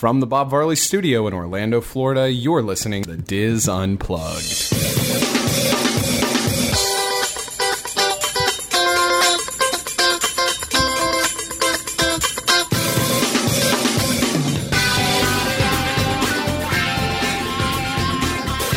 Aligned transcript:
From 0.00 0.20
the 0.20 0.26
Bob 0.26 0.48
Varley 0.48 0.76
studio 0.76 1.26
in 1.26 1.34
Orlando, 1.34 1.82
Florida, 1.82 2.32
you're 2.32 2.62
listening 2.62 3.02
to 3.02 3.18
DIS 3.18 3.68
Unplugged. 3.68 4.72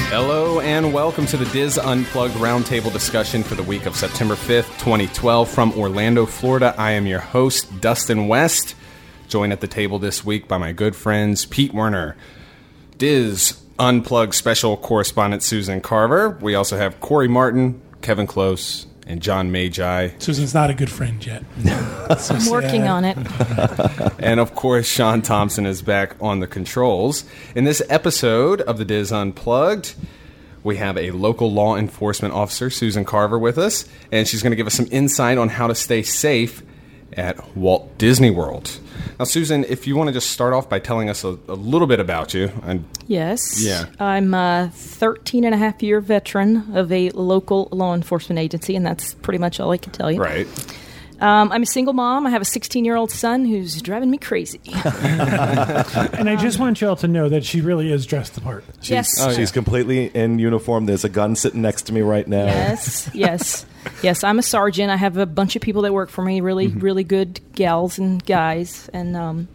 Hello 0.10 0.60
and 0.60 0.94
welcome 0.94 1.26
to 1.28 1.38
the 1.38 1.46
DIS 1.54 1.78
Unplugged 1.78 2.34
Roundtable 2.34 2.92
discussion 2.92 3.44
for 3.44 3.56
the 3.56 3.64
week 3.64 3.86
of 3.86 3.96
September 3.96 4.36
5th, 4.36 4.68
2012. 4.80 5.50
From 5.50 5.72
Orlando, 5.78 6.26
Florida, 6.26 6.76
I 6.78 6.92
am 6.92 7.08
your 7.08 7.22
host, 7.22 7.80
Dustin 7.80 8.28
West. 8.28 8.76
Joined 9.34 9.52
at 9.52 9.62
the 9.62 9.68
table 9.68 9.98
this 9.98 10.24
week 10.24 10.48
by 10.48 10.60
my 10.60 10.74
good 10.74 10.96
friends, 10.96 11.48
Pete 11.48 11.74
Werner, 11.74 12.16
DIS 13.00 13.60
Unplugged 13.80 14.36
special 14.36 14.78
correspondent 14.78 15.42
Susan 15.42 15.82
Carver. 15.82 16.38
We 16.40 16.54
also 16.54 16.78
have 16.78 17.00
Corey 17.00 17.28
Martin, 17.28 17.82
Kevin 18.04 18.28
Close, 18.28 18.86
and 19.08 19.24
John 19.24 19.52
Magi. 19.52 20.10
Susan's 20.20 20.54
not 20.54 20.70
a 20.70 20.76
good 20.76 20.92
friend 20.92 21.26
yet. 21.26 21.44
I'm 21.66 22.48
working 22.48 22.84
on 22.84 23.06
it. 23.06 23.18
And 24.20 24.40
of 24.40 24.54
course, 24.54 24.86
Sean 24.86 25.24
Thompson 25.24 25.66
is 25.66 25.82
back 25.82 26.16
on 26.22 26.40
the 26.40 26.46
controls. 26.46 27.26
In 27.56 27.64
this 27.64 27.82
episode 27.90 28.62
of 28.62 28.78
the 28.78 28.86
DIS 28.86 29.12
Unplugged, 29.12 29.96
we 30.64 30.78
have 30.78 30.96
a 30.96 31.10
local 31.10 31.52
law 31.52 31.76
enforcement 31.76 32.36
officer, 32.36 32.70
Susan 32.70 33.04
Carver, 33.04 33.40
with 33.40 33.58
us, 33.58 33.86
and 34.12 34.28
she's 34.28 34.44
going 34.44 34.52
to 34.52 34.58
give 34.58 34.68
us 34.68 34.76
some 34.76 34.88
insight 34.92 35.40
on 35.40 35.50
how 35.50 35.66
to 35.66 35.74
stay 35.74 36.04
safe 36.04 36.62
at 37.18 37.58
Walt 37.58 37.98
Disney 37.98 38.30
World. 38.30 38.80
Now, 39.20 39.26
Susan, 39.26 39.64
if 39.66 39.88
you 39.88 39.96
want 39.96 40.08
to 40.08 40.14
just 40.14 40.32
start 40.32 40.54
off 40.54 40.70
by 40.70 40.80
telling 40.80 41.10
us 41.10 41.24
a, 41.24 41.38
a 41.48 41.56
little 41.56 41.88
bit 41.88 42.00
about 42.00 42.34
you, 42.34 42.52
and 42.64 42.86
Yes. 43.08 43.64
Yeah. 43.64 43.86
I'm 44.00 44.34
a 44.34 44.72
13 44.74 45.44
and 45.44 45.54
a 45.54 45.58
half 45.58 45.84
year 45.84 46.00
veteran 46.02 46.76
of 46.76 46.92
a 46.92 47.10
local 47.12 47.68
law 47.72 47.94
enforcement 47.94 48.40
agency, 48.40 48.76
and 48.76 48.86
that's 48.86 49.14
pretty 49.16 49.40
much 49.40 49.60
all 49.60 49.72
I 49.72 49.78
can 49.78 49.92
tell 49.92 50.12
you. 50.12 50.20
right, 50.20 50.48
Um, 51.22 51.52
I'm 51.52 51.64
a 51.64 51.66
single 51.66 51.94
mom. 51.94 52.26
I 52.28 52.32
have 52.32 52.42
a 52.42 52.46
16 52.46 52.84
year 52.86 52.96
old 52.96 53.12
son 53.12 53.46
who's 53.46 53.82
driving 53.82 54.10
me 54.12 54.18
crazy. 54.18 54.60
And 56.14 56.30
I 56.30 56.36
just 56.36 56.60
want 56.60 56.82
you 56.82 56.88
all 56.90 56.96
to 56.98 57.08
know 57.08 57.30
that 57.30 57.44
she 57.46 57.62
really 57.62 57.92
is 57.92 58.06
dressed 58.06 58.36
the 58.36 58.42
part. 58.42 58.64
yes. 58.82 59.10
She's 59.36 59.52
completely 59.52 60.08
in 60.08 60.40
uniform. 60.40 60.86
There's 60.86 61.04
a 61.04 61.10
gun 61.10 61.36
sitting 61.36 61.62
next 61.62 61.84
to 61.84 61.94
me 61.94 62.02
right 62.02 62.28
now. 62.28 62.46
Yes, 62.46 63.10
yes, 63.14 63.66
yes. 64.02 64.24
I'm 64.24 64.40
a 64.40 64.44
sergeant. 64.44 64.92
I 64.92 64.96
have 64.96 65.18
a 65.18 65.26
bunch 65.26 65.56
of 65.56 65.62
people 65.62 65.82
that 65.84 65.94
work 65.94 66.10
for 66.10 66.24
me, 66.24 66.42
really, 66.42 66.68
Mm-hmm. 66.68 66.80
really 66.80 67.04
good 67.04 67.40
gals 67.54 68.00
and 68.00 68.24
guys, 68.26 68.90
and 68.94 69.16
um, 69.18 69.48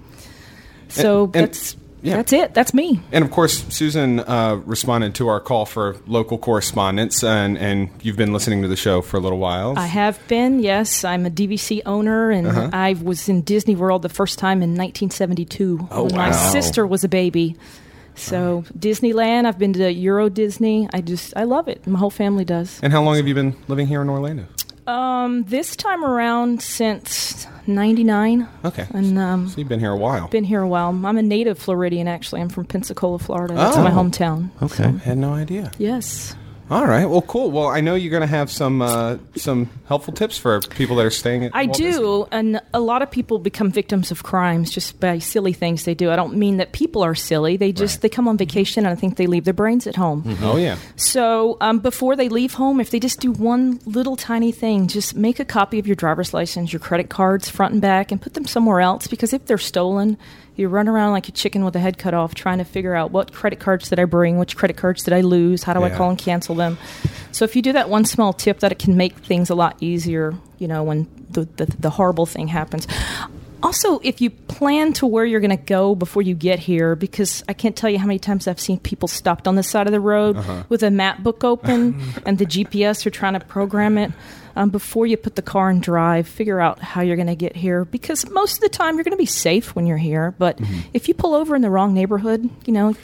so 0.88 1.24
And- 1.24 1.36
and- 1.36 1.46
that's 1.48 1.76
yeah. 2.02 2.16
that's 2.16 2.32
it. 2.32 2.54
That's 2.54 2.72
me. 2.74 3.00
And 3.12 3.24
of 3.24 3.30
course, 3.30 3.64
Susan 3.68 4.20
uh, 4.20 4.60
responded 4.64 5.14
to 5.16 5.28
our 5.28 5.40
call 5.40 5.66
for 5.66 5.96
local 6.06 6.38
correspondence, 6.38 7.22
and, 7.24 7.56
and 7.58 7.90
you've 8.02 8.16
been 8.16 8.32
listening 8.32 8.62
to 8.62 8.68
the 8.68 8.76
show 8.76 9.02
for 9.02 9.16
a 9.16 9.20
little 9.20 9.38
while. 9.38 9.74
I 9.78 9.86
have 9.86 10.18
been. 10.28 10.60
Yes, 10.60 11.04
I'm 11.04 11.26
a 11.26 11.30
DVC 11.30 11.82
owner, 11.86 12.30
and 12.30 12.46
Uh-huh. 12.46 12.70
I 12.72 12.94
was 13.02 13.28
in 13.28 13.42
Disney 13.42 13.74
World 13.76 14.02
the 14.02 14.08
first 14.08 14.38
time 14.38 14.62
in 14.62 14.70
1972 14.76 15.88
Oh, 15.90 16.04
when 16.04 16.16
my 16.16 16.30
sister 16.32 16.86
was 16.86 17.04
a 17.04 17.08
baby. 17.08 17.56
So 18.14 18.64
Disneyland, 18.76 19.46
I've 19.46 19.58
been 19.60 19.72
to 19.74 19.92
Euro 19.92 20.28
Disney. 20.28 20.88
I 20.92 21.00
just 21.00 21.32
I 21.36 21.44
love 21.44 21.68
it. 21.68 21.86
My 21.86 21.98
whole 22.00 22.10
family 22.10 22.44
does. 22.44 22.80
and 22.82 22.92
how 22.92 23.00
long 23.02 23.14
have 23.16 23.28
you 23.28 23.34
been 23.34 23.54
living 23.68 23.86
here 23.86 24.02
in 24.02 24.08
Orlando? 24.08 24.46
Um, 24.88 25.42
this 25.44 25.76
time 25.76 26.02
around 26.02 26.62
since 26.62 27.46
'99, 27.66 28.48
Okay. 28.64 28.86
and 28.94 29.18
um, 29.18 29.48
So 29.48 29.58
you've 29.58 29.68
been 29.68 29.80
here 29.80 29.92
a 29.92 29.96
while. 29.96 30.28
been 30.28 30.44
here 30.44 30.62
a 30.62 30.68
while. 30.68 30.88
I'm 30.88 31.18
a 31.18 31.22
native 31.22 31.58
Floridian, 31.58 32.08
actually. 32.08 32.40
I'm 32.40 32.48
from 32.48 32.64
Pensacola, 32.64 33.18
Florida. 33.18 33.52
That's 33.54 33.76
Oh. 33.76 33.82
my 33.84 33.90
hometown. 33.90 34.48
Okay. 34.62 34.90
Had 35.04 35.18
no 35.18 35.34
idea. 35.34 35.70
Yes. 35.78 36.34
All 36.70 36.86
right. 36.86 37.06
Well, 37.06 37.22
cool. 37.22 37.50
Well, 37.50 37.68
I 37.68 37.80
know 37.80 37.94
you're 37.94 38.10
going 38.10 38.20
to 38.20 38.26
have 38.26 38.50
some 38.50 38.82
uh, 38.82 39.16
some 39.36 39.70
helpful 39.86 40.12
tips 40.12 40.36
for 40.36 40.60
people 40.60 40.96
that 40.96 41.06
are 41.06 41.10
staying 41.10 41.44
at. 41.44 41.54
I 41.54 41.64
Walt 41.64 41.76
Disney. 41.78 42.02
do, 42.02 42.28
and 42.30 42.60
a 42.74 42.80
lot 42.80 43.00
of 43.00 43.10
people 43.10 43.38
become 43.38 43.70
victims 43.70 44.10
of 44.10 44.22
crimes 44.22 44.70
just 44.70 45.00
by 45.00 45.18
silly 45.18 45.54
things 45.54 45.84
they 45.84 45.94
do. 45.94 46.10
I 46.10 46.16
don't 46.16 46.36
mean 46.36 46.58
that 46.58 46.72
people 46.72 47.02
are 47.02 47.14
silly; 47.14 47.56
they 47.56 47.72
just 47.72 47.96
Right. 47.96 48.02
they 48.02 48.08
come 48.10 48.28
on 48.28 48.36
vacation 48.36 48.84
and 48.84 48.92
I 48.92 49.00
think 49.00 49.16
they 49.16 49.26
leave 49.26 49.44
their 49.44 49.54
brains 49.54 49.86
at 49.86 49.96
home. 49.96 50.36
Oh 50.42 50.58
yeah. 50.58 50.76
So 50.96 51.56
um, 51.62 51.78
before 51.78 52.16
they 52.16 52.28
leave 52.28 52.52
home, 52.54 52.80
if 52.80 52.90
they 52.90 53.00
just 53.00 53.18
do 53.20 53.32
one 53.32 53.80
little 53.86 54.16
tiny 54.16 54.52
thing, 54.52 54.88
just 54.88 55.16
make 55.16 55.40
a 55.40 55.46
copy 55.46 55.78
of 55.78 55.86
your 55.86 55.96
driver's 55.96 56.34
license, 56.34 56.70
your 56.72 56.80
credit 56.80 57.08
cards, 57.08 57.48
front 57.48 57.72
and 57.72 57.80
back, 57.80 58.12
and 58.12 58.20
put 58.20 58.34
them 58.34 58.44
somewhere 58.44 58.80
else. 58.82 59.06
Because 59.06 59.32
if 59.32 59.46
they're 59.46 59.56
stolen, 59.56 60.18
you 60.58 60.68
run 60.68 60.88
around 60.88 61.12
like 61.12 61.28
a 61.28 61.32
chicken 61.32 61.64
with 61.64 61.76
a 61.76 61.78
head 61.78 61.98
cut 61.98 62.14
off, 62.14 62.34
trying 62.34 62.58
to 62.58 62.64
figure 62.64 62.94
out 62.94 63.10
what 63.10 63.32
credit 63.32 63.60
cards 63.60 63.88
did 63.88 63.98
I 63.98 64.04
bring, 64.04 64.38
which 64.38 64.56
credit 64.56 64.76
cards 64.76 65.02
did 65.02 65.14
I 65.14 65.20
lose, 65.20 65.62
how 65.62 65.74
do 65.74 65.82
I 65.82 65.90
call 65.90 66.10
and 66.10 66.18
cancel 66.18 66.54
them. 66.54 66.78
So 67.32 67.44
if 67.44 67.54
you 67.54 67.62
do 67.62 67.72
that 67.72 67.88
one 67.88 68.04
small 68.04 68.32
tip, 68.32 68.60
that 68.60 68.72
it 68.72 68.78
can 68.78 68.96
make 68.96 69.14
things 69.16 69.50
a 69.50 69.54
lot 69.54 69.76
easier. 69.80 70.34
You 70.58 70.68
know, 70.68 70.82
when 70.82 71.08
the 71.30 71.48
the, 71.56 71.66
the 71.66 71.90
horrible 71.90 72.26
thing 72.26 72.48
happens. 72.48 72.86
Also, 73.60 73.98
if 74.04 74.20
you 74.20 74.30
plan 74.30 74.92
to 74.94 75.06
where 75.06 75.24
you're 75.24 75.40
going 75.40 75.50
to 75.50 75.56
go 75.56 75.96
before 75.96 76.22
you 76.22 76.34
get 76.34 76.60
here, 76.60 76.94
because 76.94 77.42
I 77.48 77.54
can't 77.54 77.74
tell 77.74 77.90
you 77.90 77.98
how 77.98 78.06
many 78.06 78.20
times 78.20 78.46
I've 78.46 78.60
seen 78.60 78.78
people 78.78 79.08
stopped 79.08 79.48
on 79.48 79.56
the 79.56 79.64
side 79.64 79.88
of 79.88 79.92
the 79.92 80.00
road 80.00 80.36
uh-huh. 80.36 80.62
with 80.68 80.84
a 80.84 80.92
map 80.92 81.24
book 81.24 81.42
open 81.42 82.00
and 82.26 82.38
the 82.38 82.46
GPS 82.46 83.04
are 83.04 83.10
trying 83.10 83.32
to 83.32 83.40
program 83.40 83.98
it. 83.98 84.12
Um, 84.58 84.70
before 84.70 85.06
you 85.06 85.16
put 85.16 85.36
the 85.36 85.42
car 85.42 85.70
in 85.70 85.78
drive, 85.80 86.26
figure 86.26 86.58
out 86.60 86.80
how 86.80 87.00
you're 87.00 87.14
going 87.16 87.28
to 87.28 87.36
get 87.36 87.54
here 87.54 87.84
because 87.84 88.28
most 88.30 88.54
of 88.56 88.60
the 88.60 88.68
time 88.68 88.96
you're 88.96 89.04
going 89.04 89.12
to 89.16 89.16
be 89.16 89.24
safe 89.26 89.76
when 89.76 89.86
you're 89.86 89.96
here. 89.98 90.34
But 90.36 90.58
if 90.92 91.06
you 91.06 91.14
pull 91.14 91.32
over 91.34 91.54
in 91.54 91.62
the 91.62 91.70
wrong 91.70 91.94
neighborhood, 91.94 92.50
you 92.66 92.72
know, 92.72 92.96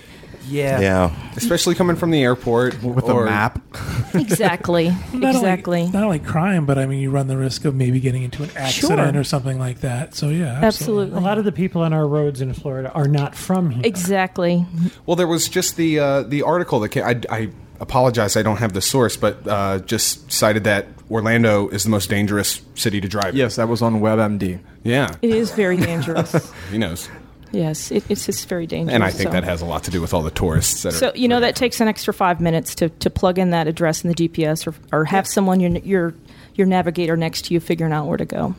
Yeah. 0.48 0.80
Yeah. 0.80 1.32
Especially 1.36 1.74
coming 1.76 1.94
from 1.96 2.10
the 2.10 2.22
airport 2.22 2.82
With 2.82 3.04
or- 3.04 3.22
a 3.22 3.30
map. 3.30 3.60
exactly, 4.14 4.88
Not 5.12 5.34
exactly. 5.36 5.80
Only, 5.82 5.92
not 5.92 6.02
only 6.02 6.18
crime, 6.18 6.66
but 6.66 6.76
I 6.76 6.86
mean, 6.86 6.98
you 7.00 7.10
run 7.10 7.28
the 7.28 7.36
risk 7.36 7.64
of 7.64 7.74
maybe 7.74 8.00
getting 8.00 8.24
into 8.24 8.42
an 8.42 8.50
accident 8.56 9.12
Sure. 9.14 9.20
or 9.20 9.24
something 9.24 9.58
like 9.58 9.80
that. 9.80 10.14
So 10.14 10.28
yeah, 10.30 10.58
absolutely. 10.60 10.66
Absolutely. 10.66 11.18
A 11.18 11.20
lot 11.22 11.38
of 11.38 11.44
the 11.44 11.52
people 11.52 11.82
on 11.82 11.92
our 11.92 12.06
roads 12.06 12.40
in 12.40 12.52
Florida 12.52 12.90
are 12.92 13.08
not 13.08 13.34
from 13.36 13.70
here. 13.70 13.82
Exactly. 13.84 14.66
Well, 15.06 15.14
there 15.16 15.28
was 15.28 15.48
just 15.48 15.76
the 15.76 15.98
uh, 16.00 16.22
the 16.24 16.42
article 16.42 16.80
that 16.80 16.88
came, 16.90 17.04
I, 17.04 17.20
I 17.30 17.48
apologize, 17.80 18.36
I 18.36 18.42
don't 18.42 18.58
have 18.58 18.72
the 18.72 18.80
source, 18.80 19.16
but 19.16 19.46
uh, 19.46 19.78
just 19.80 20.30
cited 20.30 20.64
that 20.64 20.88
Orlando 21.10 21.68
is 21.68 21.84
the 21.84 21.90
most 21.90 22.08
dangerous 22.10 22.62
city 22.74 23.00
to 23.00 23.08
drive. 23.08 23.34
Yes, 23.34 23.56
that 23.56 23.68
was 23.68 23.82
on 23.82 24.00
WebMD. 24.00 24.60
Yeah. 24.82 25.14
It 25.22 25.30
is 25.30 25.50
very 25.52 25.76
dangerous. 25.76 26.52
He 26.70 26.78
knows. 26.78 27.08
yes, 27.52 27.90
it, 27.90 28.04
it's 28.10 28.26
just 28.26 28.48
very 28.48 28.66
dangerous. 28.66 28.94
And 28.94 29.04
I 29.04 29.10
think 29.10 29.28
so. 29.28 29.32
that 29.32 29.44
has 29.44 29.60
a 29.60 29.66
lot 29.66 29.84
to 29.84 29.90
do 29.90 30.00
with 30.00 30.14
all 30.14 30.22
the 30.22 30.30
tourists 30.30 30.82
that 30.82 30.94
are. 30.94 30.96
So 30.96 31.12
you 31.14 31.28
know 31.28 31.40
that 31.40 31.56
takes 31.56 31.80
an 31.80 31.88
extra 31.88 32.12
five 32.14 32.40
minutes 32.40 32.74
to, 32.76 32.88
to 32.88 33.10
plug 33.10 33.38
in 33.38 33.50
that 33.50 33.68
address 33.68 34.02
in 34.02 34.08
the 34.08 34.14
GPS 34.14 34.66
or, 34.66 34.74
or 34.92 35.04
have 35.04 35.26
someone 35.26 35.60
your 35.60 35.72
your 35.78 36.14
your 36.54 36.66
navigator 36.66 37.16
next 37.16 37.46
to 37.46 37.54
you 37.54 37.60
figuring 37.60 37.92
out 37.92 38.06
where 38.06 38.16
to 38.16 38.24
go. 38.24 38.54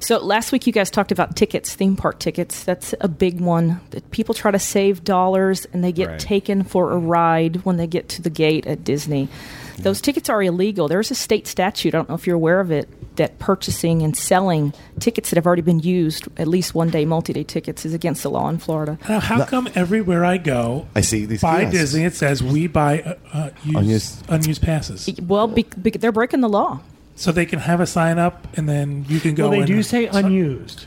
So 0.00 0.18
last 0.18 0.52
week 0.52 0.66
you 0.66 0.72
guys 0.72 0.90
talked 0.90 1.12
about 1.12 1.36
tickets, 1.36 1.74
theme 1.74 1.96
park 1.96 2.18
tickets. 2.18 2.64
That's 2.64 2.94
a 3.00 3.08
big 3.08 3.40
one 3.40 3.80
that 3.90 4.10
people 4.10 4.34
try 4.34 4.50
to 4.50 4.58
save 4.58 5.04
dollars 5.04 5.66
and 5.72 5.82
they 5.84 5.92
get 5.92 6.08
Right. 6.08 6.18
taken 6.20 6.62
for 6.64 6.92
a 6.92 6.98
ride 6.98 7.64
when 7.64 7.76
they 7.76 7.86
get 7.86 8.08
to 8.10 8.22
the 8.22 8.30
gate 8.30 8.66
at 8.66 8.84
Disney. 8.84 9.28
Those 9.78 10.00
tickets 10.00 10.30
are 10.30 10.42
illegal. 10.42 10.88
There's 10.88 11.10
a 11.10 11.14
state 11.14 11.46
statute. 11.46 11.94
I 11.94 11.98
don't 11.98 12.08
know 12.08 12.14
if 12.14 12.26
you're 12.26 12.36
aware 12.36 12.60
of 12.60 12.70
it. 12.70 12.88
That 13.16 13.38
purchasing 13.38 14.02
and 14.02 14.14
selling 14.16 14.72
tickets 15.00 15.30
that 15.30 15.36
have 15.36 15.46
already 15.46 15.62
been 15.62 15.80
used, 15.80 16.28
at 16.38 16.48
least 16.48 16.74
one 16.74 16.90
day 16.90 17.04
multi-day 17.06 17.44
tickets, 17.44 17.84
is 17.86 17.92
against 17.94 18.22
the 18.22 18.30
law 18.30 18.48
in 18.50 18.58
Florida. 18.58 18.98
Now, 19.08 19.20
how 19.20 19.44
come 19.46 19.68
everywhere 19.74 20.22
I 20.24 20.36
go, 20.38 20.86
I 20.94 21.00
see 21.00 21.24
these 21.26 21.40
by 21.40 21.60
kiosks. 21.60 21.78
Disney, 21.78 22.04
it 22.04 22.14
says 22.14 22.42
we 22.42 22.66
buy 22.66 23.00
uh, 23.02 23.14
uh, 23.32 23.50
used, 23.64 23.76
Unused- 23.76 24.24
unused. 24.28 24.62
passes, 24.62 25.10
Well, 25.22 25.46
be, 25.46 25.66
be, 25.80 25.90
they're 25.92 26.12
breaking 26.12 26.40
the 26.42 26.48
law. 26.48 26.80
So 27.16 27.32
they 27.32 27.46
can 27.46 27.58
have 27.58 27.80
a 27.80 27.86
sign 27.86 28.18
up, 28.20 28.46
and 28.56 28.68
then 28.68 29.04
you 29.08 29.18
can 29.18 29.34
go. 29.34 29.44
Well, 29.48 29.50
they 29.52 29.60
in 29.60 29.66
do 29.66 29.74
and- 29.76 29.86
say 29.86 30.06
unused. 30.06 30.86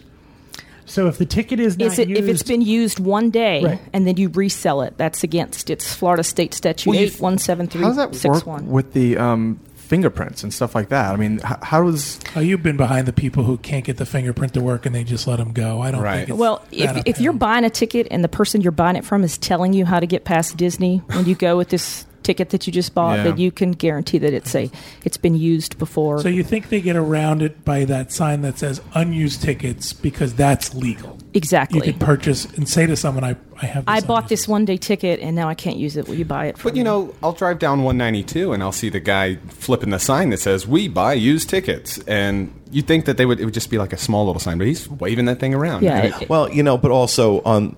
So 0.86 1.06
if 1.06 1.20
the 1.20 1.26
ticket 1.26 1.60
is 1.60 1.78
not 1.78 1.86
Is 1.90 2.00
it, 2.00 2.10
used, 2.10 2.22
if 2.24 2.28
it's 2.28 2.42
been 2.42 2.62
used 2.62 3.00
one 3.00 3.30
day 3.30 3.64
Right. 3.64 3.80
and 3.94 4.08
then 4.08 4.18
you 4.18 4.30
resell 4.30 4.82
it, 4.82 4.96
that's 4.98 5.24
against 5.24 5.70
it's 5.70 5.94
Florida 5.94 6.24
State 6.24 6.54
Statute 6.56 6.90
Well, 6.90 7.00
you- 7.00 7.06
eight 7.06 7.20
one 7.22 7.38
seven 7.38 7.68
three 7.68 7.84
How 7.84 7.94
does 7.94 8.22
that 8.24 8.28
work 8.28 8.48
one. 8.48 8.66
with 8.72 8.94
the 8.94 9.16
um, 9.18 9.60
fingerprints 9.76 10.42
and 10.42 10.52
stuff 10.52 10.74
like 10.74 10.90
that? 10.90 11.12
I 11.14 11.16
mean, 11.16 11.42
h- 11.46 11.58
how 11.62 11.84
does 11.84 12.20
Oh, 12.36 12.40
you've 12.40 12.64
been 12.64 12.76
behind 12.78 13.08
the 13.08 13.14
people 13.14 13.44
who 13.44 13.58
can't 13.58 13.86
get 13.86 13.98
the 13.98 14.06
fingerprint 14.08 14.56
to 14.56 14.62
work, 14.62 14.88
and 14.88 14.96
they 14.96 15.04
just 15.04 15.28
let 15.28 15.38
them 15.38 15.52
go. 15.54 15.80
I 15.80 15.92
don't 15.92 16.02
Right. 16.02 16.18
think. 16.26 16.30
It's 16.30 16.38
Well, 16.40 16.64
that 16.72 16.98
if, 16.98 17.18
if 17.18 17.22
you're 17.22 17.34
buying 17.34 17.66
a 17.66 17.70
ticket 17.70 18.08
and 18.10 18.24
the 18.24 18.28
person 18.28 18.62
you're 18.62 18.72
buying 18.72 18.96
it 18.96 19.06
from 19.06 19.24
is 19.24 19.38
telling 19.38 19.74
you 19.74 19.86
how 19.86 20.00
to 20.00 20.08
get 20.08 20.24
past 20.26 20.58
Disney 20.58 21.04
when 21.14 21.26
you 21.26 21.36
go 21.36 21.56
with 21.56 21.70
this 21.70 22.08
ticket 22.30 22.50
that 22.52 22.68
you 22.68 22.74
just 22.74 22.94
bought, 22.94 23.18
Yeah. 23.18 23.24
then 23.24 23.38
you 23.38 23.52
can 23.52 23.72
guarantee 23.72 24.20
that 24.20 24.34
it's 24.34 24.54
a 24.54 24.70
it's 25.04 25.18
been 25.18 25.36
used 25.36 25.78
before. 25.80 26.22
So 26.22 26.30
you 26.30 26.44
think 26.44 26.70
they 26.70 26.80
get 26.82 26.96
around 26.96 27.42
it 27.42 27.66
by 27.66 27.86
that 27.86 28.12
sign 28.12 28.42
that 28.44 28.60
says 28.60 28.82
unused 28.94 29.42
tickets 29.42 29.94
because 29.94 30.34
that's 30.36 30.76
legal. 30.76 31.18
Exactly. 31.34 31.78
You 31.80 31.84
could 31.94 32.00
purchase 32.00 32.46
and 32.58 32.68
say 32.70 32.86
to 32.86 32.96
someone, 32.96 33.24
"I, 33.24 33.36
I 33.62 33.66
have." 33.66 33.86
This 33.86 34.04
I 34.04 34.06
bought 34.06 34.30
this 34.30 34.48
one 34.48 34.66
day 34.66 34.78
ticket 34.78 35.20
and 35.20 35.36
now 35.36 35.48
I 35.50 35.56
can't 35.56 35.78
use 35.78 35.96
it. 35.98 36.08
Will 36.08 36.16
you 36.16 36.26
buy 36.26 36.46
it? 36.48 36.58
For 36.58 36.70
But 36.70 36.76
you 36.78 36.84
know, 36.84 37.14
I'll 37.24 37.34
drive 37.34 37.58
down 37.60 37.84
192 37.84 38.54
and 38.54 38.62
I'll 38.64 38.72
see 38.72 38.90
the 38.90 39.00
guy 39.00 39.38
flipping 39.50 39.90
the 39.92 40.00
sign 40.00 40.30
that 40.30 40.40
says 40.40 40.68
"We 40.68 40.88
buy 40.88 41.14
used 41.14 41.50
tickets," 41.50 42.00
and 42.08 42.52
you'd 42.72 42.86
think 42.88 43.06
that 43.06 43.18
they 43.18 43.26
would 43.26 43.40
it 43.40 43.46
would 43.46 43.54
just 43.56 43.70
be 43.72 43.78
like 43.80 43.94
a 43.94 43.98
small 43.98 44.26
little 44.28 44.40
sign, 44.40 44.58
but 44.60 44.68
he's 44.68 44.88
waving 44.90 45.26
that 45.26 45.40
thing 45.40 45.54
around. 45.56 45.82
yeah. 45.84 46.00
right? 46.00 46.22
it- 46.22 46.30
Well, 46.30 46.46
you 46.52 46.62
know, 46.64 46.78
but 46.78 46.92
also 46.92 47.42
on 47.44 47.76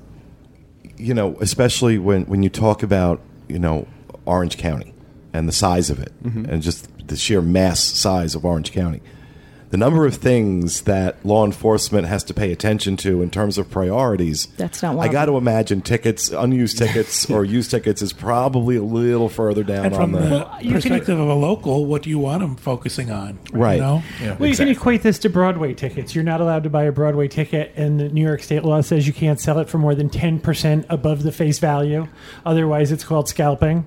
you 0.97 1.13
know, 1.13 1.35
especially 1.41 1.97
when 1.97 2.23
when 2.25 2.43
you 2.43 2.49
talk 2.49 2.83
about 2.83 3.19
you 3.47 3.59
know 3.59 3.85
Orange 4.31 4.57
County 4.57 4.93
and 5.33 5.47
the 5.47 5.53
size 5.53 5.89
of 5.89 5.99
it, 5.99 6.11
mm-hmm. 6.23 6.45
and 6.45 6.61
just 6.61 6.87
the 7.07 7.15
sheer 7.15 7.41
mass 7.41 7.79
size 7.79 8.35
of 8.35 8.45
Orange 8.45 8.71
County. 8.71 9.01
The 9.71 9.77
number 9.77 10.05
of 10.05 10.15
things 10.15 10.81
that 10.81 11.25
law 11.25 11.45
enforcement 11.45 12.05
has 12.05 12.25
to 12.25 12.33
pay 12.33 12.51
attention 12.51 12.97
to 12.97 13.21
in 13.21 13.29
terms 13.29 13.57
of 13.57 13.69
priorities. 13.71 14.47
That's 14.57 14.83
not 14.83 14.95
one 14.95 15.05
I 15.05 15.07
of 15.07 15.13
got 15.13 15.25
to 15.27 15.37
imagine 15.37 15.81
tickets, 15.81 16.29
unused 16.29 16.77
tickets 16.77 17.29
or 17.29 17.45
used 17.45 17.71
tickets 17.71 18.01
is 18.01 18.11
probably 18.11 18.75
a 18.75 18.83
little 18.83 19.29
further 19.29 19.63
down 19.63 19.85
And 19.85 19.95
on 19.95 20.01
from 20.01 20.11
the. 20.11 20.19
the 20.19 20.71
perspective 20.73 21.17
of 21.17 21.29
a 21.29 21.33
local, 21.33 21.85
what 21.85 22.03
do 22.03 22.09
you 22.09 22.19
want 22.19 22.41
them 22.41 22.57
focusing 22.57 23.11
on? 23.11 23.39
Right. 23.53 23.75
You 23.75 23.81
know? 23.81 24.03
Well, 24.39 24.49
you 24.49 24.57
can 24.57 24.67
equate 24.67 25.03
this 25.03 25.19
to 25.19 25.29
Broadway 25.29 25.73
tickets. 25.73 26.13
You're 26.13 26.25
not 26.25 26.41
allowed 26.41 26.63
to 26.63 26.69
buy 26.69 26.83
a 26.83 26.91
Broadway 26.91 27.29
ticket, 27.29 27.71
and 27.77 27.97
the 27.97 28.09
New 28.09 28.25
York 28.27 28.43
state 28.43 28.65
law 28.65 28.81
says 28.81 29.07
you 29.07 29.13
can't 29.13 29.39
sell 29.39 29.59
it 29.59 29.69
for 29.69 29.77
more 29.77 29.95
than 29.95 30.09
10% 30.09 30.85
above 30.89 31.23
the 31.23 31.31
face 31.31 31.59
value. 31.59 32.09
Otherwise, 32.45 32.91
it's 32.91 33.05
called 33.05 33.29
scalping. 33.29 33.85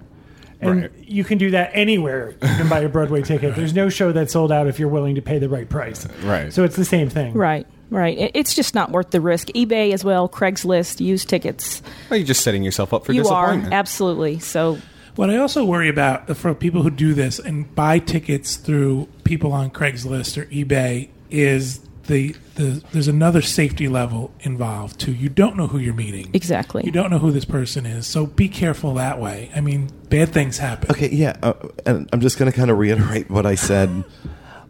And 0.65 0.83
Right. 0.83 0.91
you 0.99 1.25
can 1.25 1.39
do 1.39 1.51
that 1.51 1.71
anywhere. 1.75 2.31
You 2.43 2.49
can 2.49 2.69
buy 2.69 2.81
a 2.81 2.89
Broadway 2.89 3.23
ticket. 3.31 3.55
There's 3.55 3.75
no 3.75 3.89
show 3.89 4.13
that's 4.13 4.33
sold 4.33 4.51
out 4.53 4.67
if 4.67 4.79
you're 4.79 4.89
willing 4.89 5.15
to 5.17 5.23
pay 5.23 5.39
the 5.39 5.49
right 5.49 5.69
price. 5.69 6.07
Right. 6.25 6.53
So 6.53 6.65
it's 6.65 6.77
the 6.77 6.85
same 6.85 7.09
thing. 7.09 7.35
Right, 7.35 7.67
right. 7.91 8.31
It's 8.35 8.55
just 8.55 8.75
not 8.75 8.91
worth 8.91 9.11
the 9.11 9.21
risk. 9.21 9.49
eBay 9.49 9.93
as 9.93 10.05
well, 10.05 10.29
Craigslist, 10.29 11.01
used 11.05 11.29
tickets. 11.29 11.83
Well, 12.11 12.19
you're 12.19 12.27
just 12.27 12.43
setting 12.43 12.63
yourself 12.65 12.93
up 12.95 13.05
for 13.05 13.13
you 13.13 13.27
are 13.29 13.53
absolutely. 13.73 14.39
So 14.41 14.79
What 15.17 15.31
I 15.31 15.37
also 15.37 15.65
worry 15.65 15.89
about 15.89 16.35
for 16.37 16.55
people 16.55 16.83
who 16.83 16.91
do 16.91 17.15
this 17.15 17.39
and 17.39 17.73
buy 17.75 17.99
tickets 17.99 18.57
through 18.57 19.09
people 19.25 19.53
on 19.53 19.71
Craigslist 19.71 20.41
or 20.41 20.47
eBay 20.47 21.09
is 21.31 21.81
the, 22.07 22.35
the 22.55 22.83
there's 22.93 23.09
another 23.09 23.43
safety 23.43 23.89
level 23.89 24.33
involved 24.41 25.01
too. 25.01 25.13
You 25.13 25.29
don't 25.29 25.57
know 25.57 25.67
who 25.67 25.79
you're 25.79 25.95
meeting. 25.95 26.31
exactly. 26.33 26.83
You 26.85 26.93
don't 26.93 27.11
know 27.11 27.19
who 27.19 27.31
this 27.31 27.45
person 27.45 27.87
is, 27.87 28.07
so 28.07 28.27
be 28.27 28.49
careful 28.49 28.95
that 28.95 29.19
way. 29.21 29.51
I 29.55 29.61
mean, 29.61 29.91
bad 30.09 30.31
things 30.31 30.59
happen. 30.59 30.91
Okay, 30.91 31.11
yeah, 31.11 31.37
uh, 31.43 31.55
and 31.87 32.09
I'm 32.13 32.21
just 32.21 32.39
going 32.39 32.51
to 32.51 32.57
kind 32.57 32.71
of 32.71 32.79
reiterate 32.79 33.31
what 33.31 33.47
I 33.47 33.55
said 33.55 34.05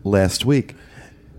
last 0.04 0.44
week. 0.44 0.74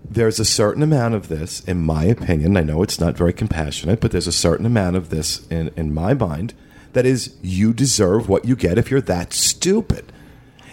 There's 0.08 0.38
a 0.38 0.44
certain 0.44 0.82
amount 0.82 1.14
of 1.14 1.28
this, 1.28 1.60
in 1.64 1.78
my 1.78 2.04
opinion. 2.04 2.56
I 2.56 2.62
know 2.62 2.82
it's 2.82 3.00
not 3.00 3.16
very 3.16 3.32
compassionate, 3.32 4.00
but 4.00 4.12
there's 4.12 4.28
a 4.28 4.32
certain 4.32 4.64
amount 4.64 4.96
of 4.96 5.10
this 5.10 5.46
in, 5.48 5.72
in 5.76 5.92
my 5.92 6.14
mind 6.14 6.54
that 6.92 7.04
is 7.04 7.36
you 7.42 7.72
deserve 7.72 8.28
what 8.28 8.44
you 8.44 8.54
get 8.54 8.78
if 8.78 8.90
you're 8.90 9.00
that 9.02 9.32
stupid. 9.32 10.12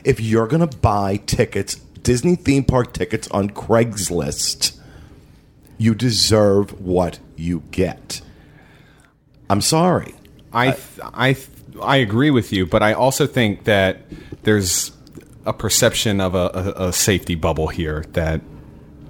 If 0.04 0.20
you're 0.20 0.48
going 0.48 0.68
to 0.68 0.78
buy 0.78 1.18
tickets, 1.18 1.76
Disney 1.76 2.36
theme 2.36 2.64
park 2.64 2.94
tickets 2.94 3.28
on 3.30 3.50
Craigslist, 3.50 4.78
you 5.84 5.94
deserve 5.94 6.80
what 6.80 7.20
you 7.36 7.62
get. 7.72 8.22
I'm 9.50 9.60
sorry. 9.60 10.16
I 10.54 10.72
th- 10.72 10.80
I 11.14 11.34
th- 11.34 11.48
I 11.82 11.98
agree 11.98 12.32
with 12.32 12.54
you, 12.54 12.66
but 12.66 12.82
I 12.82 12.94
also 12.94 13.28
think 13.28 13.66
that 13.66 13.98
there's 14.44 14.92
a 15.46 15.52
perception 15.52 16.22
of 16.22 16.36
a, 16.36 16.74
a, 16.78 16.88
a 16.88 16.94
safety 16.94 17.36
bubble 17.36 17.68
here 17.68 18.06
that 18.14 18.40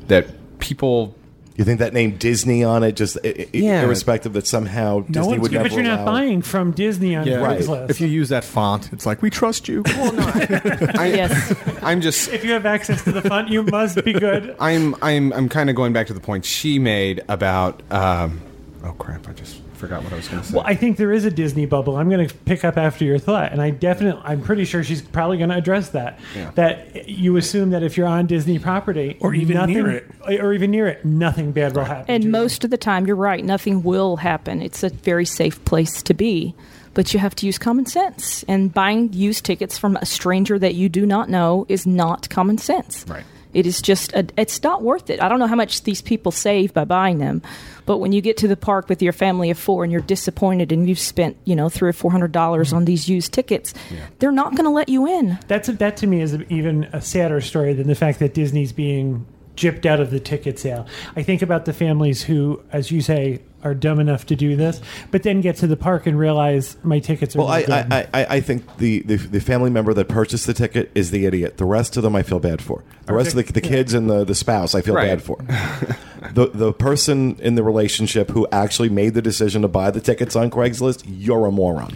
that 0.08 0.60
people. 0.60 1.16
You 1.56 1.64
think 1.66 1.80
that 1.80 1.94
name 1.94 2.16
Disney 2.18 2.64
on 2.64 2.82
it, 2.82 2.96
just 2.96 3.16
i- 3.24 3.28
i- 3.28 3.48
Yeah. 3.54 3.84
irrespective 3.84 4.34
that 4.34 4.48
somehow 4.48 5.02
Disney 5.02 5.28
one's 5.28 5.42
would 5.42 5.52
gonna- 5.52 5.64
never 5.66 5.70
But 5.70 5.76
you're 5.76 5.84
not 5.84 6.00
allow- 6.00 6.12
buying 6.14 6.42
from 6.42 6.72
Disney 6.72 7.16
on 7.16 7.28
Yeah, 7.28 7.38
Craigslist. 7.38 7.90
If 7.92 8.02
you 8.02 8.08
use 8.08 8.30
that 8.30 8.44
font, 8.44 8.90
it's 8.92 9.06
like 9.06 9.22
we 9.22 9.30
trust 9.30 9.68
you. 9.68 9.84
I, 9.88 11.14
yes. 11.16 11.54
I'm 11.84 12.02
just 12.02 12.32
If 12.34 12.44
you 12.44 12.52
have 12.54 12.66
access 12.66 13.04
to 13.04 13.12
the 13.12 13.22
font, 13.22 13.50
you 13.50 13.62
must 13.64 14.04
be 14.04 14.14
good. 14.14 14.56
I'm 14.60 14.96
I'm 15.02 15.32
I'm 15.34 15.48
kind 15.48 15.70
of 15.70 15.76
going 15.76 15.94
back 15.94 16.08
to 16.08 16.14
the 16.14 16.20
point 16.20 16.44
she 16.46 16.80
made 16.80 17.22
about. 17.30 17.84
Um, 17.92 18.42
oh 18.84 18.94
crap! 18.94 19.30
I 19.30 19.34
just 19.34 19.58
forgot 19.84 20.04
what 20.04 20.14
I 20.14 20.16
was 20.16 20.28
going 20.30 20.42
to 20.42 20.48
say. 20.48 20.56
Well, 20.56 20.64
I 20.66 20.76
think 20.76 20.96
there 20.98 21.12
is 21.12 21.26
a 21.26 21.32
Disney 21.32 21.66
bubble. 21.66 21.98
I'm 21.98 22.10
going 22.10 22.26
to 22.28 22.34
pick 22.46 22.64
up 22.64 22.78
after 22.78 23.04
your 23.04 23.18
thought, 23.20 23.52
and 23.52 23.62
I 23.62 23.70
definitely, 23.72 24.22
I'm 24.24 24.42
pretty 24.42 24.64
sure 24.66 24.84
she's 24.84 25.02
probably 25.02 25.38
going 25.38 25.50
to 25.50 25.58
address 25.58 25.90
that. 25.90 26.20
Yeah. 26.36 26.52
That 26.56 27.10
you 27.10 27.36
assume 27.38 27.72
that 27.72 27.84
if 27.84 27.98
you're 27.98 28.08
on 28.08 28.26
Disney 28.28 28.60
property, 28.60 29.18
Or 29.20 29.34
even 29.34 29.56
nothing- 29.58 29.74
near 29.76 29.90
it. 29.90 30.06
or 30.42 30.54
even 30.54 30.72
near 30.72 30.88
it, 30.88 31.04
nothing 31.04 31.52
bad 31.52 31.76
will 31.76 31.84
happen. 31.84 32.06
to 32.06 32.12
And 32.14 32.24
you. 32.24 32.30
most 32.30 32.64
of 32.64 32.70
the 32.70 32.78
time, 32.78 33.06
you're 33.06 33.16
right. 33.16 33.44
Nothing 33.44 33.84
will 33.84 34.16
happen. 34.18 34.62
It's 34.62 34.84
a 34.84 34.90
very 34.90 35.26
safe 35.26 35.64
place 35.66 36.02
to 36.04 36.14
be. 36.14 36.56
But 36.96 37.12
you 37.14 37.20
have 37.20 37.34
to 37.38 37.46
use 37.48 37.58
common 37.58 37.88
sense. 37.88 38.44
And 38.48 38.72
buying 38.72 39.12
used 39.14 39.44
tickets 39.46 39.78
from 39.80 39.96
a 39.98 40.06
stranger 40.06 40.60
that 40.60 40.76
you 40.76 40.90
do 40.90 41.06
not 41.08 41.28
know 41.28 41.66
is 41.68 41.88
not 41.88 42.30
common 42.30 42.60
sense. 42.60 43.04
Right. 43.08 43.24
It 43.54 43.66
is 43.66 43.82
just, 43.82 44.14
a, 44.14 44.26
it's 44.38 44.62
not 44.64 44.82
worth 44.82 45.10
it. 45.10 45.22
I 45.22 45.30
don't 45.30 45.40
know 45.40 45.48
how 45.48 45.56
much 45.56 45.84
these 45.84 46.02
people 46.02 46.32
save 46.32 46.74
by 46.74 46.86
buying 46.86 47.20
them, 47.20 47.42
but 47.86 47.98
when 47.98 48.12
you 48.12 48.22
get 48.22 48.38
to 48.38 48.48
the 48.48 48.58
park 48.58 48.90
with 48.90 49.02
your 49.02 49.14
family 49.14 49.50
of 49.50 49.58
four 49.58 49.84
and 49.84 49.92
you're 49.92 50.02
disappointed 50.02 50.72
and 50.72 50.88
you've 50.88 51.00
spent, 51.00 51.38
you 51.46 51.56
know, 51.56 51.70
three 51.70 51.90
or 51.90 51.94
four 51.94 52.12
hundred 52.12 52.32
dollars 52.32 52.70
mm-hmm. 52.70 52.78
on 52.78 52.86
these 52.86 53.10
used 53.10 53.34
tickets, 53.34 53.74
they're 54.20 54.32
not 54.32 54.56
going 54.56 54.66
to 54.66 54.72
let 54.72 54.90
you 54.90 55.08
in. 55.08 55.38
That's 55.48 55.68
that 55.68 55.98
to 55.98 56.08
me 56.08 56.22
is 56.22 56.36
even 56.50 56.86
a 56.94 57.02
sadder 57.02 57.42
story 57.42 57.74
than 57.74 57.88
the 57.88 57.96
fact 57.96 58.20
that 58.20 58.34
Disney's 58.34 58.72
being 58.72 59.26
gypped 59.56 59.86
out 59.86 60.00
of 60.00 60.10
the 60.10 60.20
ticket 60.20 60.58
sale. 60.58 60.88
I 61.16 61.24
think 61.24 61.42
about 61.42 61.66
the 61.66 61.74
families 61.74 62.24
who, 62.24 62.64
as 62.72 62.90
you 62.90 63.02
say, 63.02 63.42
are 63.64 63.74
dumb 63.74 64.00
enough 64.00 64.26
to 64.28 64.36
do 64.36 64.56
this, 64.56 64.82
but 65.12 65.24
then 65.24 65.42
get 65.42 65.56
to 65.58 65.68
the 65.68 65.78
park 65.78 66.06
and 66.08 66.18
realize 66.18 66.78
my 66.84 67.00
tickets 67.00 67.36
are 67.36 67.40
Well, 67.40 67.48
I. 67.48 67.66
I, 67.70 68.08
I, 68.14 68.26
I 68.36 68.42
think 68.42 68.78
the, 68.78 69.02
the 69.02 69.16
the 69.18 69.40
family 69.42 69.70
member 69.70 69.94
that 69.94 70.08
purchased 70.08 70.48
the 70.48 70.54
ticket 70.54 70.92
is 70.96 71.12
the 71.12 71.26
idiot. 71.26 71.58
The 71.58 71.66
rest 71.66 71.98
of 71.98 72.04
them, 72.04 72.16
I 72.16 72.24
feel 72.24 72.40
bad 72.40 72.62
for. 72.62 72.84
The 73.06 73.14
rest 73.14 73.36
of 73.36 73.46
the, 73.46 73.54
the 73.54 73.62
kids 73.62 73.94
and 73.94 74.10
the, 74.10 74.24
the 74.24 74.36
spouse, 74.36 74.76
I 74.76 74.82
feel 74.82 74.96
Right. 74.96 75.10
bad 75.10 75.22
for. 75.22 75.38
the 76.34 76.50
the 76.54 76.74
person 76.74 77.38
in 77.40 77.56
the 77.56 77.64
relationship 77.64 78.30
who 78.30 78.48
actually 78.52 78.90
made 78.90 79.14
the 79.14 79.22
decision 79.22 79.62
to 79.64 79.68
buy 79.68 79.92
the 79.92 80.02
tickets 80.02 80.36
on 80.36 80.50
Craigslist, 80.50 81.04
you're 81.06 81.46
a 81.46 81.52
moron. 81.52 81.96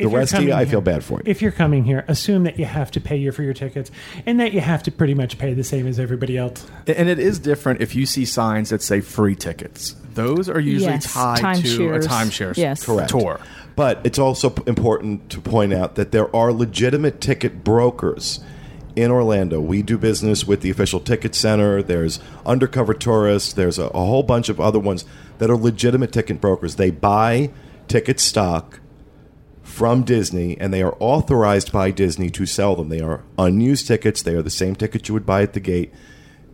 The 0.00 0.06
If 0.06 0.12
rest 0.12 0.32
of 0.34 0.40
you, 0.42 0.48
coming 0.50 0.60
I 0.62 0.64
feel 0.64 0.80
here- 0.80 0.94
bad 0.94 1.04
for 1.04 1.18
you. 1.18 1.22
If 1.26 1.42
you're 1.42 1.52
coming 1.52 1.84
here, 1.84 2.04
assume 2.08 2.44
that 2.44 2.58
you 2.58 2.64
have 2.64 2.90
to 2.92 3.00
pay 3.00 3.16
your 3.16 3.32
for 3.32 3.42
your 3.42 3.54
tickets, 3.54 3.90
and 4.26 4.40
that 4.40 4.52
you 4.52 4.60
have 4.60 4.82
to 4.84 4.90
pretty 4.90 5.14
much 5.14 5.38
pay 5.38 5.52
the 5.54 5.64
same 5.64 5.86
as 5.86 5.98
everybody 6.00 6.36
else. 6.36 6.66
and 6.86 7.08
it 7.08 7.18
is 7.18 7.38
different 7.38 7.80
if 7.80 7.94
you 7.94 8.06
see 8.06 8.24
signs 8.24 8.70
that 8.70 8.82
say 8.82 9.00
free 9.00 9.34
tickets. 9.36 9.94
Those 10.14 10.48
are 10.48 10.58
usually 10.60 10.92
Yes, 10.92 11.12
tied 11.12 11.56
to 11.64 11.94
a 11.94 11.98
timeshare 12.00 12.56
Yes. 12.56 12.84
Correct. 12.84 13.10
tour. 13.10 13.38
But 13.76 14.00
it's 14.04 14.18
also 14.18 14.52
important 14.66 15.30
to 15.30 15.40
point 15.40 15.72
out 15.72 15.94
that 15.94 16.10
there 16.12 16.34
are 16.34 16.52
legitimate 16.52 17.20
ticket 17.20 17.62
brokers 17.62 18.40
in 18.96 19.10
Orlando. 19.10 19.60
We 19.60 19.82
do 19.82 19.96
business 19.96 20.46
with 20.46 20.60
the 20.62 20.70
official 20.70 20.98
ticket 21.00 21.34
center. 21.34 21.80
There's 21.82 22.18
undercover 22.44 22.92
tourists. 22.92 23.52
There's 23.52 23.78
a, 23.78 23.84
a 23.86 24.04
whole 24.04 24.24
bunch 24.24 24.48
of 24.48 24.60
other 24.60 24.80
ones 24.80 25.04
that 25.38 25.48
are 25.48 25.56
legitimate 25.56 26.10
ticket 26.12 26.40
brokers. 26.40 26.74
They 26.74 26.90
buy 26.90 27.50
ticket 27.86 28.18
stock 28.20 28.80
from 29.70 30.02
Disney 30.02 30.58
and 30.60 30.72
they 30.74 30.82
are 30.82 30.96
authorized 31.00 31.72
by 31.72 31.90
Disney 31.90 32.28
to 32.30 32.44
sell 32.46 32.76
them. 32.76 32.88
They 32.88 33.00
are 33.00 33.22
unused 33.38 33.86
tickets. 33.86 34.22
They 34.22 34.34
are 34.34 34.42
the 34.42 34.50
same 34.50 34.74
tickets 34.74 35.08
you 35.08 35.14
would 35.14 35.24
buy 35.26 35.42
at 35.42 35.52
the 35.54 35.60
gate. 35.60 35.92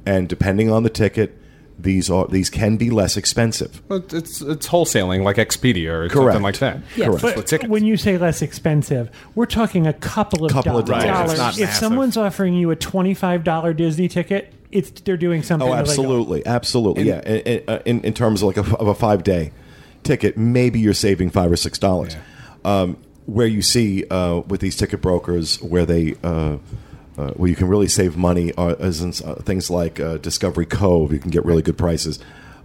And 0.05 0.29
depending 0.29 0.71
on 0.71 0.83
the 0.85 0.91
ticket, 0.91 1.37
these 1.79 2.09
are 2.09 2.27
these 2.29 2.49
can 2.49 2.77
be 2.77 2.89
less 2.91 3.17
expensive. 3.17 3.83
Well, 3.89 4.03
it's 4.13 4.41
it's 4.41 4.67
wholesaling 4.69 5.25
like 5.25 5.37
Expedia 5.37 5.89
or 5.89 6.09
Correct. 6.09 6.35
something 6.35 6.43
like 6.43 6.59
that. 6.61 6.81
Yes. 6.97 7.21
Correct. 7.21 7.37
That's 7.37 7.53
what. 7.53 7.69
When 7.69 7.85
you 7.85 7.97
say 7.97 8.17
less 8.17 8.41
expensive, 8.41 9.11
we're 9.35 9.45
talking 9.47 9.87
a 9.87 9.93
couple 9.93 10.45
of 10.47 10.53
Couple 10.53 10.79
of 10.79 10.87
dollars. 10.87 11.05
dollars. 11.05 11.29
Right, 11.29 11.31
it's 11.31 11.39
not 11.39 11.55
if 11.55 11.61
massive. 11.61 11.81
someone's 11.81 12.17
offering 12.17 12.55
you 12.55 12.71
a 12.71 12.77
twenty-five 12.77 13.45
dollar 13.45 13.75
Disney 13.75 14.09
ticket, 14.09 14.55
it's 14.73 14.91
they're 15.03 15.17
doing 15.19 15.43
something. 15.43 15.69
Oh, 15.69 15.73
illegal. 15.73 15.91
absolutely, 15.91 16.47
absolutely. 16.47 17.03
yeah, 17.05 17.21
in, 17.21 17.41
in, 17.41 17.63
uh, 17.69 17.79
in, 17.85 18.01
in 18.05 18.15
terms 18.15 18.43
of 18.43 18.47
like 18.47 18.57
a, 18.57 18.77
of 18.77 18.87
a 18.89 18.95
five 18.95 19.23
day 19.23 19.53
ticket, 20.03 20.39
maybe 20.39 20.79
you're 20.81 20.95
saving 20.95 21.29
five 21.31 21.51
or 21.53 21.57
six 21.57 21.79
dollars. 21.79 22.17
Um, 22.65 22.97
where 23.27 23.47
you 23.47 23.63
see 23.63 24.05
uh, 24.09 24.41
with 24.49 24.61
these 24.61 24.77
ticket 24.77 25.01
brokers, 25.03 25.61
where 25.63 25.85
they 25.87 26.15
uh, 26.23 26.59
uh, 27.19 27.31
where 27.33 27.49
you 27.51 27.57
can 27.57 27.69
really 27.69 27.89
save 27.89 28.17
money, 28.17 28.53
are 28.55 28.77
as 28.81 29.01
in, 29.01 29.11
uh, 29.29 29.35
things 29.37 29.71
like 29.71 29.99
uh, 30.01 30.19
Discovery 30.19 30.67
Cove. 30.67 31.13
You 31.13 31.19
can 31.19 31.31
get 31.31 31.45
really 31.45 31.63
good 31.63 31.79
prices. 31.79 32.19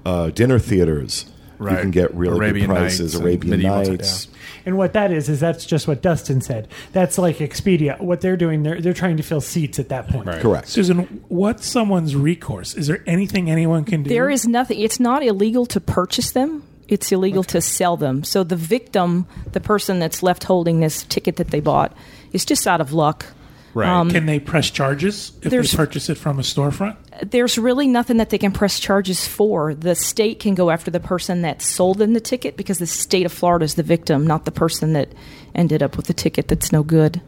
Uh, 0.05 0.29
dinner 0.29 0.59
theaters, 0.59 1.25
Right. 1.57 1.73
you 1.73 1.77
can 1.81 1.91
get 1.91 2.13
really 2.15 2.37
Arabian 2.37 2.67
good 2.69 2.75
prices. 2.75 3.13
Nights 3.13 3.15
and 3.15 3.23
Arabian 3.23 3.49
medieval 3.51 3.83
t- 3.83 3.89
Nights. 3.91 4.27
And 4.65 4.77
what 4.77 4.93
that 4.93 5.11
is 5.11 5.29
is 5.29 5.39
that's 5.39 5.63
just 5.65 5.87
what 5.87 6.01
Dustin 6.01 6.41
said. 6.41 6.67
That's 6.91 7.17
like 7.17 7.37
Expedia. 7.37 7.99
What 8.01 8.21
they're 8.21 8.35
doing, 8.37 8.63
they're 8.63 8.81
they're 8.81 8.93
trying 8.93 9.17
to 9.17 9.23
fill 9.23 9.41
seats 9.41 9.79
at 9.79 9.89
that 9.89 10.07
point. 10.07 10.25
Right. 10.27 10.41
Correct. 10.41 10.67
Susan, 10.67 11.23
what's 11.29 11.65
someone's 11.67 12.15
recourse? 12.15 12.73
Is 12.75 12.87
there 12.87 13.03
anything 13.07 13.49
anyone 13.49 13.85
can 13.85 14.03
do? 14.03 14.09
There 14.09 14.29
is 14.29 14.47
nothing. 14.47 14.79
It's 14.79 14.99
not 14.99 15.23
illegal 15.23 15.65
to 15.67 15.79
purchase 15.79 16.31
them. 16.31 16.63
It's 16.91 17.11
illegal 17.11 17.43
to 17.45 17.61
sell 17.61 17.97
them. 17.97 18.23
So 18.23 18.43
the 18.43 18.57
victim, 18.57 19.25
the 19.53 19.61
person 19.61 19.97
that's 19.97 20.21
left 20.21 20.43
holding 20.43 20.81
this 20.81 21.03
ticket 21.03 21.37
that 21.37 21.47
they 21.47 21.61
bought, 21.61 21.95
is 22.33 22.45
just 22.45 22.67
out 22.67 22.81
of 22.81 22.91
luck. 22.91 23.25
right. 23.73 23.87
Um, 23.87 24.11
can 24.11 24.25
they 24.25 24.39
press 24.39 24.69
charges 24.69 25.31
if 25.41 25.51
they 25.51 25.77
purchase 25.77 26.09
it 26.09 26.15
from 26.17 26.37
a 26.37 26.41
storefront? 26.41 26.97
There's 27.23 27.57
really 27.57 27.87
nothing 27.87 28.17
that 28.17 28.29
they 28.29 28.37
can 28.37 28.51
press 28.51 28.77
charges 28.77 29.25
for. 29.25 29.73
The 29.73 29.95
state 29.95 30.39
can 30.39 30.53
go 30.53 30.69
after 30.69 30.91
the 30.91 30.99
person 30.99 31.43
that 31.43 31.61
sold 31.61 31.97
them 31.97 32.13
the 32.13 32.19
ticket 32.19 32.57
because 32.57 32.79
the 32.79 32.87
state 32.87 33.25
of 33.25 33.31
Florida 33.31 33.63
is 33.63 33.75
the 33.75 33.83
victim, 33.83 34.27
not 34.27 34.43
the 34.43 34.51
person 34.51 34.93
that 34.93 35.13
ended 35.55 35.81
up 35.81 35.95
with 35.95 36.07
the 36.07 36.13
ticket 36.13 36.49
that's 36.49 36.71
no 36.71 36.83
good. 36.83 37.21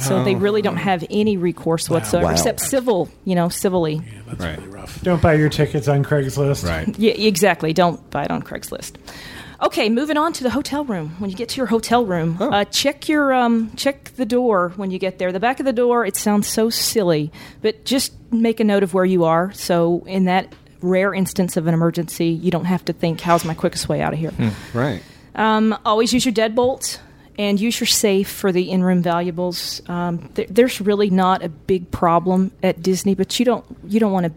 So 0.00 0.24
they 0.24 0.34
really 0.34 0.62
don't 0.62 0.76
have 0.76 1.04
any 1.10 1.36
recourse 1.36 1.88
whatsoever, 1.88 2.26
Wow. 2.26 2.32
except 2.32 2.60
civil, 2.60 3.08
you 3.24 3.34
know, 3.34 3.48
civilly. 3.48 3.94
Yeah, 3.94 4.00
that's 4.28 4.40
Right. 4.40 4.58
really 4.58 4.70
rough. 4.70 5.00
Don't 5.02 5.22
buy 5.22 5.34
your 5.34 5.48
tickets 5.48 5.86
on 5.88 6.04
Craigslist. 6.04 6.66
right. 6.68 6.88
Yeah, 6.98 7.12
exactly. 7.12 7.72
Don't 7.72 8.08
buy 8.10 8.24
it 8.24 8.30
on 8.30 8.42
Craigslist. 8.42 8.92
Okay, 9.60 9.88
moving 9.88 10.16
on 10.16 10.32
to 10.34 10.44
the 10.44 10.50
hotel 10.50 10.84
room. 10.84 11.16
When 11.18 11.30
you 11.30 11.36
get 11.36 11.48
to 11.50 11.56
your 11.56 11.66
hotel 11.66 12.04
room, 12.04 12.36
uh, 12.40 12.64
check 12.66 13.08
your 13.08 13.32
um, 13.32 13.72
check 13.76 14.12
the 14.16 14.24
door 14.24 14.72
when 14.76 14.90
you 14.92 14.98
get 15.00 15.18
there. 15.18 15.32
The 15.32 15.40
back 15.40 15.58
of 15.58 15.66
the 15.66 15.72
door. 15.72 16.06
It 16.06 16.14
sounds 16.16 16.46
so 16.46 16.70
silly, 16.70 17.32
but 17.60 17.84
just 17.84 18.12
make 18.30 18.60
a 18.60 18.64
note 18.64 18.84
of 18.84 18.94
where 18.94 19.04
you 19.04 19.24
are. 19.24 19.52
So 19.54 20.04
in 20.06 20.26
that 20.26 20.52
rare 20.80 21.12
instance 21.12 21.56
of 21.56 21.66
an 21.66 21.74
emergency, 21.74 22.26
you 22.26 22.52
don't 22.52 22.66
have 22.66 22.84
to 22.84 22.92
think, 22.92 23.20
"How's 23.20 23.44
my 23.44 23.54
quickest 23.54 23.88
way 23.88 24.00
out 24.00 24.12
of 24.12 24.20
here?" 24.20 24.32
Right. 24.72 25.02
Um, 25.34 25.76
always 25.84 26.12
use 26.12 26.24
your 26.24 26.34
deadbolt 26.34 26.98
and 27.38 27.58
use 27.60 27.78
your 27.80 27.86
safe 27.86 28.28
for 28.28 28.50
the 28.52 28.70
in-room 28.70 29.00
valuables. 29.00 29.80
Um, 29.88 30.18
th- 30.34 30.48
there's 30.50 30.80
really 30.80 31.08
not 31.08 31.42
a 31.44 31.48
big 31.48 31.90
problem 31.90 32.50
at 32.62 32.82
Disney, 32.82 33.14
but 33.14 33.38
you 33.38 33.44
don't 33.46 33.64
you 33.86 34.00
don't 34.00 34.12
want 34.12 34.26
to 34.26 34.32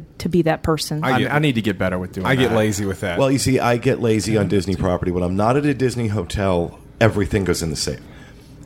to 0.18 0.28
be 0.28 0.42
that 0.42 0.64
person. 0.64 1.04
I 1.04 1.12
I, 1.12 1.18
get- 1.20 1.32
I 1.32 1.38
need 1.38 1.54
to 1.54 1.62
get 1.62 1.78
better 1.78 1.96
with 1.98 2.12
doing 2.12 2.26
I 2.26 2.34
get 2.34 2.48
that. 2.50 2.56
lazy 2.56 2.84
with 2.86 3.00
that. 3.02 3.18
Well, 3.20 3.30
you 3.30 3.38
see, 3.38 3.60
I 3.60 3.76
get 3.76 4.00
lazy 4.00 4.36
on 4.36 4.48
Disney 4.48 4.74
property. 4.74 5.12
When 5.12 5.22
I'm 5.22 5.36
not 5.36 5.56
at 5.56 5.64
a 5.64 5.74
Disney 5.74 6.08
hotel, 6.08 6.80
everything 7.00 7.44
goes 7.44 7.62
in 7.62 7.70
the 7.70 7.76
safe. 7.76 8.00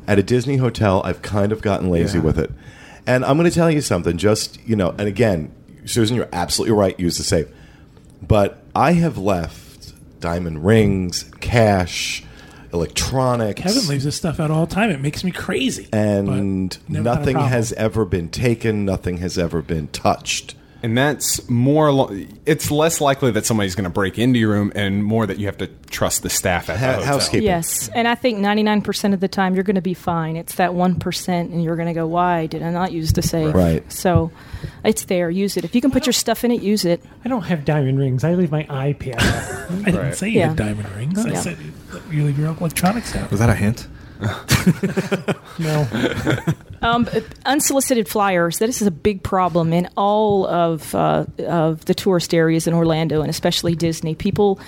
At 0.09 0.19
a 0.19 0.23
Disney 0.23 0.57
hotel, 0.57 1.03
I've 1.05 1.21
kind 1.21 1.53
of 1.53 1.61
gotten 1.61 1.91
lazy 1.91 2.19
Yeah. 2.19 2.25
with 2.25 2.39
it. 2.39 2.51
And 3.07 3.23
I'm 3.25 3.37
going 3.37 3.49
to 3.51 3.55
tell 3.55 3.71
you 3.71 3.81
something, 3.83 4.17
just, 4.17 4.59
you 4.67 4.77
know, 4.77 4.91
and 4.99 5.03
again, 5.09 5.53
Susan, 5.85 6.17
you're 6.17 6.29
absolutely 6.33 6.75
right, 6.77 6.99
use 6.99 7.19
the 7.19 7.25
safe. 7.25 7.49
But 8.23 8.63
I 8.75 8.93
have 8.93 9.19
left 9.19 9.93
diamond 10.21 10.65
rings, 10.65 11.25
cash, 11.41 12.23
electronics. 12.73 13.61
Kevin 13.63 13.87
leaves 13.89 14.05
this 14.05 14.17
stuff 14.17 14.41
out 14.41 14.51
all 14.51 14.67
the 14.67 14.75
time. 14.75 14.91
It 14.91 15.01
makes 15.01 15.25
me 15.25 15.31
crazy. 15.31 15.89
and 15.93 16.71
But 16.71 16.91
never 16.91 17.09
had 17.11 17.19
a 17.19 17.21
nothing 17.21 17.37
has 17.39 17.73
ever 17.75 18.05
been 18.05 18.29
taken, 18.29 18.85
nothing 18.85 19.19
has 19.19 19.39
ever 19.39 19.63
been 19.63 19.89
touched. 19.89 20.55
and 20.83 20.97
that's 20.97 21.47
more. 21.51 21.93
Lo- 21.93 22.11
it's 22.47 22.71
less 22.71 23.03
likely 23.03 23.31
that 23.33 23.45
somebody's 23.45 23.75
going 23.75 23.85
to 23.85 23.91
break 23.91 24.19
into 24.19 24.39
your 24.39 24.49
room, 24.53 24.73
and 24.75 25.05
more 25.05 25.27
that 25.27 25.39
you 25.39 25.45
have 25.45 25.59
to 25.59 25.67
trust 25.91 26.23
the 26.23 26.31
staff 26.31 26.71
at 26.71 26.79
Ha- 26.79 26.87
the 26.87 26.93
hotel. 26.95 27.07
housekeeping. 27.07 27.43
Yes, 27.47 27.91
and 27.95 28.09
I 28.09 28.15
think 28.15 28.39
99% 28.39 29.13
of 29.13 29.21
the 29.21 29.29
time 29.29 29.55
you're 29.55 29.63
going 29.65 29.75
to 29.77 29.83
be 29.83 29.93
fine. 29.93 30.37
It's 30.37 30.55
that 30.55 30.71
1% 30.73 31.53
and 31.53 31.63
you're 31.63 31.77
going 31.77 31.89
to 31.89 31.93
go, 31.93 32.07
"Why 32.07 32.47
did 32.47 32.63
I 32.63 32.71
not 32.71 32.93
use 32.93 33.13
the 33.13 33.21
safe?" 33.21 33.55
Right. 33.55 33.85
So 33.93 34.31
it's 34.83 35.05
there. 35.05 35.29
Use 35.29 35.59
it. 35.59 35.65
If 35.67 35.75
you 35.75 35.83
can 35.83 35.91
put 35.91 36.07
your 36.07 36.15
stuff 36.15 36.45
in 36.45 36.51
it, 36.51 36.63
use 36.63 36.87
it. 36.87 37.03
I 37.27 37.29
don't 37.29 37.43
have 37.43 37.67
diamond 37.67 37.99
rings. 37.99 38.25
I 38.25 38.33
leave 38.33 38.51
my 38.51 38.63
iPad. 38.65 39.21
I 39.21 39.85
didn't 39.85 39.97
Right. 39.97 40.15
say 40.15 40.29
you 40.31 40.39
Yeah. 40.39 40.49
had 40.49 40.57
diamond 40.57 40.89
rings. 40.97 41.19
I 41.27 41.29
Yeah. 41.33 41.41
said 41.41 41.59
you, 41.93 42.03
you 42.11 42.25
leave 42.25 42.39
your 42.39 42.49
electronics 42.49 43.15
out. 43.17 43.31
Was 43.31 43.41
that 43.41 43.51
a 43.51 43.55
hint? 43.55 43.87
no. 45.59 45.87
Um, 46.83 47.09
unsolicited 47.47 48.09
flyers. 48.09 48.59
That 48.59 48.69
is 48.69 48.83
a 48.83 48.91
big 48.91 49.23
problem 49.23 49.73
in 49.73 49.89
all 49.97 50.47
of 50.47 50.95
uh, 50.95 51.27
of 51.47 51.85
the 51.87 51.95
tourist 51.95 52.35
areas 52.35 52.67
in 52.67 52.75
Orlando, 52.75 53.23
and 53.23 53.31
especially 53.31 53.75
Disney. 53.75 54.15
People 54.15 54.61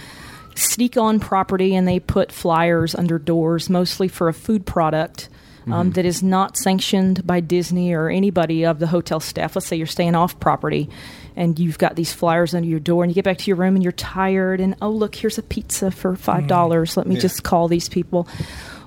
sneak 0.54 0.96
on 0.96 1.20
property 1.20 1.74
and 1.74 1.86
they 1.88 2.00
put 2.00 2.32
flyers 2.32 2.94
under 2.94 3.18
doors, 3.18 3.70
mostly 3.70 4.08
for 4.08 4.28
a 4.28 4.34
food 4.34 4.66
product. 4.66 5.28
Um, 5.70 5.92
that 5.92 6.04
is 6.04 6.24
not 6.24 6.56
sanctioned 6.56 7.24
by 7.24 7.38
Disney 7.38 7.92
or 7.92 8.08
anybody 8.08 8.64
of 8.64 8.80
the 8.80 8.88
hotel 8.88 9.20
staff. 9.20 9.54
Let's 9.54 9.68
say 9.68 9.76
you're 9.76 9.86
staying 9.86 10.16
off 10.16 10.40
property 10.40 10.90
and 11.36 11.58
you've 11.58 11.78
got 11.78 11.96
these 11.96 12.12
flyers 12.12 12.54
under 12.54 12.68
your 12.68 12.80
door, 12.80 13.04
and 13.04 13.10
you 13.10 13.14
get 13.14 13.24
back 13.24 13.38
to 13.38 13.46
your 13.46 13.56
room 13.56 13.74
and 13.74 13.82
you're 13.82 13.92
tired, 13.92 14.60
and 14.60 14.76
oh, 14.82 14.90
look, 14.90 15.14
here's 15.14 15.38
a 15.38 15.42
pizza 15.42 15.90
for 15.90 16.14
$5. 16.14 16.96
Let 16.96 17.06
me 17.06 17.16
just 17.16 17.42
call 17.42 17.68
these 17.68 17.88
people. 17.88 18.28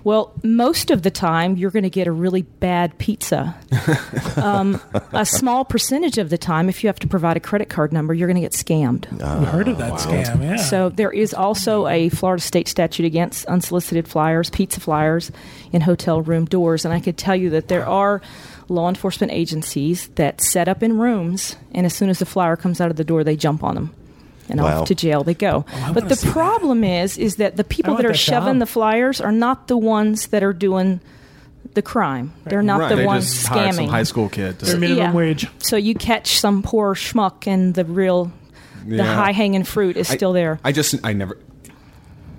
Well, 0.05 0.33
most 0.43 0.91
of 0.91 1.01
the 1.01 1.09
time, 1.09 1.57
you're 1.57 1.71
going 1.71 1.81
to 1.81 1.89
get 1.89 2.05
a 2.05 2.11
really 2.11 2.43
bad 2.43 2.95
pizza. 2.99 3.55
um, 4.37 4.79
a 5.11 5.25
small 5.25 5.65
percentage 5.65 6.19
of 6.19 6.29
the 6.29 6.37
time, 6.37 6.69
if 6.69 6.83
you 6.83 6.89
have 6.89 6.99
to 6.99 7.07
provide 7.07 7.37
a 7.37 7.39
credit 7.39 7.69
card 7.69 7.91
number, 7.91 8.13
you're 8.13 8.27
going 8.27 8.35
to 8.35 8.41
get 8.41 8.51
scammed. 8.51 9.11
We 9.11 9.45
heard 9.47 9.67
of 9.67 9.79
that 9.79 9.93
scam. 9.93 10.43
Yeah. 10.43 10.57
So 10.57 10.89
there 10.89 11.11
is 11.11 11.33
also 11.33 11.87
a 11.87 12.09
Florida 12.09 12.43
state 12.43 12.67
statute 12.67 13.07
against 13.07 13.47
unsolicited 13.47 14.07
flyers, 14.07 14.51
pizza 14.51 14.79
flyers, 14.79 15.31
in 15.71 15.81
hotel 15.81 16.21
room 16.21 16.45
doors. 16.45 16.85
And 16.85 16.93
I 16.93 16.99
could 16.99 17.17
tell 17.17 17.35
you 17.35 17.49
that 17.49 17.67
there 17.67 17.87
are 17.87 18.21
law 18.67 18.89
enforcement 18.89 19.31
agencies 19.31 20.07
that 20.15 20.41
set 20.41 20.67
up 20.67 20.81
in 20.83 20.97
rooms, 20.97 21.55
and 21.73 21.85
as 21.85 21.93
soon 21.93 22.09
as 22.09 22.19
the 22.19 22.25
flyer 22.25 22.55
comes 22.55 22.81
out 22.81 22.89
of 22.91 22.97
the 22.97 23.03
door, 23.03 23.23
they 23.23 23.35
jump 23.35 23.63
on 23.63 23.75
them. 23.75 23.91
And 24.49 24.61
Wow. 24.61 24.81
off 24.81 24.87
to 24.89 24.95
jail 24.95 25.23
they 25.23 25.33
go. 25.33 25.65
Oh, 25.67 25.83
I 25.87 25.91
but 25.93 26.07
the 26.09 26.17
problem 26.31 26.83
is, 26.83 27.17
is 27.17 27.37
that 27.37 27.57
the 27.57 27.63
people 27.63 27.95
that 27.95 28.05
are 28.05 28.09
that 28.09 28.17
shoving 28.17 28.53
job. 28.55 28.59
the 28.59 28.65
flyers 28.67 29.19
are 29.19 29.31
not 29.31 29.67
the 29.67 29.77
ones 29.77 30.27
that 30.27 30.43
are 30.43 30.53
doing 30.53 30.99
the 31.73 31.81
crime. 31.81 32.31
They're 32.45 32.61
not 32.61 32.81
Right. 32.81 32.89
the 32.89 32.95
They 32.97 33.05
ones 33.07 33.25
just 33.25 33.47
hired 33.47 33.73
some 33.73 33.85
scamming. 33.85 33.89
high 33.89 34.03
school 34.03 34.29
kid. 34.29 34.59
To, 34.59 34.65
Their 34.65 34.77
minimum 34.77 35.03
Yeah. 35.03 35.11
wage. 35.13 35.47
So 35.57 35.77
you 35.77 35.95
catch 35.95 36.39
some 36.39 36.61
poor 36.61 36.93
schmuck, 36.93 37.47
and 37.47 37.73
the 37.73 37.85
real, 37.85 38.31
the 38.87 38.97
Yeah. 38.97 39.15
high 39.15 39.31
hanging 39.31 39.63
fruit 39.63 39.97
is 39.97 40.11
I- 40.11 40.15
still 40.15 40.31
there. 40.33 40.59
I 40.63 40.71
just 40.71 40.95
I 41.03 41.13
never 41.13 41.37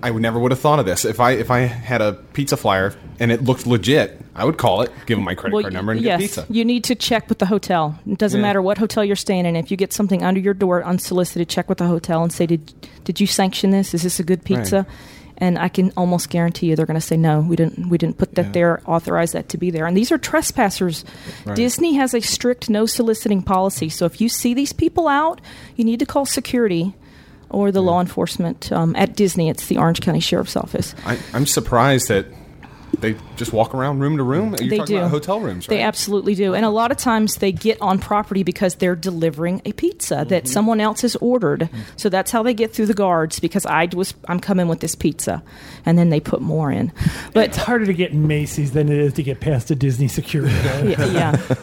I 0.01 0.11
would 0.11 0.21
never 0.21 0.39
would 0.39 0.51
have 0.51 0.59
thought 0.59 0.79
of 0.79 0.85
this. 0.85 1.05
If 1.05 1.19
I 1.19 1.31
if 1.31 1.49
I 1.51 1.59
had 1.61 2.01
a 2.01 2.13
pizza 2.13 2.55
flyer 2.57 2.93
and 3.19 3.31
it 3.31 3.43
looked 3.43 3.65
legit, 3.65 4.19
I 4.35 4.45
would 4.45 4.57
call 4.57 4.81
it, 4.81 4.91
give 5.07 5.17
them 5.17 5.25
my 5.25 5.33
credit 5.35 5.61
card 5.61 5.73
number, 5.73 5.91
and 5.93 6.01
yes, 6.01 6.19
get 6.19 6.23
pizza. 6.27 6.45
you 6.49 6.63
need 6.65 6.83
to 6.85 6.95
check 6.95 7.27
with 7.29 7.39
the 7.39 7.47
hotel. 7.47 7.97
It 8.07 8.17
doesn't 8.19 8.39
Yeah. 8.39 8.45
matter 8.47 8.61
what 8.61 8.77
hotel 8.77 9.03
you're 9.03 9.15
staying 9.15 9.45
in. 9.45 9.55
If 9.55 9.71
you 9.71 9.77
get 9.77 9.93
something 9.93 10.23
under 10.23 10.39
your 10.39 10.53
door 10.53 10.83
unsolicited, 10.83 11.49
check 11.49 11.67
with 11.69 11.79
the 11.79 11.87
hotel 11.87 12.21
and 12.23 12.31
say, 12.31 12.45
"Did 12.45 12.73
did 13.03 13.19
you 13.19 13.27
sanction 13.27 13.71
this? 13.71 13.93
Is 13.93 14.03
this 14.03 14.19
a 14.19 14.23
good 14.23 14.43
pizza?" 14.43 14.77
Right. 14.77 14.85
And 15.39 15.59
I 15.59 15.67
can 15.67 15.91
almost 15.95 16.29
guarantee 16.31 16.65
you 16.65 16.75
they're 16.75 16.87
going 16.87 16.99
to 16.99 17.05
say, 17.05 17.15
"No, 17.15 17.41
we 17.41 17.55
didn't. 17.55 17.89
We 17.89 17.99
didn't 17.99 18.17
put 18.17 18.33
that 18.35 18.47
Yeah. 18.47 18.51
there. 18.53 18.81
Authorize 18.87 19.33
that 19.33 19.49
to 19.49 19.57
be 19.57 19.69
there." 19.71 19.85
And 19.85 19.95
these 19.95 20.11
are 20.11 20.17
trespassers. 20.17 21.05
Right. 21.45 21.55
Disney 21.55 21.93
has 21.95 22.13
a 22.15 22.21
strict 22.21 22.69
no 22.71 22.85
soliciting 22.87 23.43
policy. 23.43 23.89
So 23.89 24.05
if 24.05 24.19
you 24.19 24.29
see 24.29 24.53
these 24.55 24.73
people 24.73 25.07
out, 25.07 25.39
you 25.75 25.83
need 25.85 25.99
to 25.99 26.05
call 26.07 26.25
security. 26.25 26.95
Or 27.49 27.71
the 27.71 27.81
law 27.81 28.01
enforcement 28.01 28.71
um, 28.71 28.95
at 28.95 29.15
Disney. 29.15 29.49
It's 29.49 29.67
the 29.67 29.77
Orange 29.77 30.01
County 30.01 30.19
Sheriff's 30.19 30.55
Office. 30.57 30.93
I, 31.05 31.17
I'm 31.33 31.45
surprised 31.45 32.09
that 32.09 32.25
they 32.99 33.15
just 33.35 33.53
walk 33.53 33.75
around 33.75 33.99
room 33.99 34.17
to 34.17 34.23
room. 34.23 34.55
You're 34.59 34.69
they 34.69 34.77
talking 34.77 34.95
do 34.95 34.99
about 34.99 35.11
hotel 35.11 35.39
rooms, 35.39 35.67
right? 35.67 35.75
They 35.75 35.83
absolutely 35.83 36.35
do, 36.35 36.55
and 36.55 36.65
a 36.65 36.69
lot 36.69 36.89
of 36.89 36.97
times 36.97 37.35
they 37.35 37.51
get 37.51 37.79
on 37.81 37.99
property 37.99 38.43
because 38.43 38.75
they're 38.75 38.95
delivering 38.95 39.61
a 39.65 39.73
pizza 39.73 40.15
Mm-hmm. 40.15 40.29
that 40.29 40.47
someone 40.47 40.79
else 40.79 41.01
has 41.01 41.15
ordered. 41.17 41.69
So 41.97 42.07
that's 42.07 42.31
how 42.31 42.43
they 42.43 42.53
get 42.53 42.73
through 42.73 42.85
the 42.85 42.93
guards 42.93 43.39
because 43.39 43.65
I 43.65 43.89
was 43.93 44.13
I'm 44.27 44.39
coming 44.39 44.67
with 44.69 44.79
this 44.79 44.95
pizza, 44.95 45.43
and 45.85 45.97
then 45.97 46.09
they 46.09 46.19
put 46.21 46.41
more 46.41 46.71
in. 46.71 46.93
But 47.33 47.49
It's 47.49 47.57
harder 47.57 47.85
to 47.85 47.93
get 47.93 48.11
in 48.11 48.25
Macy's 48.25 48.71
than 48.71 48.89
it 48.89 48.97
is 48.97 49.13
to 49.13 49.23
get 49.23 49.41
past 49.41 49.69
a 49.69 49.75
Disney 49.75 50.07
security 50.07 50.55
guard. 50.63 50.85
yeah, 50.89 51.05
yeah. 51.07 51.55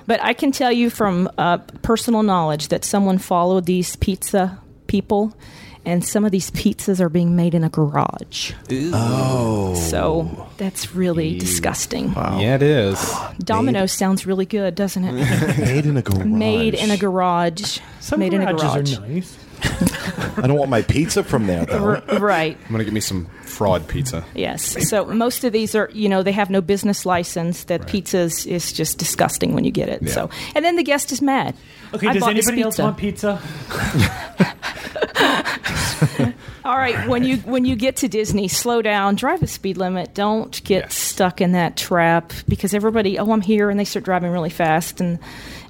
but 0.06 0.22
I 0.22 0.32
can 0.34 0.52
tell 0.52 0.70
you 0.72 0.88
from 0.88 1.28
uh, 1.36 1.58
personal 1.82 2.22
knowledge 2.22 2.68
that 2.68 2.84
someone 2.84 3.18
followed 3.18 3.66
these 3.66 3.96
pizza 3.96 4.58
people. 4.90 5.32
And 5.86 6.04
some 6.04 6.26
of 6.26 6.30
these 6.30 6.50
pizzas 6.50 7.00
are 7.00 7.08
being 7.08 7.36
made 7.36 7.54
in 7.54 7.64
a 7.64 7.70
garage. 7.70 8.52
Oh. 8.70 9.74
So 9.88 10.46
that's 10.58 10.94
really 10.94 11.38
disgusting. 11.38 12.12
Yeah, 12.12 12.56
it 12.56 12.62
is. 12.62 13.14
Domino's 13.38 13.90
sounds 13.92 14.26
really 14.26 14.44
good, 14.44 14.74
doesn't 14.74 15.02
it? 15.02 15.12
Made 15.58 15.86
in 15.86 15.96
a 15.96 16.02
garage. 16.02 16.26
made 16.26 16.74
in 16.74 16.90
a 16.90 16.98
garage. 16.98 17.78
Some 18.00 18.20
made 18.20 18.34
in 18.34 18.42
a 18.42 18.52
garages 18.52 18.98
garage. 18.98 18.98
are 18.98 19.12
nice. 19.14 19.38
I 19.62 20.46
don't 20.46 20.56
want 20.56 20.70
my 20.70 20.82
pizza 20.82 21.22
from 21.22 21.46
there, 21.46 21.66
though. 21.66 22.00
Right. 22.18 22.56
I'm 22.66 22.70
gonna 22.70 22.84
get 22.84 22.92
me 22.92 23.00
some 23.00 23.26
fraud 23.42 23.86
pizza. 23.88 24.24
Yes. 24.34 24.88
So 24.88 25.04
most 25.06 25.44
of 25.44 25.52
these 25.52 25.74
are, 25.74 25.90
you 25.92 26.08
know, 26.08 26.22
they 26.22 26.32
have 26.32 26.50
no 26.50 26.60
business 26.60 27.04
license. 27.04 27.64
That 27.64 27.80
Right. 27.80 27.88
pizza 27.90 28.18
is, 28.20 28.46
is 28.46 28.72
just 28.72 28.98
disgusting 28.98 29.54
when 29.54 29.64
you 29.64 29.70
get 29.70 29.88
it. 29.88 30.02
Yeah. 30.02 30.12
So, 30.12 30.30
and 30.54 30.64
then 30.64 30.76
the 30.76 30.82
guest 30.82 31.12
is 31.12 31.20
mad. 31.20 31.54
Okay, 31.94 32.08
I 32.08 32.12
does 32.14 32.26
anybody 32.26 32.62
else 32.62 32.78
want 32.78 32.96
pizza? 32.96 33.40
All 36.64 36.76
right, 36.76 37.08
when 37.08 37.24
you 37.24 37.38
when 37.38 37.64
you 37.64 37.74
get 37.76 37.96
to 37.96 38.08
Disney, 38.08 38.48
slow 38.48 38.82
down, 38.82 39.14
drive 39.16 39.40
the 39.40 39.46
speed 39.46 39.76
limit. 39.76 40.14
Don't 40.14 40.62
get 40.64 40.84
Yes. 40.84 40.94
stuck 40.94 41.40
in 41.40 41.52
that 41.52 41.76
trap 41.76 42.32
because 42.48 42.74
everybody, 42.74 43.18
oh, 43.18 43.30
I'm 43.32 43.40
here, 43.40 43.70
and 43.70 43.78
they 43.80 43.84
start 43.84 44.04
driving 44.04 44.30
really 44.30 44.50
fast, 44.50 45.00
and 45.00 45.18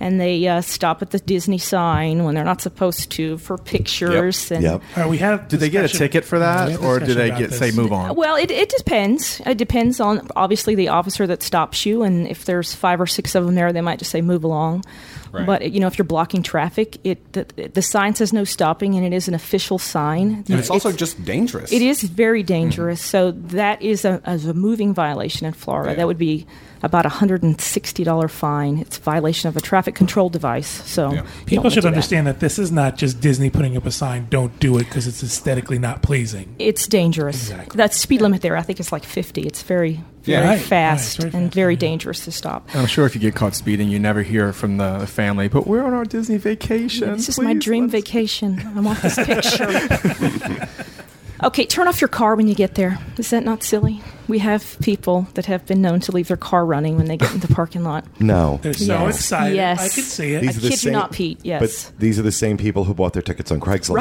and 0.00 0.18
they 0.18 0.48
uh, 0.48 0.62
stop 0.62 1.02
at 1.02 1.10
the 1.10 1.18
Disney 1.18 1.58
sign 1.58 2.24
when 2.24 2.34
they're 2.34 2.42
not 2.42 2.62
supposed 2.62 3.10
to 3.12 3.36
for 3.38 3.58
pictures. 3.58 4.50
And 4.50 4.62
Yep. 4.62 4.82
All 4.96 5.02
right, 5.02 5.10
we 5.10 5.18
have. 5.18 5.46
did 5.46 5.60
they 5.60 5.68
get 5.68 5.84
a 5.84 5.88
ticket 5.88 6.24
for 6.24 6.38
that, 6.38 6.80
or 6.80 6.98
do 6.98 7.14
they 7.14 7.28
get 7.28 7.50
this. 7.50 7.58
say 7.58 7.70
move 7.70 7.92
on? 7.92 8.16
Well, 8.16 8.36
it, 8.36 8.50
it 8.50 8.70
depends. 8.70 9.40
It 9.44 9.58
depends 9.58 10.00
on 10.00 10.26
obviously 10.34 10.74
the 10.74 10.88
officer 10.88 11.26
that 11.26 11.42
stops 11.42 11.84
you, 11.84 12.02
and 12.02 12.26
if 12.26 12.46
there's 12.46 12.74
five 12.74 13.00
or 13.00 13.06
six 13.06 13.34
of 13.34 13.44
them 13.44 13.54
there, 13.54 13.72
they 13.72 13.82
might 13.82 13.98
just 13.98 14.10
say 14.10 14.22
move 14.22 14.42
along. 14.42 14.84
Right. 15.32 15.46
But 15.46 15.70
you 15.70 15.80
know, 15.80 15.86
if 15.86 15.98
you're 15.98 16.06
blocking 16.06 16.42
traffic, 16.42 16.98
it 17.04 17.32
the, 17.34 17.44
the 17.72 17.82
sign 17.82 18.14
says 18.14 18.32
no 18.32 18.44
stopping, 18.44 18.94
and 18.94 19.04
it 19.04 19.12
is 19.12 19.28
an 19.28 19.34
official 19.34 19.78
sign. 19.78 20.44
And 20.48 20.58
it's 20.58 20.70
also 20.70 20.92
just 20.92 21.22
dangerous. 21.24 21.72
it 21.72 21.82
is 21.82 22.02
very 22.02 22.42
dangerous. 22.42 23.02
So 23.02 23.32
that 23.32 23.82
is 23.82 24.04
a, 24.04 24.20
as 24.24 24.46
a 24.46 24.54
moving 24.54 24.94
violation 24.94 25.46
in 25.46 25.52
Florida. 25.52 25.90
Yeah. 25.90 25.96
That 25.96 26.06
would 26.06 26.18
be 26.18 26.46
about 26.82 27.04
a 27.06 27.08
hundred 27.10 27.42
and 27.42 27.60
sixty 27.60 28.04
dollar 28.04 28.28
fine. 28.28 28.78
It's 28.78 28.96
violation 28.98 29.48
of 29.48 29.56
a 29.56 29.60
traffic 29.60 29.94
control 29.94 30.28
device. 30.28 30.68
So 30.88 31.12
Yeah. 31.12 31.26
People 31.46 31.70
should 31.70 31.76
do 31.76 31.80
that. 31.82 31.88
understand 31.88 32.26
that. 32.26 32.40
this 32.40 32.58
is 32.58 32.70
not 32.72 32.96
just 32.96 33.20
Disney 33.20 33.50
putting 33.50 33.76
up 33.76 33.86
a 33.86 33.90
sign, 33.90 34.26
don't 34.30 34.58
do 34.60 34.76
it 34.78 34.84
because 34.84 35.06
it's 35.06 35.22
aesthetically 35.22 35.78
not 35.78 36.02
pleasing. 36.02 36.54
It's 36.58 36.86
dangerous. 36.86 37.50
Exactly. 37.50 37.76
That 37.76 37.92
speed 37.94 38.20
limit 38.22 38.42
there, 38.42 38.56
I 38.56 38.62
think, 38.62 38.80
is 38.80 38.92
like 38.92 39.04
fifty. 39.04 39.42
It's 39.42 39.62
very, 39.62 40.00
very 40.22 40.42
Right, 40.46 40.50
right, 40.56 40.60
fast 40.60 41.06
it's 41.06 41.16
very 41.24 41.34
and 41.34 41.46
fast, 41.50 41.54
very 41.54 41.74
yeah. 41.74 41.78
dangerous 41.80 42.24
to 42.24 42.32
stop. 42.32 42.68
I'm 42.74 42.86
sure 42.86 43.04
if 43.06 43.14
you 43.14 43.20
get 43.20 43.34
caught 43.34 43.54
speeding, 43.54 43.88
you 43.90 43.98
never 43.98 44.22
hear 44.22 44.52
from 44.52 44.76
the 44.78 45.06
family. 45.06 45.48
But 45.48 45.66
we're 45.66 45.82
on 45.84 45.92
our 45.94 46.04
Disney 46.04 46.36
vacation. 46.38 47.12
This 47.12 47.28
is 47.28 47.38
my 47.40 47.54
dream 47.54 47.84
let's-" 47.84 47.92
vacation. 48.04 48.60
I 48.76 48.80
want 48.80 49.00
this 49.02 49.16
picture. 49.16 50.68
Okay, 51.42 51.64
turn 51.64 51.88
off 51.88 52.02
your 52.02 52.08
car 52.08 52.34
when 52.34 52.48
you 52.48 52.54
get 52.54 52.74
there. 52.74 52.98
Is 53.16 53.30
that 53.30 53.44
not 53.44 53.62
silly? 53.62 54.02
We 54.30 54.38
have 54.38 54.76
people 54.80 55.26
that 55.34 55.44
have 55.46 55.66
been 55.66 55.82
known 55.82 56.00
to 56.00 56.12
leave 56.12 56.28
their 56.28 56.36
car 56.38 56.64
running 56.64 56.96
when 56.96 57.06
they 57.06 57.16
get 57.18 57.32
in 57.34 57.40
the 57.40 57.48
parking 57.48 57.82
lot. 57.84 58.04
No. 58.20 58.60
They're 58.62 58.72
so 58.72 58.84
Yes. 58.84 59.16
excited. 59.16 59.56
Yes. 59.56 59.80
I 59.80 59.88
can 59.88 60.04
see 60.04 60.34
it. 60.34 60.40
These 60.42 60.48
I 60.48 60.50
are 60.50 60.54
the 60.54 60.60
kid 60.60 60.70
you 60.70 60.76
same- 60.76 60.92
not, 60.92 61.12
Pete, 61.12 61.40
yes. 61.42 61.90
But 61.90 61.98
these 61.98 62.18
are 62.18 62.22
the 62.22 62.30
same 62.32 62.56
people 62.56 62.84
who 62.84 62.94
bought 62.94 63.12
their 63.12 63.22
tickets 63.22 63.50
on 63.50 63.60
Craigslist. 63.60 63.94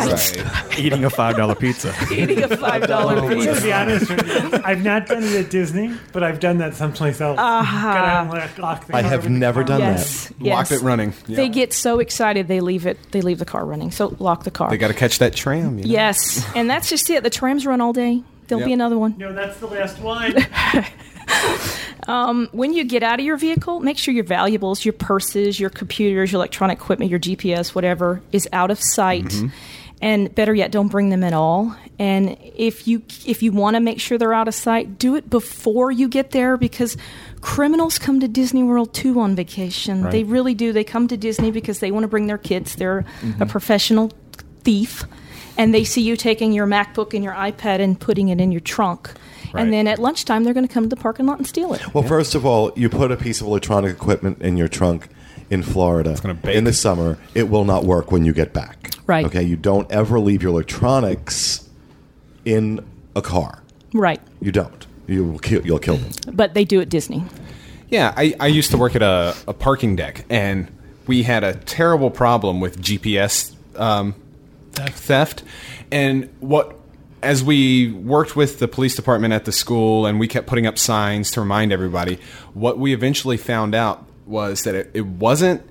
Right. 0.43 0.79
Eating 0.79 1.03
a 1.03 1.09
five 1.09 1.35
dollar 1.35 1.55
pizza. 1.65 1.93
Eating 2.11 2.43
a 2.43 2.55
five 2.55 2.85
dollar 2.87 3.27
pizza. 3.27 3.55
To 3.55 3.61
be 3.61 3.73
honest 3.73 4.09
with 4.09 4.27
you, 4.27 4.61
I've 4.63 4.83
not 4.83 5.07
done 5.07 5.23
it 5.23 5.33
at 5.45 5.49
Disney, 5.49 5.95
but 6.13 6.23
I've 6.23 6.39
done 6.39 6.59
that 6.59 6.75
someplace 6.75 7.19
else. 7.21 7.39
Uh-huh. 7.39 7.93
Gotta 7.93 8.29
lock- 8.29 8.57
lock 8.59 8.85
I 8.93 9.01
have 9.01 9.23
with 9.23 9.33
the 9.33 9.39
never 9.39 9.61
car. 9.63 9.79
done 9.79 9.79
Yes, 9.79 10.31
yes. 10.39 10.53
Locked 10.55 10.71
it 10.71 10.81
running. 10.85 11.13
They 11.27 11.49
get 11.49 11.73
so 11.73 11.99
excited 11.99 12.47
they 12.47 12.59
leave 12.61 12.85
it. 12.85 12.97
They 13.11 13.21
leave 13.21 13.39
the 13.39 13.45
car 13.45 13.65
running. 13.65 13.89
So 13.91 14.15
lock 14.19 14.43
the 14.43 14.51
car. 14.51 14.69
They 14.69 14.77
got 14.77 14.89
to 14.89 14.93
catch 14.93 15.17
that 15.19 15.33
tram. 15.33 15.79
You 15.79 15.85
know? 15.85 15.89
yes, 15.91 16.45
and 16.55 16.69
that's 16.69 16.87
just 16.89 17.09
it. 17.09 17.23
The 17.23 17.29
trams 17.31 17.65
run 17.65 17.81
all 17.81 17.93
day. 17.93 18.21
There'll 18.49 18.65
be 18.65 18.73
another 18.73 18.97
one. 18.97 19.15
No, 19.17 19.31
that's 19.33 19.57
the 19.59 19.67
last 19.67 19.99
one. 19.99 20.33
When 22.51 22.73
you 22.73 22.83
get 22.85 23.03
out 23.03 23.19
of 23.19 23.25
your 23.25 23.37
vehicle, 23.37 23.79
make 23.81 23.97
sure 23.97 24.13
your 24.13 24.23
valuables, 24.23 24.83
your 24.83 24.93
purses, 24.93 25.59
your 25.59 25.69
computers, 25.69 26.31
your 26.31 26.39
electronic 26.39 26.79
equipment, 26.79 27.11
your 27.11 27.19
GPS, 27.19 27.75
whatever, 27.75 28.21
is 28.31 28.47
out 28.51 28.71
of 28.71 28.79
sight. 28.81 29.25
Mm-hmm. 29.25 29.47
And 30.01 30.33
better 30.33 30.55
yet, 30.55 30.71
don't 30.71 30.87
bring 30.87 31.09
them 31.09 31.23
at 31.25 31.33
all. 31.33 31.75
And 31.99 32.37
if 32.55 32.87
you 32.87 33.03
if 33.25 33.43
you 33.43 33.51
want 33.51 33.75
to 33.75 33.81
make 33.81 33.99
sure 33.99 34.17
they're 34.17 34.33
out 34.33 34.47
of 34.47 34.55
sight, 34.55 34.97
do 34.97 35.15
it 35.15 35.29
before 35.29 35.91
you 35.91 36.07
get 36.07 36.31
there 36.31 36.55
because 36.55 36.95
criminals 37.41 37.99
come 37.99 38.21
to 38.21 38.27
Disney 38.29 38.63
World 38.63 38.93
too 38.93 39.19
on 39.19 39.35
vacation. 39.35 40.09
They 40.09 40.23
really 40.23 40.53
do. 40.55 40.71
They 40.71 40.85
come 40.85 41.09
to 41.09 41.17
Disney 41.17 41.51
because 41.51 41.79
they 41.79 41.91
want 41.91 42.05
to 42.05 42.07
bring 42.07 42.27
their 42.27 42.37
kids. 42.37 42.75
They're 42.75 43.05
Mm-hmm. 43.21 43.41
a 43.41 43.45
professional 43.45 44.11
thief, 44.63 45.03
and 45.59 45.73
they 45.73 45.83
see 45.83 46.01
you 46.01 46.15
taking 46.15 46.53
your 46.53 46.65
MacBook 46.65 47.13
and 47.13 47.21
your 47.21 47.33
iPad 47.33 47.81
and 47.81 47.99
putting 47.99 48.29
it 48.29 48.39
in 48.39 48.49
your 48.49 48.61
trunk. 48.61 49.11
Right. 49.53 49.61
And 49.61 49.73
then 49.73 49.87
at 49.87 49.99
lunchtime, 49.99 50.45
they're 50.45 50.53
going 50.53 50.67
to 50.67 50.73
come 50.73 50.83
to 50.83 50.89
the 50.89 50.95
parking 50.95 51.25
lot 51.25 51.37
and 51.37 51.45
steal 51.45 51.73
it. 51.73 51.93
Well, 51.93 52.03
first 52.03 52.33
of 52.33 52.45
all, 52.45 52.71
you 52.77 52.87
put 52.87 53.11
a 53.11 53.17
piece 53.17 53.41
of 53.41 53.47
electronic 53.47 53.93
equipment 53.93 54.41
in 54.41 54.55
your 54.55 54.69
trunk 54.69 55.09
in 55.49 55.61
Florida 55.61 56.17
gonna 56.21 56.39
in 56.51 56.63
the 56.63 56.71
summer. 56.71 57.17
It 57.35 57.49
will 57.49 57.65
not 57.65 57.83
work 57.83 58.09
when 58.09 58.23
you 58.23 58.31
get 58.31 58.53
back. 58.53 58.91
Right. 59.05 59.25
Okay. 59.25 59.43
You 59.43 59.57
don't 59.57 59.91
ever 59.91 60.19
leave 60.19 60.41
your 60.41 60.51
electronics 60.51 61.67
in 62.45 62.85
a 63.15 63.21
car. 63.21 63.61
Right. 63.93 64.21
You 64.39 64.53
don't. 64.53 64.87
You 65.07 65.25
will 65.25 65.39
kill. 65.39 65.65
You'll 65.65 65.79
kill 65.79 65.97
them. 65.97 66.35
but 66.35 66.53
they 66.53 66.63
do 66.63 66.79
at 66.79 66.87
Disney. 66.87 67.23
Yeah, 67.89 68.13
I, 68.15 68.35
I 68.39 68.47
used 68.47 68.71
to 68.71 68.77
work 68.77 68.95
at 68.95 69.01
a, 69.01 69.35
a 69.47 69.53
parking 69.53 69.95
deck, 69.95 70.23
and 70.29 70.71
we 71.07 71.23
had 71.23 71.43
a 71.43 71.55
terrible 71.55 72.11
problem 72.11 72.59
with 72.59 72.79
GPS 72.79 73.55
um, 73.79 74.13
theft. 74.73 75.43
And 75.91 76.29
what, 76.39 76.77
as 77.21 77.43
we 77.43 77.91
worked 77.91 78.35
with 78.35 78.59
the 78.59 78.67
police 78.67 78.95
department 78.95 79.33
at 79.33 79.45
the 79.45 79.51
school, 79.51 80.05
and 80.05 80.19
we 80.19 80.27
kept 80.27 80.47
putting 80.47 80.67
up 80.67 80.77
signs 80.77 81.31
to 81.31 81.41
remind 81.41 81.71
everybody, 81.71 82.19
what 82.53 82.77
we 82.77 82.93
eventually 82.93 83.37
found 83.37 83.75
out 83.75 84.05
was 84.25 84.63
that 84.63 84.75
it, 84.75 84.91
it 84.93 85.05
wasn't 85.05 85.61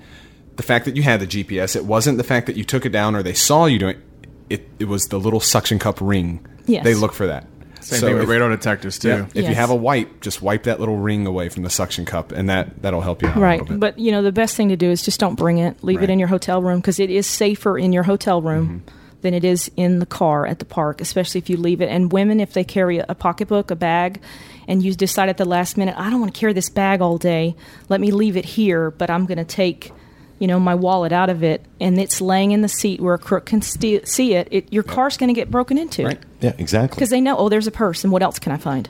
the 0.57 0.63
fact 0.63 0.85
that 0.85 0.97
you 0.97 1.03
had 1.03 1.21
the 1.21 1.27
GPS. 1.27 1.77
It 1.77 1.85
wasn't 1.85 2.19
the 2.19 2.25
fact 2.25 2.47
that 2.47 2.57
you 2.57 2.65
took 2.65 2.85
it 2.85 2.91
down 2.91 3.15
or 3.15 3.23
they 3.23 3.35
saw 3.35 3.67
you 3.67 3.79
doing 3.79 3.97
it. 3.97 4.05
It, 4.51 4.69
it 4.79 4.85
was 4.87 5.09
the 5.09 5.21
little 5.21 5.41
suction 5.41 5.79
cup 5.79 6.01
ring. 6.01 6.45
Yes. 6.67 6.83
They 6.83 6.95
look 6.95 7.13
for 7.13 7.27
that. 7.27 7.47
Same 7.89 8.01
So 8.01 8.07
thing 8.09 8.15
with 8.17 8.25
if- 8.25 8.29
radar 8.29 8.51
detectors 8.51 8.99
too. 8.99 9.09
yeah, 9.09 9.27
if 9.35 9.49
you 9.49 9.55
have 9.55 9.71
a 9.71 9.75
wipe, 9.75 10.21
just 10.21 10.43
wipe 10.43 10.65
that 10.65 10.79
little 10.79 10.99
ring 10.99 11.27
away 11.27 11.49
from 11.49 11.63
the 11.63 11.71
suction 11.71 12.05
cup, 12.05 12.33
and 12.33 12.49
that 12.51 12.83
that'll 12.83 13.01
help 13.01 13.23
you 13.23 13.29
out 13.29 13.37
a 13.37 13.41
Right. 13.41 13.61
little 13.61 13.75
bit. 13.77 13.81
But, 13.81 13.99
you 13.99 14.13
know, 14.13 14.23
the 14.23 14.33
best 14.33 14.57
thing 14.57 14.69
to 14.69 14.77
do 14.77 14.91
is 14.91 15.03
just 15.03 15.19
don't 15.19 15.37
bring 15.37 15.57
it. 15.59 15.77
Leave 15.83 16.01
Right. 16.01 16.11
it 16.11 16.13
in 16.13 16.19
your 16.19 16.29
hotel 16.29 16.63
room 16.63 16.81
because 16.81 17.01
it 17.01 17.09
is 17.09 17.27
safer 17.27 17.79
in 17.79 17.93
your 17.95 18.03
hotel 18.03 18.43
room 18.43 18.67
mm-hmm. 18.87 18.99
than 19.23 19.33
it 19.33 19.43
is 19.45 19.71
in 19.77 20.01
the 20.01 20.07
car 20.07 20.47
at 20.47 20.59
the 20.59 20.65
park, 20.67 21.01
especially 21.01 21.39
if 21.39 21.49
you 21.49 21.57
leave 21.57 21.81
it. 21.81 21.89
And 21.89 22.13
women, 22.13 22.41
if 22.41 22.53
they 22.53 22.63
carry 22.65 22.99
a, 22.99 23.07
a 23.09 23.15
pocketbook, 23.15 23.71
a 23.71 23.77
bag, 23.77 24.21
and 24.69 24.83
you 24.83 24.93
decide 24.95 25.31
at 25.31 25.39
the 25.39 25.47
last 25.47 25.79
minute, 25.79 25.95
I 25.97 26.11
don't 26.11 26.21
want 26.21 26.35
to 26.35 26.39
carry 26.39 26.53
this 26.53 26.69
bag 26.69 27.01
all 27.01 27.17
day, 27.17 27.57
let 27.89 28.01
me 28.03 28.11
leave 28.11 28.37
it 28.37 28.45
here, 28.45 28.91
but 28.91 29.09
I'm 29.09 29.25
going 29.25 29.39
to 29.39 29.45
take. 29.45 29.93
You 30.39 30.47
know, 30.47 30.61
my 30.61 30.75
wallet 30.75 31.13
out 31.13 31.31
of 31.31 31.43
it, 31.43 31.65
and 31.81 31.99
it's 31.99 32.21
laying 32.21 32.53
in 32.53 32.63
the 32.63 32.69
seat 32.69 33.01
where 33.01 33.15
a 33.15 33.19
crook 33.19 33.47
can 33.47 33.61
ste 33.63 34.07
see 34.07 34.35
it. 34.35 34.49
it 34.51 34.73
your 34.73 34.83
car's 34.85 35.17
going 35.17 35.29
to 35.29 35.35
get 35.35 35.51
broken 35.51 35.79
into 35.79 36.05
Right. 36.05 36.19
Yeah. 36.41 36.55
Exactly. 36.59 36.95
because 36.97 37.11
they 37.11 37.21
know. 37.21 37.37
Oh, 37.37 37.49
there's 37.49 37.67
a 37.67 37.73
purse, 37.73 38.05
and 38.05 38.13
what 38.13 38.23
else 38.23 38.39
can 38.39 38.53
I 38.53 38.57
find? 38.57 38.89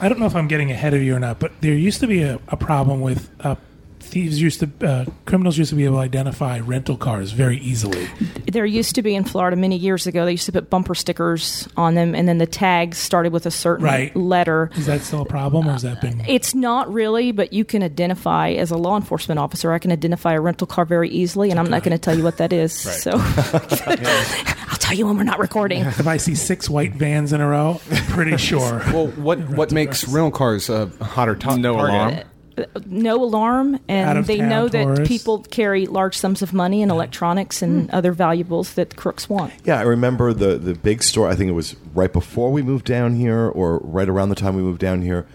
I 0.00 0.08
don't 0.08 0.20
know 0.20 0.26
if 0.26 0.36
I'm 0.36 0.46
getting 0.48 0.70
ahead 0.70 0.94
of 0.94 1.02
you 1.02 1.16
or 1.16 1.18
not, 1.18 1.38
but 1.40 1.52
there 1.60 1.74
used 1.74 2.00
to 2.00 2.06
be 2.06 2.22
a, 2.22 2.38
a 2.48 2.56
problem 2.56 3.00
with 3.00 3.30
uh, 3.40 3.56
thieves 4.08 4.40
used 4.40 4.60
to 4.60 4.86
uh, 4.86 5.04
criminals 5.26 5.56
used 5.58 5.70
to 5.70 5.76
be 5.76 5.84
able 5.84 5.96
to 5.96 6.00
identify 6.02 6.58
rental 6.60 6.96
cars 6.96 7.32
very 7.32 7.58
easily. 7.58 8.08
There 8.50 8.66
used 8.66 8.94
to 8.96 9.02
be 9.02 9.14
in 9.14 9.24
Florida 9.24 9.56
many 9.56 9.76
years 9.76 10.06
ago. 10.06 10.24
They 10.24 10.32
used 10.32 10.46
to 10.46 10.52
put 10.52 10.70
bumper 10.70 10.94
stickers 10.94 11.68
on 11.76 11.94
them, 11.94 12.14
and 12.14 12.26
then 12.28 12.38
the 12.38 12.46
tags 12.46 12.98
started 12.98 13.32
with 13.32 13.46
a 13.46 13.50
certain 13.50 13.84
Right. 13.84 14.14
letter. 14.16 14.70
Is 14.76 14.86
that 14.86 15.02
still 15.02 15.22
a 15.22 15.24
problem, 15.26 15.68
or 15.68 15.72
has 15.72 15.82
that 15.82 16.00
been? 16.00 16.22
It's 16.26 16.54
not 16.54 16.92
really, 16.92 17.30
but 17.32 17.52
you 17.52 17.64
can 17.64 17.82
identify 17.82 18.50
as 18.50 18.70
a 18.70 18.76
law 18.76 18.96
enforcement 18.96 19.38
officer. 19.38 19.72
I 19.72 19.78
can 19.78 19.92
identify 19.92 20.32
a 20.34 20.40
rental 20.40 20.66
car 20.66 20.84
very 20.84 21.08
easily, 21.10 21.50
and 21.50 21.60
I'm 21.60 21.70
not 21.70 21.82
going 21.82 21.92
to 21.96 21.98
tell 21.98 22.16
you 22.16 22.24
what 22.24 22.38
that 22.38 22.52
is. 22.52 22.72
So 22.72 23.12
I'll 23.16 24.76
tell 24.78 24.96
you 24.96 25.06
when 25.06 25.16
we're 25.16 25.22
not 25.24 25.38
recording. 25.38 25.82
If 25.84 26.06
I 26.06 26.16
see 26.16 26.34
six 26.34 26.68
white 26.70 26.94
vans 26.94 27.32
in 27.32 27.40
a 27.40 27.48
row, 27.48 27.80
pretty 28.10 28.36
sure. 28.36 28.82
Well, 28.92 29.08
what 29.08 29.38
what 29.50 29.72
makes 29.72 30.06
rental 30.08 30.30
cars 30.30 30.68
a 30.68 30.86
hotter 31.02 31.34
top? 31.36 31.58
No 31.58 31.74
alarm. 31.74 32.18
No 32.86 33.22
alarm, 33.22 33.78
and 33.88 34.24
they 34.26 34.38
town 34.38 34.48
know 34.48 34.68
that 34.68 34.82
tourists. 34.84 35.08
people 35.08 35.42
carry 35.50 35.86
large 35.86 36.16
sums 36.16 36.42
of 36.42 36.52
money 36.52 36.82
in 36.82 36.90
electronics 36.90 37.62
and 37.62 37.90
other 37.90 38.12
valuables 38.12 38.74
that 38.74 38.96
crooks 38.96 39.28
want. 39.28 39.52
Yeah, 39.64 39.78
I 39.78 39.82
remember 39.82 40.32
the 40.32 40.58
the 40.58 40.74
big 40.74 41.02
store. 41.02 41.28
I 41.28 41.34
think 41.34 41.48
it 41.48 41.54
was 41.54 41.76
right 41.94 42.12
before 42.12 42.50
we 42.52 42.62
moved 42.62 42.84
down 42.86 43.14
here, 43.16 43.48
or 43.48 43.78
right 43.78 44.08
around 44.08 44.28
the 44.30 44.34
time 44.34 44.54
we 44.56 44.62
moved 44.62 44.80
down 44.80 45.02
here. 45.02 45.26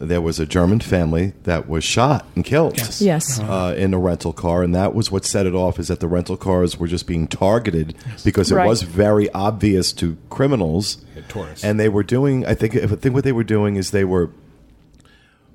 There 0.00 0.20
was 0.20 0.40
a 0.40 0.44
German 0.44 0.80
family 0.80 1.32
that 1.44 1.68
was 1.68 1.84
shot 1.84 2.26
and 2.34 2.44
killed. 2.44 2.76
Yes. 2.76 3.00
Yes. 3.00 3.38
Uh, 3.40 3.74
in 3.78 3.94
a 3.94 3.98
rental 3.98 4.32
car, 4.32 4.62
and 4.64 4.74
that 4.74 4.92
was 4.92 5.10
what 5.12 5.24
set 5.24 5.46
it 5.46 5.54
off. 5.54 5.78
Is 5.78 5.86
that 5.88 6.00
the 6.00 6.08
rental 6.08 6.36
cars 6.36 6.76
were 6.78 6.88
just 6.88 7.06
being 7.06 7.28
targeted 7.28 7.94
because 8.24 8.50
it 8.50 8.56
Right. 8.56 8.66
was 8.68 8.82
very 8.82 9.30
obvious 9.30 9.92
to 9.94 10.16
criminals, 10.30 10.98
tourists. 11.28 11.64
and 11.64 11.78
they 11.78 11.88
were 11.88 12.02
doing. 12.02 12.44
I 12.44 12.54
think. 12.54 12.74
I 12.76 12.86
think 12.86 13.14
what 13.14 13.22
they 13.24 13.32
were 13.32 13.44
doing 13.44 13.76
is 13.76 13.92
they 13.92 14.04
were 14.04 14.30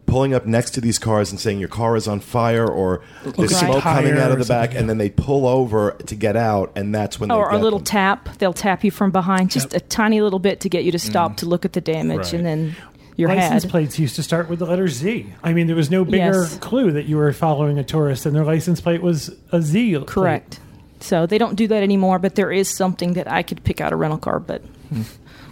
pulling 0.10 0.34
up 0.34 0.45
next 0.45 0.72
to 0.72 0.82
these 0.82 1.00
cars 1.00 1.32
and 1.32 1.39
saying 1.39 1.60
your 1.60 1.69
car 1.69 1.95
is 1.95 2.08
on 2.08 2.19
fire 2.19 2.67
or 2.67 3.02
there's 3.24 3.38
Looking 3.38 3.48
smoke 3.48 3.84
coming 3.84 4.17
out 4.17 4.32
of 4.32 4.39
the 4.39 4.45
back, 4.45 4.74
and 4.74 4.89
then 4.89 4.98
they 4.98 5.10
pull 5.10 5.48
over 5.48 5.91
to 6.08 6.15
get 6.15 6.36
out, 6.36 6.72
and 6.76 6.93
that's 6.93 7.19
when 7.19 7.30
they 7.30 7.36
or 7.36 7.50
a 7.50 7.54
get 7.54 7.62
little 7.62 7.80
them. 7.80 7.86
tap. 7.86 8.38
They'll 8.38 8.54
tap 8.54 8.84
you 8.84 8.91
from 8.91 9.12
behind, 9.12 9.52
just 9.52 9.74
a 9.74 9.80
tiny 9.80 10.22
little 10.22 10.39
bit 10.39 10.62
to 10.62 10.69
get 10.69 10.84
you 10.84 10.91
to 10.91 11.00
stop 11.00 11.34
mm. 11.34 11.38
to 11.38 11.45
look 11.45 11.65
at 11.65 11.74
the 11.74 11.82
damage, 11.82 12.17
Right. 12.17 12.34
and 12.34 12.45
then 12.45 12.76
your 13.15 13.30
license 13.30 13.63
head. 13.63 13.72
plates 13.72 14.00
used 14.00 14.15
to 14.15 14.24
start 14.24 14.50
with 14.50 14.60
the 14.60 14.65
letter 14.65 14.88
Z. 14.88 15.28
I 15.43 15.54
mean, 15.54 15.67
there 15.67 15.76
was 15.76 15.91
no 15.91 16.04
bigger 16.06 16.43
Yes. 16.43 16.58
clue 16.58 16.91
that 16.91 17.06
you 17.06 17.17
were 17.17 17.32
following 17.34 17.78
a 17.78 17.84
tourist, 17.84 18.26
and 18.26 18.36
their 18.36 18.45
license 18.45 18.82
plate 18.82 19.02
was 19.02 19.36
a 19.52 19.62
Z. 19.62 19.95
plate. 19.95 20.08
Correct. 20.08 20.60
So 21.02 21.26
they 21.26 21.38
don't 21.38 21.56
do 21.56 21.67
that 21.67 21.84
anymore, 21.84 22.19
but 22.19 22.36
there 22.36 22.52
is 22.52 22.67
something 22.69 23.13
that 23.13 23.32
I 23.32 23.43
could 23.43 23.63
pick 23.63 23.80
out 23.80 23.93
a 23.93 23.95
rental 23.95 24.17
car, 24.19 24.39
but 24.39 24.62
hmm. 24.89 25.04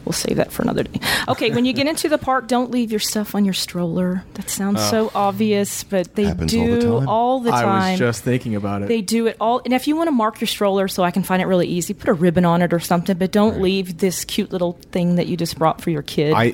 We'll 0.08 0.14
save 0.14 0.38
that 0.38 0.54
for 0.54 0.62
another 0.62 0.84
day. 0.84 1.00
Okay, 1.28 1.52
when 1.52 1.66
you 1.66 1.74
get 1.74 1.86
into 1.86 2.08
the 2.08 2.18
park, 2.18 2.48
don't 2.48 2.72
leave 2.72 2.92
your 2.92 3.00
stuff 3.00 3.36
on 3.36 3.44
your 3.44 3.54
stroller. 3.54 4.24
That 4.36 4.50
sounds 4.50 4.82
so 4.90 5.08
oh. 5.08 5.12
obvious, 5.14 5.84
but 5.84 6.16
they 6.16 6.34
do 6.34 7.04
all 7.06 7.42
the 7.42 7.52
time. 7.52 7.68
all 7.68 7.80
the 7.82 7.86
I 7.86 7.92
was 7.92 8.00
just 8.00 8.24
thinking 8.24 8.56
about 8.56 8.84
it. 8.84 8.88
They 8.88 9.02
do 9.02 9.28
it 9.28 9.36
all. 9.42 9.62
And 9.66 9.74
if 9.74 9.86
you 9.86 9.98
want 9.98 10.08
to 10.08 10.14
mark 10.14 10.40
your 10.40 10.48
stroller 10.48 10.88
so 10.88 11.04
I 11.04 11.12
can 11.12 11.24
find 11.24 11.42
it 11.42 11.46
really 11.46 11.68
easy, 11.68 11.94
put 11.94 12.10
a 12.10 12.14
ribbon 12.14 12.46
on 12.46 12.62
it 12.62 12.72
or 12.72 12.80
something, 12.80 13.18
but 13.18 13.32
don't 13.32 13.62
leave 13.62 13.98
this 13.98 14.24
cute 14.24 14.52
little 14.52 14.74
thing 14.92 15.16
that 15.16 15.28
you 15.28 15.36
just 15.36 15.58
brought 15.58 15.82
for 15.82 15.90
your 15.90 16.04
kid. 16.04 16.34
I, 16.34 16.54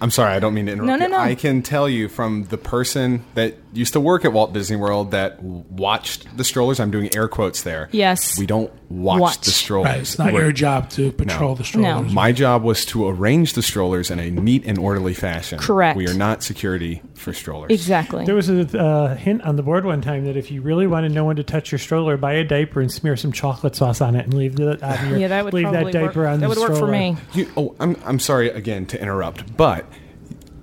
I'm 0.00 0.10
sorry, 0.10 0.32
I 0.32 0.38
don't 0.38 0.54
mean 0.54 0.66
to 0.66 0.72
interrupt. 0.72 0.86
No, 0.86 0.96
no, 0.96 1.04
you. 1.04 1.10
no. 1.12 1.18
I 1.18 1.34
can 1.34 1.62
tell 1.62 1.88
you 1.88 2.08
from 2.08 2.44
the 2.44 2.56
person 2.56 3.24
that 3.34 3.56
used 3.72 3.92
to 3.92 4.00
work 4.00 4.24
at 4.24 4.32
Walt 4.32 4.52
Disney 4.52 4.76
World 4.76 5.12
that 5.12 5.42
watched 5.42 6.36
the 6.36 6.44
strollers. 6.44 6.80
I'm 6.80 6.90
doing 6.90 7.14
air 7.14 7.28
quotes 7.28 7.62
there. 7.62 7.88
Yes. 7.92 8.36
we 8.38 8.46
don't 8.46 8.72
watch, 8.90 9.20
Watch. 9.20 9.40
the 9.42 9.50
strollers. 9.52 9.86
Right, 9.90 10.00
it's 10.00 10.18
not 10.18 10.32
We're- 10.32 10.44
your 10.46 10.52
job 10.52 10.90
to 10.90 11.12
patrol 11.12 11.50
No. 11.50 11.54
the 11.54 11.64
strollers. 11.64 12.06
No. 12.08 12.12
My 12.12 12.32
job 12.32 12.62
was 12.64 12.84
to 12.86 13.08
arrange 13.08 13.52
the 13.52 13.62
strollers 13.62 14.10
in 14.10 14.18
a 14.18 14.30
neat 14.30 14.64
and 14.66 14.78
orderly 14.78 15.14
fashion. 15.14 15.58
Correct. 15.60 15.96
We 15.96 16.08
are 16.08 16.14
not 16.14 16.42
security 16.42 17.00
for 17.14 17.32
strollers. 17.32 17.70
exactly. 17.70 18.24
There 18.24 18.34
was 18.34 18.48
a 18.50 18.78
uh, 18.78 19.14
hint 19.14 19.42
on 19.42 19.56
the 19.56 19.62
board 19.62 19.84
one 19.84 20.00
time 20.00 20.24
that 20.24 20.36
if 20.36 20.50
you 20.50 20.62
really 20.62 20.86
wanted 20.88 21.12
no 21.12 21.24
one 21.24 21.36
to 21.36 21.44
touch 21.44 21.70
your 21.70 21.78
stroller, 21.78 22.16
buy 22.16 22.32
a 22.34 22.44
diaper 22.44 22.80
and 22.80 22.90
smear 22.90 23.16
some 23.16 23.30
chocolate 23.30 23.76
sauce 23.76 24.00
on 24.00 24.16
it 24.16 24.24
and 24.24 24.34
leave 24.34 24.56
the 24.56 24.84
on 24.84 25.10
your, 25.10 25.18
yeah, 25.18 25.28
that 25.28 25.44
would 25.44 25.54
leave 25.54 25.64
probably 25.64 25.92
that 25.92 25.98
diaper 26.00 26.20
work. 26.22 26.28
on 26.28 26.40
that 26.40 26.50
the 26.50 26.60
would 26.60 26.70
work 26.70 26.78
for 26.78 26.88
me. 26.88 27.16
You, 27.34 27.48
oh, 27.56 27.76
I'm, 27.78 27.96
I'm 28.04 28.18
sorry 28.18 28.48
again 28.50 28.86
to 28.86 29.00
interrupt, 29.00 29.56
but 29.56 29.84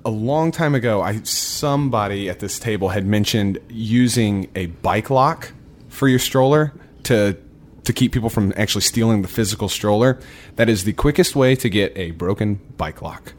a 0.04 0.10
long 0.10 0.50
time 0.52 0.74
ago, 0.74 1.02
I 1.02 1.20
somebody 1.22 2.28
at 2.28 2.40
this 2.40 2.58
table 2.58 2.88
had 2.90 3.06
mentioned 3.06 3.58
using 3.68 4.48
a 4.54 4.66
bike 4.66 5.10
lock 5.10 5.52
for 5.88 6.08
your 6.08 6.18
stroller 6.18 6.72
to 7.04 7.36
to 7.84 7.92
keep 7.92 8.12
people 8.12 8.28
from 8.28 8.52
actually 8.56 8.82
stealing 8.82 9.22
the 9.22 9.28
physical 9.28 9.68
stroller. 9.68 10.18
That 10.56 10.68
is 10.68 10.84
the 10.84 10.92
quickest 10.92 11.34
way 11.34 11.54
to 11.56 11.68
get 11.70 11.96
a 11.96 12.10
broken 12.12 12.56
bike 12.76 13.00
lock. 13.00 13.32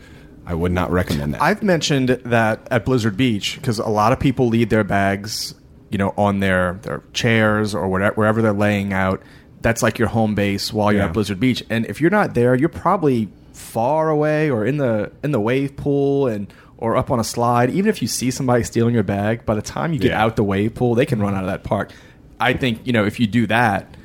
I 0.45 0.55
would 0.55 0.71
not 0.71 0.89
recommend 0.91 1.35
that. 1.35 1.41
I've 1.43 1.61
mentioned 1.61 2.09
that 2.09 2.67
at 2.71 2.83
Blizzard 2.83 3.15
Beach 3.15 3.55
because 3.57 3.77
a 3.77 3.87
lot 3.87 4.11
of 4.11 4.19
people 4.19 4.47
leave 4.47 4.69
their 4.69 4.83
bags, 4.83 5.53
you 5.91 5.99
know, 5.99 6.13
on 6.17 6.39
their 6.39 6.79
their 6.81 7.03
chairs 7.13 7.75
or 7.75 7.87
whatever, 7.87 8.15
wherever 8.15 8.41
they're 8.41 8.51
laying 8.53 8.91
out. 8.93 9.21
That's 9.61 9.83
like 9.83 9.99
your 9.99 10.07
home 10.07 10.35
base 10.35 10.71
while 10.73 10.91
you're 10.91 11.01
Yeah. 11.01 11.07
at 11.09 11.13
Blizzard 11.13 11.39
Beach. 11.39 11.63
And 11.69 11.85
if 11.85 12.01
you're 12.01 12.09
not 12.09 12.33
there, 12.33 12.55
you're 12.55 12.69
probably 12.69 13.27
far 13.59 14.09
away 14.09 14.49
or 14.49 14.65
in 14.65 14.77
the 14.77 15.11
in 15.23 15.31
the 15.31 15.39
wave 15.39 15.75
pool 15.75 16.27
and 16.27 16.51
or 16.77 16.95
up 16.95 17.11
on 17.11 17.19
a 17.19 17.23
slide, 17.23 17.69
even 17.71 17.89
if 17.89 18.01
you 18.01 18.07
see 18.07 18.31
somebody 18.31 18.63
stealing 18.63 18.93
your 18.93 19.03
bag, 19.03 19.45
by 19.45 19.53
the 19.53 19.61
time 19.61 19.91
you 19.93 19.99
get 19.99 20.11
Yeah. 20.11 20.23
out 20.23 20.35
the 20.37 20.43
wave 20.43 20.73
pool, 20.75 20.95
they 20.95 21.05
can 21.05 21.21
run 21.21 21.33
out 21.35 21.43
of 21.43 21.49
that 21.49 21.63
park. 21.63 21.91
I 22.39 22.53
think 22.53 22.79
you 22.85 22.93
know 22.93 23.05
if 23.05 23.19
you 23.19 23.27
do 23.27 23.47
that, 23.47 23.95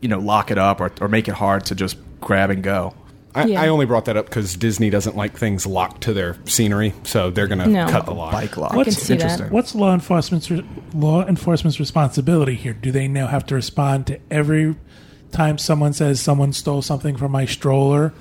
you 0.00 0.08
know, 0.08 0.18
lock 0.18 0.50
it 0.50 0.58
up 0.58 0.80
or, 0.80 0.90
or 1.00 1.08
make 1.08 1.28
it 1.28 1.34
hard 1.34 1.66
to 1.66 1.74
just 1.74 1.96
grab 2.20 2.50
and 2.50 2.62
go. 2.62 2.94
I, 3.34 3.46
Yeah. 3.46 3.62
I 3.62 3.68
only 3.68 3.84
brought 3.84 4.04
that 4.06 4.16
up 4.16 4.26
because 4.26 4.56
Disney 4.56 4.90
doesn't 4.90 5.16
like 5.16 5.36
things 5.36 5.66
locked 5.66 6.02
to 6.04 6.12
their 6.12 6.36
scenery, 6.44 6.94
so 7.02 7.30
they're 7.30 7.48
going 7.48 7.58
to 7.58 7.66
No. 7.66 7.88
cut 7.88 8.06
the 8.06 8.14
lock. 8.14 8.32
Bike 8.32 8.56
lock. 8.56 8.72
I 8.74 8.84
can 8.84 8.92
see 8.92 9.14
that. 9.16 9.22
Interesting. 9.22 9.48
What's 9.50 9.74
law 9.74 9.92
enforcement's 9.92 10.50
re- 10.50 10.64
law 10.94 11.26
enforcement's 11.26 11.80
responsibility 11.80 12.54
here? 12.54 12.72
Do 12.72 12.92
they 12.92 13.08
now 13.08 13.26
have 13.26 13.44
to 13.46 13.54
respond 13.56 14.06
to 14.06 14.20
every 14.30 14.76
time 15.32 15.58
someone 15.58 15.92
says 15.92 16.20
someone 16.20 16.52
stole 16.52 16.80
something 16.80 17.16
from 17.16 17.32
my 17.32 17.44
stroller, 17.44 18.12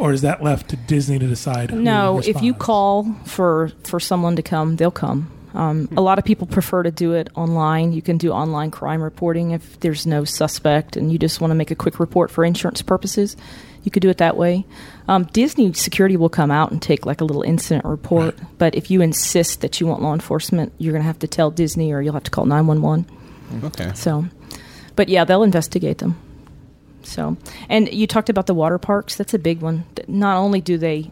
or 0.00 0.12
is 0.12 0.22
that 0.22 0.42
left 0.42 0.70
to 0.70 0.76
Disney 0.76 1.18
to 1.18 1.26
decide? 1.26 1.70
who 1.70 1.80
No, 1.82 2.20
if 2.20 2.42
you 2.42 2.54
call 2.54 3.14
for 3.24 3.70
for 3.84 4.00
someone 4.00 4.36
to 4.36 4.42
come, 4.42 4.76
they'll 4.76 4.90
come. 4.90 5.30
Um, 5.52 5.88
a 5.96 6.00
lot 6.00 6.18
of 6.18 6.24
people 6.24 6.46
prefer 6.46 6.82
to 6.82 6.90
do 6.90 7.12
it 7.12 7.28
online. 7.34 7.92
You 7.92 8.02
can 8.02 8.18
do 8.18 8.30
online 8.30 8.70
crime 8.70 9.02
reporting 9.02 9.50
if 9.50 9.80
there's 9.80 10.06
no 10.06 10.24
suspect 10.24 10.96
and 10.96 11.12
you 11.12 11.18
just 11.18 11.40
want 11.40 11.50
to 11.50 11.56
make 11.56 11.70
a 11.70 11.74
quick 11.74 11.98
report 11.98 12.30
for 12.30 12.44
insurance 12.44 12.82
purposes. 12.82 13.36
You 13.82 13.90
could 13.90 14.02
do 14.02 14.10
it 14.10 14.18
that 14.18 14.36
way. 14.36 14.64
Um, 15.08 15.24
Disney 15.24 15.72
security 15.72 16.16
will 16.16 16.28
come 16.28 16.50
out 16.50 16.70
and 16.70 16.80
take 16.80 17.06
like 17.06 17.20
a 17.20 17.24
little 17.24 17.42
incident 17.42 17.84
report. 17.84 18.38
But 18.58 18.74
if 18.74 18.90
you 18.90 19.00
insist 19.00 19.62
that 19.62 19.80
you 19.80 19.86
want 19.86 20.02
law 20.02 20.12
enforcement, 20.12 20.72
you're 20.78 20.92
going 20.92 21.02
to 21.02 21.06
have 21.06 21.18
to 21.20 21.28
tell 21.28 21.50
Disney 21.50 21.92
or 21.92 22.00
you'll 22.00 22.14
have 22.14 22.24
to 22.24 22.30
call 22.30 22.46
911. 22.46 23.06
Okay. 23.64 23.92
So, 23.94 24.26
but 24.96 25.08
yeah, 25.08 25.24
they'll 25.24 25.42
investigate 25.42 25.98
them. 25.98 26.16
So, 27.02 27.36
and 27.68 27.92
you 27.92 28.06
talked 28.06 28.28
about 28.28 28.46
the 28.46 28.54
water 28.54 28.78
parks. 28.78 29.16
That's 29.16 29.34
a 29.34 29.38
big 29.38 29.60
one. 29.60 29.84
Not 30.08 30.36
only 30.36 30.60
do 30.60 30.76
they 30.78 31.10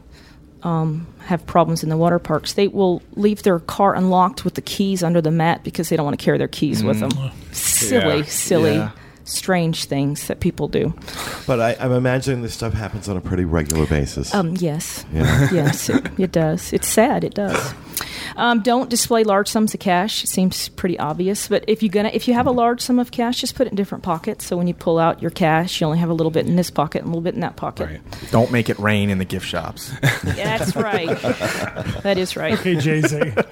um, 0.62 1.07
have 1.20 1.46
problems 1.46 1.83
in 1.83 1.88
the 1.88 1.96
water 1.96 2.18
parks, 2.18 2.53
they 2.55 2.68
will 2.68 3.03
leave 3.14 3.42
their 3.42 3.59
car 3.61 3.94
unlocked 3.94 4.44
with 4.44 4.55
the 4.55 4.61
keys 4.62 5.03
under 5.03 5.20
the 5.20 5.31
mat 5.31 5.62
because 5.64 5.88
they 5.88 5.96
don't 5.96 6.05
want 6.05 6.18
to 6.18 6.24
carry 6.24 6.38
their 6.38 6.48
keys 6.48 6.83
with 6.85 7.01
them. 7.01 7.11
Silly, 7.53 8.18
Yeah. 8.18 8.22
silly, 8.24 8.74
Yeah. 8.74 8.90
strange 9.24 9.85
things 9.85 10.27
that 10.27 10.40
people 10.40 10.68
do. 10.68 10.94
But 11.46 11.61
I, 11.61 11.77
I'm 11.79 11.92
imagining 11.92 12.42
this 12.42 12.55
stuff 12.55 12.72
happens 12.72 13.09
on 13.09 13.16
a 13.16 13.20
pretty 13.20 13.44
regular 13.44 13.87
basis. 13.87 14.35
Um, 14.35 14.57
yes, 14.59 15.05
yeah. 15.12 15.48
yes, 15.53 15.88
it, 15.90 16.07
it 16.18 16.33
does. 16.33 16.72
It's 16.72 16.88
sad. 16.88 17.24
It 17.24 17.35
does. 17.35 17.74
Um, 18.37 18.61
don't 18.61 18.91
display 18.91 19.25
large 19.25 19.49
sums 19.49 19.75
of 19.75 19.81
cash. 19.81 20.25
It 20.25 20.29
seems 20.29 20.69
pretty 20.71 20.99
obvious, 20.99 21.49
but 21.49 21.64
if 21.67 21.83
you're 21.83 21.91
gonna 21.91 22.11
if 22.12 22.29
you 22.29 22.35
have 22.35 22.47
a 22.47 22.51
large 22.51 22.81
sum 22.81 22.99
of 22.99 23.11
cash, 23.11 23.41
just 23.41 23.55
put 23.55 23.67
it 23.67 23.71
in 23.71 23.77
different 23.77 24.05
pockets. 24.05 24.45
So 24.47 24.57
when 24.57 24.67
you 24.67 24.75
pull 24.75 24.99
out 24.99 25.21
your 25.23 25.31
cash, 25.31 25.81
you 25.81 25.87
only 25.87 25.99
have 25.99 26.11
a 26.11 26.14
little 26.14 26.31
bit 26.31 26.47
in 26.47 26.57
this 26.57 26.71
pocket 26.71 27.03
and 27.03 27.07
a 27.07 27.11
little 27.11 27.23
bit 27.23 27.35
in 27.35 27.41
that 27.41 27.57
pocket. 27.57 27.87
Right. 27.87 28.31
Don't 28.31 28.53
make 28.53 28.69
it 28.69 28.79
rain 28.79 29.11
in 29.11 29.19
the 29.19 29.25
gift 29.25 29.47
shops. 29.47 29.93
That's 30.23 30.77
right. 30.77 31.09
that 32.03 32.19
is 32.19 32.37
right. 32.37 32.55
Okay, 32.55 32.77
Jay 32.77 33.01
Z. 33.03 33.33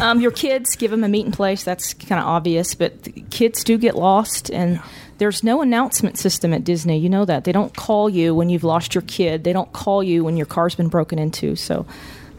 Um, 0.00 0.20
your 0.20 0.30
kids 0.30 0.76
give 0.76 0.90
them 0.90 1.02
a 1.02 1.08
meeting 1.08 1.32
place. 1.32 1.64
That's 1.64 1.94
kind 1.94 2.20
of 2.20 2.26
obvious, 2.26 2.74
but 2.74 3.02
the 3.02 3.10
kids 3.30 3.64
do 3.64 3.78
get 3.78 3.96
lost, 3.96 4.48
and 4.50 4.80
there's 5.18 5.42
no 5.42 5.62
announcement 5.62 6.18
system 6.18 6.52
at 6.52 6.64
Disney. 6.64 6.98
You 6.98 7.08
know 7.08 7.24
that 7.24 7.44
they 7.44 7.52
don't 7.52 7.74
call 7.74 8.08
you 8.08 8.34
when 8.34 8.48
you've 8.48 8.64
lost 8.64 8.94
your 8.94 9.02
kid. 9.02 9.44
They 9.44 9.52
don't 9.52 9.72
call 9.72 10.02
you 10.02 10.22
when 10.22 10.36
your 10.36 10.46
car's 10.46 10.74
been 10.74 10.88
broken 10.88 11.18
into. 11.18 11.56
So 11.56 11.86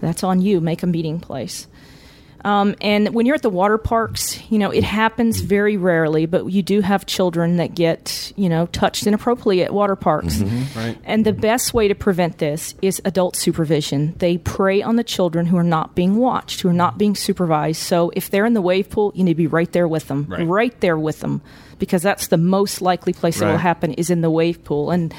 that's 0.01 0.23
on 0.23 0.41
you. 0.41 0.61
Make 0.61 0.83
a 0.83 0.87
meeting 0.87 1.19
place. 1.19 1.67
Um, 2.45 2.75
and 2.81 3.13
when 3.15 3.25
you're 3.25 3.35
at 3.35 3.41
the 3.41 3.49
water 3.49 3.79
parks, 3.79 4.39
you 4.49 4.59
know, 4.59 4.69
it 4.69 4.83
happens 4.83 5.41
very 5.41 5.75
rarely, 5.75 6.27
but 6.27 6.45
you 6.45 6.61
do 6.61 6.81
have 6.81 7.05
children 7.05 7.57
that 7.57 7.73
get, 7.73 8.31
you 8.35 8.47
know, 8.47 8.67
touched 8.67 9.07
inappropriately 9.07 9.63
at 9.63 9.73
water 9.73 9.95
parks. 9.95 10.39
Right. 10.75 10.97
And 11.03 11.25
the 11.25 11.33
best 11.33 11.73
way 11.73 11.87
to 11.87 11.95
prevent 11.95 12.37
this 12.37 12.75
is 12.81 13.01
adult 13.03 13.35
supervision. 13.35 14.13
They 14.19 14.37
prey 14.37 14.81
on 14.83 14.97
the 14.97 15.03
children 15.03 15.47
who 15.47 15.57
are 15.57 15.63
not 15.63 15.95
being 15.95 16.15
watched, 16.17 16.61
who 16.61 16.69
are 16.69 16.73
not 16.73 16.97
being 16.97 17.15
supervised. 17.15 17.81
So 17.81 18.11
if 18.15 18.29
they're 18.29 18.45
in 18.45 18.53
the 18.53 18.61
wave 18.61 18.91
pool, 18.91 19.11
you 19.15 19.23
need 19.23 19.33
to 19.33 19.35
be 19.37 19.47
right 19.47 19.71
there 19.71 19.87
with 19.87 20.07
them, 20.07 20.27
Right. 20.29 20.79
there 20.79 20.97
with 20.97 21.19
them, 21.21 21.41
because 21.79 22.03
that's 22.03 22.27
the 22.27 22.37
most 22.37 22.81
likely 22.81 23.13
place 23.13 23.41
it 23.41 23.45
will 23.45 23.57
happen 23.57 23.93
is 23.93 24.09
in 24.11 24.21
the 24.21 24.31
wave 24.31 24.63
pool. 24.63 24.91
And 24.91 25.13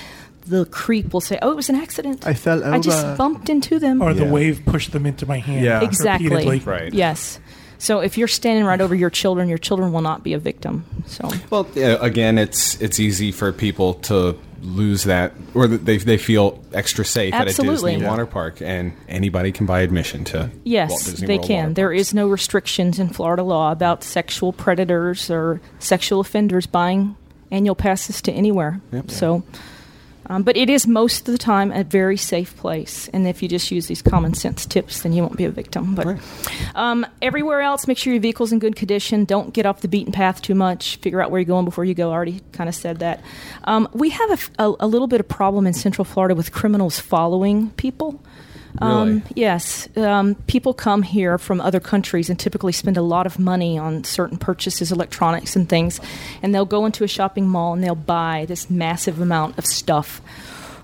the 0.48 0.64
creep 0.66 1.12
will 1.12 1.20
say, 1.20 1.38
"Oh, 1.42 1.50
it 1.52 1.56
was 1.56 1.68
an 1.68 1.76
accident. 1.76 2.26
I 2.26 2.34
fell 2.34 2.62
I 2.64 2.78
just 2.78 3.16
bumped 3.16 3.48
into 3.48 3.78
them." 3.78 4.02
or 4.02 4.12
the 4.14 4.24
Yeah. 4.24 4.30
wave 4.32 4.62
pushed 4.66 4.92
them 4.92 5.06
into 5.06 5.26
my 5.26 5.38
hand. 5.38 5.64
Yeah. 5.64 5.80
exactly. 5.82 6.28
repeatedly. 6.28 6.58
Right. 6.60 6.92
Yes. 6.92 7.38
So 7.80 8.00
if 8.00 8.18
you're 8.18 8.26
standing 8.28 8.64
right 8.64 8.80
over 8.80 8.94
your 8.94 9.10
children, 9.10 9.48
your 9.48 9.58
children 9.58 9.92
will 9.92 10.00
not 10.02 10.24
be 10.24 10.32
a 10.32 10.38
victim. 10.38 10.84
So 11.06 11.30
Well, 11.50 11.66
yeah, 11.74 11.96
again, 12.00 12.36
it's 12.38 12.80
it's 12.80 12.98
easy 12.98 13.30
for 13.30 13.52
people 13.52 13.94
to 14.10 14.36
lose 14.60 15.04
that, 15.04 15.32
or 15.54 15.68
that 15.68 15.84
they 15.84 15.96
they 15.98 16.18
feel 16.18 16.58
extra 16.74 17.04
safe 17.04 17.32
at 17.32 17.46
a 17.46 17.50
Absolutely. 17.50 17.92
Disney 17.92 18.02
Yeah. 18.04 18.10
water 18.10 18.26
park, 18.26 18.60
and 18.60 18.92
anybody 19.08 19.52
can 19.52 19.66
buy 19.66 19.82
admission 19.82 20.24
to. 20.24 20.38
Walt 20.38 20.50
Yes, 20.64 21.04
Disney 21.04 21.26
they 21.28 21.36
World 21.36 21.46
can. 21.46 21.62
water 21.66 21.74
There 21.74 21.88
parks. 21.90 22.00
is 22.00 22.14
no 22.14 22.26
restrictions 22.26 22.98
in 22.98 23.08
Florida 23.10 23.44
law 23.44 23.70
about 23.70 24.02
sexual 24.02 24.52
predators 24.52 25.30
or 25.30 25.60
sexual 25.78 26.18
offenders 26.18 26.66
buying 26.66 27.14
annual 27.52 27.76
passes 27.76 28.20
to 28.22 28.32
anywhere. 28.32 28.80
Yep. 28.92 29.10
So, 29.12 29.44
um, 30.28 30.42
but 30.42 30.56
it 30.56 30.68
is 30.70 30.86
most 30.86 31.28
of 31.28 31.32
the 31.32 31.38
time 31.38 31.72
a 31.72 31.84
very 31.84 32.16
safe 32.16 32.56
place. 32.56 33.08
And 33.12 33.26
if 33.26 33.42
you 33.42 33.48
just 33.48 33.70
use 33.70 33.86
these 33.86 34.02
common 34.02 34.34
sense 34.34 34.66
tips, 34.66 35.02
then 35.02 35.12
you 35.12 35.22
won't 35.22 35.36
be 35.36 35.44
a 35.44 35.50
victim. 35.50 35.94
But 35.94 36.06
Right. 36.06 36.20
um, 36.74 37.06
everywhere 37.22 37.60
else, 37.60 37.86
make 37.86 37.98
sure 37.98 38.12
your 38.12 38.20
vehicle's 38.22 38.52
in 38.52 38.58
good 38.58 38.76
condition. 38.76 39.24
Don't 39.24 39.52
get 39.54 39.66
off 39.66 39.80
the 39.80 39.88
beaten 39.88 40.12
path 40.12 40.42
too 40.42 40.54
much. 40.54 40.96
Figure 40.96 41.20
out 41.22 41.30
where 41.30 41.40
you're 41.40 41.46
going 41.46 41.64
before 41.64 41.84
you 41.84 41.94
go. 41.94 42.10
I 42.10 42.14
already 42.14 42.40
kind 42.52 42.68
of 42.68 42.74
said 42.74 42.98
that. 42.98 43.22
Um, 43.64 43.88
we 43.92 44.10
have 44.10 44.50
a 44.58 44.86
little 44.86 45.08
bit 45.08 45.20
of 45.20 45.28
problem 45.28 45.66
in 45.66 45.72
Central 45.74 46.04
Florida 46.04 46.34
with 46.34 46.52
criminals 46.52 46.98
following 47.00 47.70
people. 47.70 48.20
Um, 48.80 49.22
yes, 49.34 49.88
um, 49.96 50.34
people 50.46 50.72
come 50.72 51.02
here 51.02 51.38
from 51.38 51.60
other 51.60 51.80
countries 51.80 52.30
and 52.30 52.38
typically 52.38 52.72
spend 52.72 52.96
a 52.96 53.02
lot 53.02 53.26
of 53.26 53.38
money 53.38 53.78
on 53.78 54.04
certain 54.04 54.38
purchases, 54.38 54.92
electronics 54.92 55.56
and 55.56 55.68
things, 55.68 56.00
and 56.42 56.54
they'll 56.54 56.64
go 56.64 56.86
into 56.86 57.04
a 57.04 57.08
shopping 57.08 57.48
mall 57.48 57.72
and 57.72 57.82
they'll 57.82 57.94
buy 57.94 58.44
this 58.48 58.70
massive 58.70 59.20
amount 59.20 59.58
of 59.58 59.66
stuff. 59.66 60.20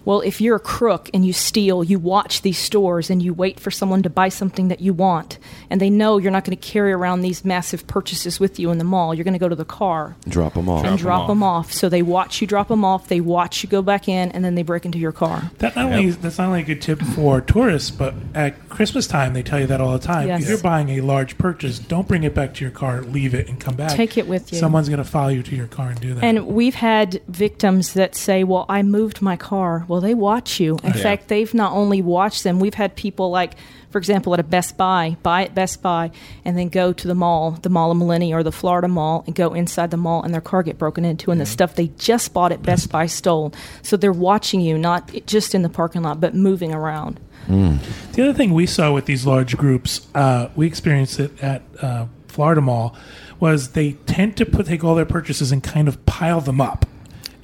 Well, 0.05 0.21
if 0.21 0.40
you're 0.40 0.57
a 0.57 0.61
crook 0.61 1.09
and 1.14 1.25
you 1.25 1.33
steal, 1.33 1.83
you 1.85 1.99
watch 1.99 2.43
these 2.43 2.59
stores 2.59 3.11
and 3.11 3.23
you 3.23 3.33
wait 3.35 3.59
for 3.61 3.71
someone 3.71 4.03
to 4.03 4.11
buy 4.11 4.29
something 4.29 4.69
that 4.69 4.81
you 4.81 4.93
want, 4.93 5.38
and 5.71 5.81
they 5.81 5.90
know 5.90 6.19
you're 6.19 6.31
not 6.33 6.45
going 6.45 6.57
to 6.57 6.62
carry 6.69 6.93
around 6.93 7.23
these 7.23 7.45
massive 7.45 7.87
purchases 7.87 8.38
with 8.38 8.59
you 8.59 8.71
in 8.71 8.79
the 8.79 8.85
mall. 8.85 9.14
You're 9.14 9.25
going 9.25 9.33
to 9.35 9.38
go 9.38 9.49
to 9.49 9.55
the 9.57 9.64
car 9.64 10.17
Drop 10.29 10.55
them 10.55 10.69
off. 10.69 10.85
and 10.85 10.93
'em 10.93 10.97
drop 10.97 11.23
off. 11.23 11.29
them 11.29 11.43
off. 11.43 11.73
So 11.73 11.88
they 11.88 12.03
watch 12.03 12.40
you 12.40 12.47
drop 12.47 12.69
them 12.69 12.85
off, 12.85 13.09
they 13.09 13.21
watch 13.21 13.62
you 13.62 13.69
go 13.69 13.83
back 13.83 14.09
in, 14.09 14.31
and 14.33 14.45
then 14.45 14.55
they 14.55 14.62
break 14.62 14.85
into 14.85 14.99
your 14.99 15.12
car. 15.12 15.51
That 15.59 15.77
not 15.77 15.87
only 15.93 16.11
that's 16.11 16.38
not 16.38 16.49
only 16.49 16.61
a 16.61 16.64
good 16.64 16.83
tip 16.83 17.01
for 17.03 17.40
tourists, 17.40 17.90
but 17.90 18.14
at 18.35 18.69
Christmas 18.69 19.07
time 19.07 19.33
they 19.35 19.43
tell 19.43 19.61
you 19.61 19.67
that 19.69 19.81
all 19.81 19.93
the 19.93 19.99
time. 19.99 20.29
Yes. 20.29 20.43
If 20.43 20.49
you're 20.49 20.59
buying 20.59 20.90
a 20.90 21.01
large 21.01 21.38
purchase, 21.38 21.79
don't 21.79 22.07
bring 22.09 22.25
it 22.25 22.35
back 22.35 22.55
to 22.55 22.64
your 22.64 22.71
car. 22.71 23.03
Leave 23.03 23.35
it 23.35 23.49
and 23.49 23.59
come 23.61 23.75
back. 23.77 23.93
Take 23.93 24.19
it 24.19 24.27
with 24.29 24.53
you. 24.53 24.59
Someone's 24.59 24.88
going 24.88 24.99
to 24.99 25.05
follow 25.05 25.29
you 25.29 25.43
to 25.43 25.57
your 25.57 25.67
car 25.67 25.90
and 25.90 26.01
do 26.01 26.14
that. 26.14 26.25
And 26.25 26.47
we've 26.47 26.75
had 26.75 27.21
victims 27.29 27.95
that 27.95 28.14
say, 28.14 28.45
"Well, 28.45 28.67
I 28.69 28.83
moved 28.83 29.23
my 29.23 29.37
car." 29.37 29.85
Well, 29.88 29.93
they 30.00 30.14
watch 30.14 30.61
you. 30.61 30.78
In 30.83 30.92
Yeah. 30.94 31.02
fact, 31.02 31.28
they've 31.28 31.52
not 31.54 31.72
only 31.72 32.02
watched 32.02 32.44
them. 32.44 32.59
We've 32.61 32.74
had 32.74 32.96
people 32.96 33.30
like, 33.30 33.54
for 33.90 33.98
example, 33.98 34.35
at 34.35 34.40
a 34.40 34.44
Best 34.44 34.76
Buy, 34.76 35.16
buy 35.22 35.44
at 35.44 35.54
Best 35.54 35.80
Buy, 35.83 36.11
and 36.44 36.59
then 36.59 36.68
go 36.68 36.92
to 36.92 37.07
the 37.09 37.14
mall, 37.14 37.52
the 37.62 37.68
Mall 37.70 37.90
of 37.90 37.96
Millennia 37.96 38.37
or 38.37 38.42
the 38.42 38.50
Florida 38.52 38.88
Mall, 38.88 39.22
and 39.26 39.35
go 39.35 39.54
inside 39.54 39.90
the 39.90 39.96
mall, 39.96 40.22
and 40.22 40.35
their 40.35 40.40
car 40.40 40.62
get 40.62 40.78
broken 40.78 41.04
into, 41.04 41.30
and 41.30 41.40
the 41.40 41.46
stuff 41.46 41.74
they 41.76 41.88
just 41.98 42.33
bought 42.35 42.50
at 42.52 42.62
Best 42.62 42.90
Buy 42.90 43.07
stole. 43.07 43.52
So 43.83 43.96
they're 43.96 44.12
watching 44.12 44.61
you, 44.61 44.76
not 44.78 45.11
just 45.26 45.54
in 45.54 45.62
the 45.62 45.68
parking 45.68 46.02
lot, 46.02 46.20
but 46.20 46.35
moving 46.35 46.74
around. 46.74 47.20
The 47.46 48.22
other 48.22 48.33
thing 48.33 48.54
we 48.54 48.66
saw 48.66 48.92
with 48.92 49.04
these 49.04 49.26
large 49.26 49.57
groups, 49.57 50.07
uh, 50.14 50.48
we 50.57 50.66
experienced 50.66 51.20
it 51.20 51.30
at 51.42 51.62
uh, 51.83 52.07
Florida 52.26 52.61
Mall, 52.62 52.96
was 53.38 53.68
they 53.72 53.92
tend 54.07 54.37
to 54.38 54.46
put 54.46 54.66
take 54.66 54.83
all 54.83 54.94
their 54.94 55.04
purchases 55.04 55.52
and 55.52 55.62
kind 55.62 55.87
of 55.87 56.04
pile 56.07 56.40
them 56.40 56.61
up, 56.61 56.87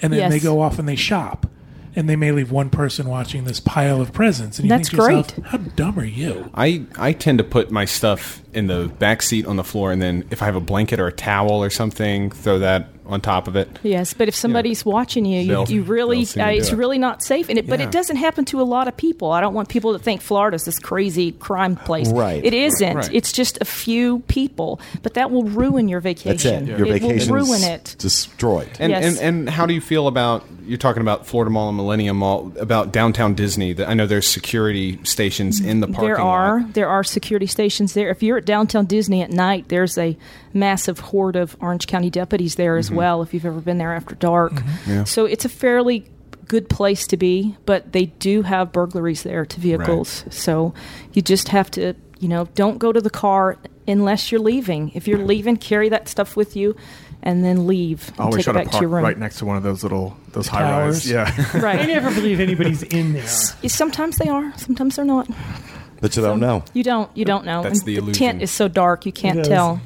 and 0.00 0.12
then 0.12 0.20
Yes. 0.20 0.32
they 0.32 0.40
go 0.40 0.60
off 0.62 0.78
and 0.78 0.88
they 0.88 0.96
shop, 0.96 1.46
and 1.96 2.08
they 2.08 2.16
may 2.16 2.32
leave 2.32 2.50
one 2.50 2.70
person 2.70 3.08
watching 3.08 3.44
this 3.44 3.60
pile 3.60 4.00
of 4.00 4.12
presents. 4.12 4.58
And 4.58 4.66
you 4.66 4.70
That's 4.70 4.88
think 4.88 5.02
to 5.02 5.12
yourself, 5.12 5.34
great. 5.34 5.46
How 5.46 5.58
dumb 5.58 5.98
are 5.98 6.04
you? 6.04 6.50
I, 6.54 6.84
I 6.96 7.12
tend 7.12 7.38
to 7.38 7.44
put 7.44 7.70
my 7.70 7.84
stuff 7.84 8.42
in 8.52 8.66
the 8.66 8.88
back 8.98 9.22
seat 9.22 9.46
on 9.46 9.56
the 9.56 9.64
floor, 9.64 9.92
and 9.92 10.00
then 10.02 10.24
if 10.30 10.42
I 10.42 10.46
have 10.46 10.56
a 10.56 10.60
blanket 10.60 11.00
or 11.00 11.06
a 11.06 11.12
towel 11.12 11.62
or 11.62 11.70
something, 11.70 12.30
throw 12.30 12.58
that 12.60 12.88
on 13.06 13.20
top 13.20 13.48
of 13.48 13.56
it. 13.56 13.68
Yes, 13.82 14.14
but 14.14 14.28
if 14.28 14.36
somebody's 14.36 14.84
watching 14.84 15.24
you, 15.24 15.40
you, 15.40 15.64
you 15.66 15.82
really 15.82 16.18
uh, 16.20 16.46
it's 16.50 16.70
it. 16.70 16.76
really 16.76 16.96
not 16.98 17.24
safe. 17.24 17.48
And 17.48 17.58
it, 17.58 17.66
but 17.66 17.80
it 17.80 17.90
doesn't 17.90 18.14
happen 18.16 18.44
to 18.46 18.60
a 18.60 18.62
lot 18.62 18.86
of 18.86 18.96
people. 18.96 19.32
I 19.32 19.40
don't 19.40 19.52
want 19.52 19.68
people 19.68 19.94
to 19.94 19.98
think 19.98 20.20
Florida's 20.20 20.64
this 20.64 20.78
crazy 20.78 21.32
crime 21.32 21.74
place. 21.74 22.08
Right. 22.12 22.44
It 22.44 22.54
isn't. 22.54 22.96
Right. 22.96 23.10
It's 23.12 23.32
just 23.32 23.58
a 23.60 23.64
few 23.64 24.20
people, 24.28 24.80
but 25.02 25.14
that 25.14 25.32
will 25.32 25.42
ruin 25.42 25.88
your 25.88 25.98
vacation. 26.00 26.30
That's 26.30 26.42
vacation. 26.44 26.68
it. 26.68 26.78
Your 26.78 26.86
it 26.86 27.02
vacation's 27.02 27.28
will 27.30 27.38
ruin 27.38 27.62
it. 27.64 27.96
destroyed. 27.98 28.70
And, 28.78 28.90
Yes. 28.92 29.18
and 29.18 29.40
and 29.40 29.50
how 29.50 29.66
do 29.66 29.74
you 29.74 29.80
feel 29.80 30.06
about 30.06 30.44
you're 30.64 30.78
talking 30.78 31.02
about 31.02 31.26
Florida 31.26 31.50
Mall 31.50 31.68
and 31.68 31.76
Millennium 31.76 32.18
Mall 32.18 32.52
about 32.60 32.92
downtown 32.92 33.34
Disney? 33.34 33.72
That 33.72 33.88
I 33.88 33.94
know 33.94 34.06
there's 34.06 34.26
security 34.28 35.00
stations 35.02 35.60
in 35.60 35.80
the 35.80 35.88
parking 35.88 36.04
There 36.10 36.20
are 36.20 36.60
lot. 36.60 36.74
there 36.74 36.88
are 36.88 37.02
security 37.02 37.46
stations 37.46 37.94
there. 37.94 38.10
If 38.10 38.22
you're 38.22 38.39
at 38.40 38.44
downtown 38.46 38.84
Disney 38.86 39.22
at 39.22 39.30
night, 39.30 39.68
there's 39.68 39.96
a 39.96 40.16
massive 40.52 40.98
horde 40.98 41.36
of 41.36 41.56
Orange 41.60 41.86
County 41.86 42.10
deputies 42.10 42.56
there 42.56 42.72
Mm-hmm. 42.72 42.78
as 42.80 42.90
well. 42.90 43.22
If 43.22 43.32
you've 43.32 43.46
ever 43.46 43.60
been 43.60 43.78
there 43.78 43.94
after 43.94 44.14
dark, 44.16 44.52
Yeah. 44.86 45.04
so 45.04 45.24
it's 45.24 45.44
a 45.44 45.48
fairly 45.48 46.06
good 46.48 46.68
place 46.68 47.06
to 47.06 47.16
be, 47.16 47.56
but 47.64 47.92
they 47.92 48.06
do 48.06 48.42
have 48.42 48.72
burglaries 48.72 49.22
there 49.22 49.46
to 49.46 49.60
vehicles. 49.60 50.24
So 50.30 50.74
you 51.12 51.22
just 51.22 51.48
have 51.50 51.70
to, 51.72 51.94
you 52.18 52.26
know, 52.28 52.48
don't 52.56 52.78
go 52.78 52.92
to 52.92 53.00
the 53.00 53.10
car 53.10 53.56
unless 53.86 54.32
you're 54.32 54.40
leaving. 54.40 54.90
If 54.94 55.06
you're 55.06 55.24
leaving, 55.24 55.56
carry 55.56 55.88
that 55.90 56.08
stuff 56.08 56.36
with 56.36 56.56
you, 56.56 56.74
and 57.22 57.44
then 57.44 57.66
leave 57.68 58.08
and 58.16 58.20
Always 58.20 58.44
take 58.46 58.52
try 58.52 58.52
it 58.52 58.54
Oh, 58.54 58.58
back 58.58 58.64
to 58.66 58.70
park 58.72 58.80
your 58.82 58.90
room. 58.90 59.04
right 59.04 59.18
next 59.18 59.38
to 59.38 59.44
one 59.44 59.56
of 59.58 59.62
those 59.62 59.82
little 59.82 60.16
those 60.32 60.48
high 60.48 60.62
Towers. 60.62 61.06
rise. 61.06 61.10
Yeah. 61.10 61.46
I 61.54 61.58
Right. 61.60 61.86
never 61.86 62.10
believe 62.14 62.40
anybody's 62.40 62.82
in 62.82 63.12
there. 63.12 63.26
Sometimes 63.26 64.16
they 64.16 64.28
are. 64.28 64.52
Sometimes 64.56 64.96
they're 64.96 65.04
not. 65.04 65.28
But 66.00 66.16
you 66.16 66.22
don't 66.22 66.40
know. 66.40 66.64
You 66.72 66.82
don't. 66.82 67.14
You 67.16 67.24
don't 67.24 67.44
know. 67.44 67.62
That's 67.62 67.80
And 67.80 67.86
the 67.86 67.96
illusion. 67.96 68.14
tent 68.14 68.42
is 68.42 68.50
so 68.50 68.68
dark 68.68 69.04
you 69.06 69.12
can't 69.12 69.44
tell. 69.44 69.80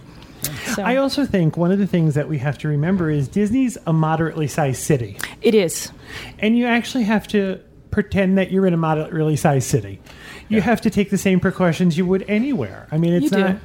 So 0.74 0.82
I 0.82 0.96
also 0.96 1.24
think 1.24 1.56
one 1.56 1.72
of 1.72 1.78
the 1.78 1.86
things 1.86 2.14
that 2.14 2.28
we 2.28 2.38
have 2.38 2.58
to 2.58 2.68
remember 2.68 3.10
is 3.10 3.28
Disney's 3.28 3.78
a 3.86 3.92
moderately 3.92 4.46
sized 4.46 4.82
city. 4.82 5.16
it 5.42 5.54
is. 5.54 5.90
And 6.38 6.56
you 6.56 6.66
actually 6.66 7.04
have 7.04 7.26
to 7.28 7.60
pretend 7.90 8.36
that 8.38 8.50
you're 8.50 8.66
in 8.66 8.74
a 8.74 8.76
moderately 8.76 9.36
sized 9.36 9.68
city. 9.68 10.00
You 10.48 10.60
have 10.60 10.80
to 10.82 10.90
take 10.90 11.08
the 11.10 11.16
same 11.18 11.40
precautions 11.40 11.96
you 11.96 12.04
would 12.06 12.24
anywhere. 12.28 12.86
I 12.92 12.98
mean, 12.98 13.14
it's 13.14 13.24
You 13.24 13.30
do. 13.30 13.38
not. 13.38 13.56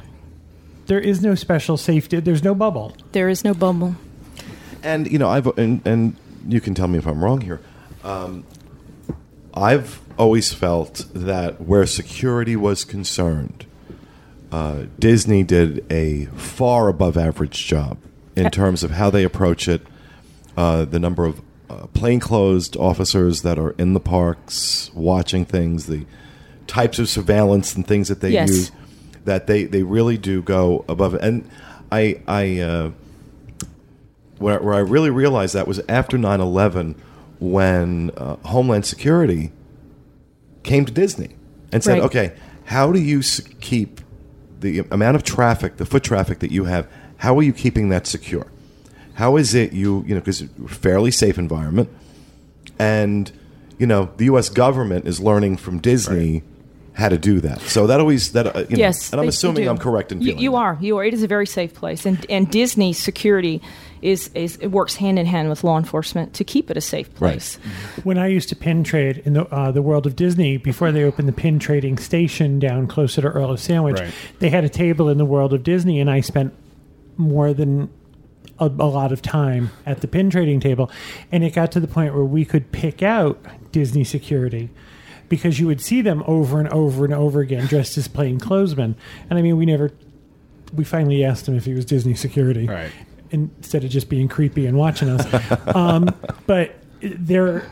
There 0.88 1.00
is 1.00 1.22
no 1.22 1.36
special 1.36 1.76
safety. 1.78 2.20
There's 2.20 2.44
no 2.44 2.56
bubble. 2.56 2.96
There 3.12 3.28
is 3.30 3.44
no 3.44 3.54
bubble. 3.54 3.96
And 4.82 5.12
you 5.12 5.20
know, 5.20 5.30
I've 5.30 5.46
and, 5.58 5.86
and 5.86 6.16
you 6.48 6.62
can 6.62 6.74
tell 6.74 6.88
me 6.88 6.98
if 6.98 7.06
I'm 7.06 7.22
wrong 7.24 7.42
here. 7.42 7.60
Um, 8.04 8.46
I've 9.54 10.00
always 10.20 10.54
felt 10.54 11.06
that 11.16 11.62
where 11.62 11.86
security 11.86 12.56
was 12.56 12.84
concerned, 12.84 13.66
uh, 14.52 14.84
Disney 15.00 15.44
did 15.44 15.84
a 15.92 16.26
far 16.36 16.90
above 16.90 17.18
average 17.18 17.66
job 17.66 17.98
in 18.36 18.52
terms 18.52 18.84
of 18.84 18.92
how 18.92 19.10
they 19.10 19.24
approach 19.24 19.68
it. 19.68 19.82
Uh, 20.58 20.84
the 20.86 21.00
number 21.00 21.26
of 21.26 21.42
uh, 21.70 21.88
plainclothes 21.94 22.76
officers 22.76 23.44
that 23.44 23.58
are 23.58 23.72
in 23.72 23.94
the 23.94 24.00
parks 24.00 24.92
watching 24.94 25.46
things, 25.46 25.86
the 25.86 26.06
types 26.68 27.00
of 27.00 27.08
surveillance 27.08 27.76
and 27.76 27.88
things 27.88 28.10
that 28.10 28.20
they 28.22 28.32
Yes. 28.32 28.50
use, 28.50 28.72
that 29.26 29.48
they, 29.48 29.64
they 29.64 29.84
really 29.84 30.18
do 30.18 30.42
go 30.42 30.84
above 30.90 31.14
it. 31.14 31.22
And 31.22 31.50
I 31.92 32.22
I 32.28 32.60
uh, 32.60 32.92
where, 34.38 34.60
where 34.60 34.74
I 34.74 34.80
really 34.80 35.10
realized 35.10 35.54
that 35.56 35.68
was 35.68 35.80
after 35.88 36.18
9 36.18 36.42
11 36.42 36.96
when 37.40 38.12
uh, 38.18 38.36
Homeland 38.46 38.86
Security 38.86 39.52
came 40.64 40.86
to 40.86 40.92
Disney 40.92 41.36
and 41.72 41.84
said, 41.84 41.94
Right. 41.94 42.04
okay, 42.04 42.34
how 42.66 42.92
do 42.92 43.00
you 43.00 43.22
keep 43.62 44.02
the 44.60 44.80
amount 44.92 45.16
of 45.16 45.24
traffic, 45.24 45.78
the 45.78 45.86
foot 45.86 46.04
traffic 46.04 46.40
that 46.40 46.52
you 46.52 46.66
have, 46.66 46.88
how 47.18 47.38
are 47.38 47.44
you 47.44 47.54
keeping 47.54 47.90
that 47.90 48.08
secure? 48.08 48.48
How 49.16 49.38
is 49.38 49.54
it 49.54 49.74
you, 49.74 50.04
you 50.08 50.16
know, 50.16 50.22
because 50.22 50.42
it's 50.42 50.54
a 50.60 50.68
fairly 50.68 51.12
safe 51.12 51.38
environment. 51.38 51.90
And, 52.78 53.32
you 53.78 53.86
know, 53.86 54.12
the 54.18 54.26
U.S. 54.26 54.50
government 54.50 55.06
is 55.08 55.20
learning 55.20 55.58
from 55.58 55.80
Disney 55.80 56.44
how 57.00 57.10
to 57.10 57.18
do 57.18 57.40
that. 57.40 57.62
So 57.62 57.88
that 57.88 58.00
always, 58.00 58.34
that, 58.34 58.48
uh, 58.56 58.60
you 58.70 58.76
know, 58.76 58.78
Yes, 58.78 59.12
and 59.12 59.20
I'm 59.20 59.26
they- 59.26 59.28
they 59.28 59.30
assuming. 59.30 59.68
I'm 59.68 59.78
correct 59.78 60.12
in 60.12 60.20
You, 60.22 60.28
feeling 60.28 60.44
you 60.44 60.52
that. 60.52 60.58
are. 60.58 60.78
You 60.82 60.98
are. 60.98 61.06
It 61.06 61.14
is 61.14 61.24
a 61.24 61.28
very 61.28 61.48
safe 61.48 61.74
place, 61.74 62.06
and 62.06 62.26
and 62.30 62.50
Disney 62.52 62.94
security 62.94 63.62
is 64.02 64.30
is 64.36 64.58
it 64.62 64.68
works 64.68 64.96
hand 64.96 65.20
in 65.20 65.26
hand 65.26 65.50
with 65.50 65.64
law 65.64 65.78
enforcement 65.78 66.34
to 66.34 66.44
keep 66.44 66.70
it 66.72 66.78
a 66.78 66.82
safe 66.82 67.08
Right. 67.20 67.32
place. 67.34 67.58
When 68.04 68.18
I 68.18 68.28
used 68.28 68.48
to 68.50 68.56
pin 68.56 68.84
trade 68.84 69.22
in 69.26 69.34
the 69.34 69.46
uh, 69.54 69.72
the 69.72 69.82
world 69.82 70.06
of 70.06 70.16
Disney 70.16 70.58
before 70.58 70.92
they 70.92 71.04
opened 71.04 71.28
the 71.28 71.34
pin 71.34 71.60
trading 71.60 71.98
station 71.98 72.60
down 72.60 72.88
closer 72.88 73.22
to 73.22 73.28
Earl 73.28 73.52
of 73.52 73.60
Sandwich, 73.60 74.00
Right. 74.00 74.12
they 74.40 74.50
had 74.50 74.64
a 74.64 74.70
table 74.70 75.10
in 75.10 75.18
the 75.18 75.26
world 75.26 75.54
of 75.54 75.64
Disney, 75.64 76.00
and 76.00 76.10
I 76.10 76.22
spent 76.22 76.54
more 77.18 77.54
than 77.54 77.90
a, 78.58 78.66
a 78.68 78.88
lot 78.88 79.12
of 79.12 79.22
time 79.22 79.72
at 79.86 80.02
the 80.02 80.08
pin 80.08 80.30
trading 80.30 80.60
table, 80.60 80.90
and 81.32 81.44
it 81.44 81.54
got 81.54 81.72
to 81.74 81.80
the 81.80 81.88
point 81.88 82.14
where 82.14 82.24
we 82.26 82.46
could 82.46 82.72
pick 82.72 83.02
out 83.04 83.38
Disney 83.72 84.04
security 84.06 84.70
because 85.30 85.60
you 85.60 85.68
would 85.68 85.80
see 85.82 86.02
them 86.02 86.24
over 86.28 86.60
and 86.60 86.68
over 86.70 87.06
and 87.06 87.14
over 87.14 87.40
again 87.42 87.66
dressed 87.68 87.98
as 87.98 88.08
plainclothesmen, 88.08 88.96
and 89.30 89.40
I 89.40 89.42
mean 89.42 89.58
we 89.58 89.66
never. 89.66 89.92
We 90.74 90.84
finally 90.84 91.24
asked 91.24 91.48
him 91.48 91.56
if 91.56 91.66
he 91.66 91.74
was 91.74 91.84
Disney 91.86 92.14
security, 92.14 92.68
Right. 92.68 92.92
instead 93.32 93.84
of 93.84 93.90
just 93.90 94.08
being 94.08 94.28
creepy 94.28 94.68
and 94.68 94.78
watching 94.78 95.10
us. 95.10 95.26
um, 95.76 96.14
but 96.46 96.76
they're 97.02 97.64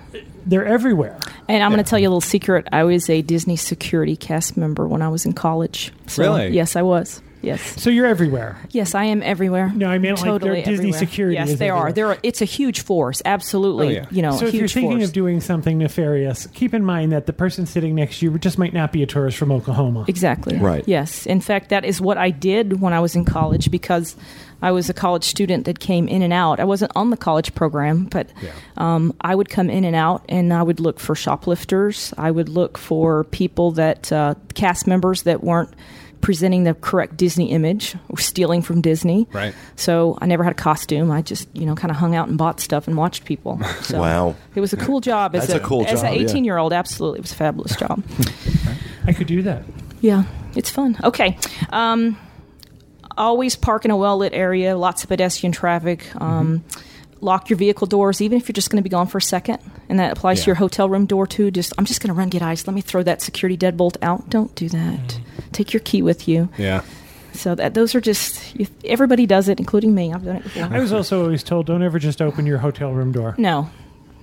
they're 0.45 0.65
everywhere. 0.65 1.19
And 1.47 1.63
I'm 1.63 1.71
going 1.71 1.83
to 1.83 1.89
tell 1.89 1.99
you 1.99 2.07
a 2.07 2.09
little 2.09 2.21
secret. 2.21 2.67
I 2.71 2.83
was 2.85 3.09
a 3.09 3.21
Disney 3.21 3.55
security 3.55 4.15
cast 4.15 4.57
member 4.57 4.87
when 4.87 5.01
I 5.01 5.09
was 5.09 5.25
in 5.25 5.33
college. 5.33 5.91
So, 6.07 6.23
Really? 6.23 6.55
Yes, 6.55 6.75
I 6.75 6.81
was. 6.81 7.21
Yes. 7.41 7.81
So 7.81 7.89
you're 7.89 8.05
everywhere. 8.07 8.57
Yes, 8.71 8.95
I 8.95 9.05
am 9.05 9.21
everywhere. 9.23 9.71
No, 9.73 9.87
I 9.87 9.97
mean, 9.99 10.15
like, 10.15 10.23
totally 10.23 10.51
they're 10.55 10.63
Disney 10.65 10.73
everywhere. 10.89 10.99
security 10.99 11.35
Yes, 11.35 11.49
is 11.51 11.59
they 11.59 11.69
are. 11.69 11.87
everywhere. 11.89 12.13
They're. 12.15 12.19
It's 12.23 12.41
a 12.41 12.45
huge 12.45 12.81
force. 12.81 13.21
Absolutely. 13.25 13.87
Oh, 13.87 14.01
yeah. 14.01 14.05
You 14.11 14.21
know, 14.21 14.31
so 14.35 14.45
a 14.45 14.47
if 14.49 14.53
you're 14.55 14.67
thinking 14.67 14.97
force. 14.99 15.09
of 15.09 15.13
doing 15.13 15.39
something 15.41 15.77
nefarious, 15.77 16.47
keep 16.47 16.73
in 16.73 16.83
mind 16.83 17.11
that 17.11 17.25
the 17.27 17.33
person 17.33 17.65
sitting 17.65 17.95
next 17.95 18.19
to 18.19 18.25
you 18.25 18.37
just 18.39 18.57
might 18.57 18.73
not 18.73 18.91
be 18.91 19.03
a 19.03 19.05
tourist 19.05 19.37
from 19.37 19.51
Oklahoma. 19.51 20.05
Exactly. 20.07 20.57
Right. 20.57 20.83
Yes. 20.87 21.25
In 21.25 21.39
fact, 21.41 21.69
that 21.69 21.85
is 21.85 22.01
what 22.01 22.17
I 22.17 22.31
did 22.31 22.81
when 22.81 22.93
I 22.93 22.99
was 22.99 23.15
in 23.15 23.23
college 23.25 23.69
because 23.71 24.15
I 24.61 24.71
was 24.71 24.89
a 24.89 24.93
college 24.93 25.23
student 25.23 25.65
that 25.65 25.79
came 25.79 26.07
in 26.07 26.23
and 26.23 26.33
out. 26.33 26.59
I 26.59 26.63
wasn't 26.63 26.91
on 26.95 27.11
the 27.11 27.17
college 27.17 27.53
program, 27.53 28.05
but 28.05 28.29
Yeah. 28.41 28.49
um, 28.77 29.13
I 29.21 29.35
would 29.35 29.49
come 29.49 29.69
in 29.69 29.83
and 29.83 29.95
out 29.95 30.25
and 30.27 30.51
I 30.51 30.63
would 30.63 30.79
look 30.79 30.99
for 30.99 31.13
shoplifters. 31.13 32.13
I 32.17 32.31
would 32.31 32.49
look 32.49 32.77
for 32.77 33.25
people 33.25 33.71
that, 33.73 34.11
uh, 34.11 34.33
cast 34.55 34.87
members 34.87 35.21
that 35.23 35.43
weren't 35.43 35.69
presenting 36.21 36.63
the 36.63 36.73
correct 36.73 37.15
Disney 37.17 37.51
image 37.51 37.95
or 38.09 38.17
stealing 38.17 38.61
from 38.61 38.81
Disney. 38.81 39.27
Right. 39.31 39.53
So 39.75 40.17
I 40.21 40.25
never 40.25 40.43
had 40.43 40.51
a 40.51 40.55
costume. 40.55 41.11
I 41.11 41.21
just, 41.21 41.47
you 41.53 41.65
know, 41.65 41.75
kind 41.75 41.91
of 41.91 41.97
hung 41.97 42.15
out 42.15 42.27
and 42.27 42.37
bought 42.37 42.59
stuff 42.59 42.87
and 42.87 42.97
watched 42.97 43.25
people. 43.25 43.61
So 43.81 44.01
Wow. 44.01 44.35
It 44.55 44.59
was 44.59 44.73
a 44.73 44.77
cool 44.77 44.99
job. 44.99 45.35
As 45.35 45.47
That's 45.47 45.63
a 45.63 45.65
cool 45.65 45.85
As 45.85 46.01
job, 46.01 46.11
an 46.11 46.19
yeah. 46.19 46.27
18 46.29 46.43
year 46.43 46.57
old, 46.57 46.73
absolutely. 46.73 47.19
It 47.19 47.21
was 47.21 47.31
a 47.31 47.35
fabulous 47.35 47.75
job. 47.75 48.03
I 49.07 49.13
could 49.13 49.27
do 49.27 49.41
that. 49.43 49.63
Yeah, 50.01 50.23
it's 50.55 50.69
fun. 50.69 50.97
Okay. 51.03 51.37
Um, 51.69 52.17
always 53.17 53.55
park 53.55 53.85
in 53.85 53.91
a 53.91 53.97
well 53.97 54.17
lit 54.17 54.33
area, 54.33 54.77
lots 54.77 55.03
of 55.03 55.09
pedestrian 55.09 55.51
traffic. 55.53 56.05
Um, 56.19 56.63
Lock 57.21 57.49
your 57.49 57.57
vehicle 57.57 57.87
doors, 57.87 58.21
even 58.21 58.37
if 58.37 58.47
you're 58.47 58.53
just 58.53 58.69
going 58.69 58.77
to 58.77 58.83
be 58.83 58.89
gone 58.89 59.07
for 59.07 59.17
a 59.17 59.21
second. 59.21 59.59
And 59.89 59.99
that 59.99 60.11
applies 60.11 60.39
Yeah. 60.39 60.43
to 60.43 60.47
your 60.49 60.55
hotel 60.55 60.87
room 60.89 61.05
door 61.05 61.25
too. 61.27 61.49
Just, 61.51 61.73
I'm 61.77 61.85
just 61.85 62.01
going 62.01 62.09
to 62.09 62.13
run 62.13 62.29
get 62.29 62.41
ice. 62.41 62.67
Let 62.67 62.73
me 62.73 62.81
throw 62.81 63.03
that 63.03 63.21
security 63.21 63.57
deadbolt 63.57 63.97
out. 64.01 64.29
Don't 64.29 64.53
do 64.55 64.69
that. 64.69 65.19
Take 65.51 65.73
your 65.73 65.79
key 65.81 66.01
with 66.01 66.27
you. 66.27 66.49
Yeah. 66.57 66.81
So 67.33 67.53
that 67.55 67.73
those 67.75 67.93
are 67.93 68.01
just 68.01 68.55
everybody 68.83 69.25
does 69.27 69.47
it, 69.47 69.59
including 69.59 69.93
me. 69.93 70.11
I've 70.11 70.25
done 70.25 70.37
it 70.37 70.43
before. 70.43 70.63
I 70.63 70.79
was 70.79 70.91
also 70.91 71.23
always 71.23 71.43
told 71.43 71.67
don't 71.67 71.83
ever 71.83 71.99
just 71.99 72.19
open 72.21 72.45
your 72.47 72.57
hotel 72.57 72.91
room 72.93 73.11
door. 73.11 73.35
No, 73.37 73.69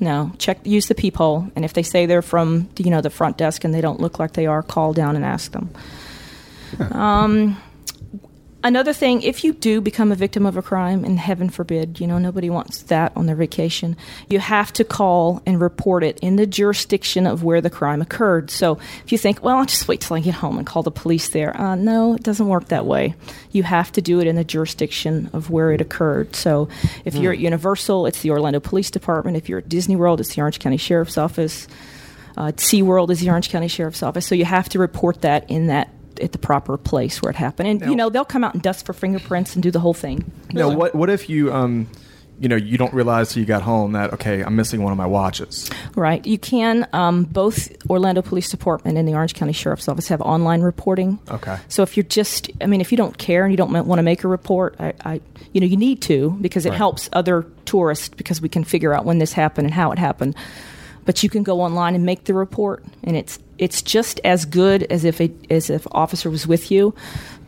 no. 0.00 0.32
Check. 0.38 0.66
Use 0.66 0.88
the 0.88 0.96
peephole, 0.96 1.46
and 1.54 1.64
if 1.64 1.74
they 1.74 1.84
say 1.84 2.06
they're 2.06 2.22
from 2.22 2.68
you 2.76 2.90
know 2.90 3.00
the 3.00 3.10
front 3.10 3.36
desk 3.38 3.62
and 3.62 3.72
they 3.72 3.80
don't 3.80 4.00
look 4.00 4.18
like 4.18 4.32
they 4.32 4.46
are, 4.46 4.62
call 4.64 4.92
down 4.92 5.14
and 5.16 5.24
ask 5.24 5.52
them. 5.52 5.70
Um, 6.90 7.56
another 8.64 8.92
thing, 8.92 9.22
if 9.22 9.44
you 9.44 9.52
do 9.52 9.80
become 9.80 10.10
a 10.10 10.16
victim 10.16 10.46
of 10.46 10.56
a 10.56 10.62
crime, 10.62 11.04
and 11.04 11.18
heaven 11.18 11.50
forbid, 11.50 12.00
you 12.00 12.06
know 12.06 12.18
nobody 12.18 12.50
wants 12.50 12.82
that 12.84 13.12
on 13.14 13.26
their 13.26 13.36
vacation, 13.36 13.96
you 14.28 14.40
have 14.40 14.72
to 14.72 14.84
call 14.84 15.42
and 15.46 15.60
report 15.60 16.02
it 16.02 16.18
in 16.20 16.36
the 16.36 16.46
jurisdiction 16.46 17.26
of 17.26 17.44
where 17.44 17.60
the 17.60 17.70
crime 17.70 18.02
occurred. 18.02 18.50
So 18.50 18.78
if 19.04 19.12
you 19.12 19.18
think, 19.18 19.42
well, 19.42 19.58
I'll 19.58 19.66
just 19.66 19.86
wait 19.86 20.00
till 20.00 20.16
I 20.16 20.20
get 20.20 20.34
home 20.34 20.58
and 20.58 20.66
call 20.66 20.82
the 20.82 20.90
police 20.90 21.28
there, 21.28 21.56
uh, 21.56 21.76
no, 21.76 22.14
it 22.14 22.22
doesn't 22.22 22.48
work 22.48 22.68
that 22.68 22.86
way. 22.86 23.14
You 23.52 23.62
have 23.62 23.92
to 23.92 24.02
do 24.02 24.18
it 24.20 24.26
in 24.26 24.36
the 24.36 24.44
jurisdiction 24.44 25.30
of 25.32 25.50
where 25.50 25.70
it 25.70 25.80
occurred. 25.80 26.34
So 26.34 26.68
if 27.04 27.14
you're 27.14 27.32
at 27.32 27.38
Universal, 27.38 28.06
it's 28.06 28.22
the 28.22 28.30
Orlando 28.30 28.60
Police 28.60 28.90
Department. 28.90 29.36
If 29.36 29.48
you're 29.48 29.58
at 29.58 29.68
Disney 29.68 29.94
World, 29.94 30.20
it's 30.20 30.34
the 30.34 30.40
Orange 30.40 30.58
County 30.58 30.78
Sheriff's 30.78 31.18
Office. 31.18 31.68
Uh, 32.36 32.50
SeaWorld 32.52 33.10
is 33.10 33.20
the 33.20 33.28
Orange 33.28 33.50
County 33.50 33.68
Sheriff's 33.68 34.02
Office. 34.02 34.26
So 34.26 34.34
you 34.34 34.44
have 34.44 34.68
to 34.70 34.78
report 34.78 35.20
that 35.20 35.48
in 35.50 35.68
that 35.68 35.88
at 36.20 36.32
the 36.32 36.38
proper 36.38 36.76
place 36.76 37.20
where 37.22 37.30
it 37.30 37.36
happened. 37.36 37.68
And 37.68 37.90
you 37.90 37.96
know 37.96 38.10
they'll 38.10 38.24
come 38.24 38.44
out 38.44 38.54
and 38.54 38.62
dust 38.62 38.86
for 38.86 38.92
fingerprints 38.92 39.54
and 39.54 39.62
do 39.62 39.70
the 39.70 39.80
whole 39.80 39.94
thing. 39.94 40.30
Now, 40.52 40.70
what 40.70 40.94
what 40.94 41.10
if 41.10 41.28
you 41.28 41.52
um, 41.52 41.88
you 42.38 42.48
know, 42.48 42.56
you 42.56 42.76
don't 42.76 42.92
realize 42.92 43.32
till 43.32 43.40
you 43.40 43.46
got 43.46 43.62
home 43.62 43.92
that 43.92 44.12
okay, 44.14 44.42
I'm 44.42 44.56
missing 44.56 44.82
one 44.82 44.92
of 44.92 44.98
my 44.98 45.06
watches. 45.06 45.70
Right. 45.94 46.24
You 46.26 46.38
can. 46.38 46.88
Um, 46.92 47.24
both 47.24 47.70
Orlando 47.88 48.22
Police 48.22 48.50
Department 48.50 48.98
and 48.98 49.06
the 49.06 49.14
Orange 49.14 49.34
County 49.34 49.52
Sheriff's 49.52 49.88
Office 49.88 50.08
have 50.08 50.20
online 50.20 50.62
reporting. 50.62 51.18
Okay. 51.30 51.58
So 51.68 51.82
if 51.82 51.96
you're 51.96 52.04
just, 52.04 52.50
I 52.60 52.66
mean, 52.66 52.80
if 52.80 52.90
you 52.90 52.98
don't 52.98 53.16
care 53.16 53.44
and 53.44 53.52
you 53.52 53.56
don't 53.56 53.72
want 53.86 53.98
to 53.98 54.02
make 54.02 54.24
a 54.24 54.28
report, 54.28 54.76
I, 54.78 54.94
I 55.04 55.20
you 55.52 55.60
know, 55.60 55.66
you 55.66 55.76
need 55.76 56.02
to 56.02 56.36
because 56.40 56.66
it 56.66 56.70
Right. 56.70 56.78
helps 56.78 57.08
other 57.12 57.46
tourists 57.66 58.08
because 58.08 58.40
we 58.40 58.48
can 58.48 58.64
figure 58.64 58.92
out 58.92 59.04
when 59.04 59.18
this 59.18 59.32
happened 59.32 59.66
and 59.66 59.74
how 59.74 59.92
it 59.92 59.98
happened. 59.98 60.34
But 61.04 61.22
you 61.22 61.28
can 61.28 61.42
go 61.42 61.60
online 61.60 61.94
and 61.94 62.04
make 62.06 62.24
the 62.24 62.34
report, 62.34 62.82
and 63.02 63.16
it's 63.16 63.38
it's 63.58 63.82
just 63.82 64.20
as 64.24 64.44
good 64.44 64.84
as 64.84 65.04
if 65.04 65.20
a, 65.20 65.30
as 65.50 65.70
if 65.70 65.86
officer 65.92 66.30
was 66.30 66.46
with 66.46 66.70
you, 66.70 66.94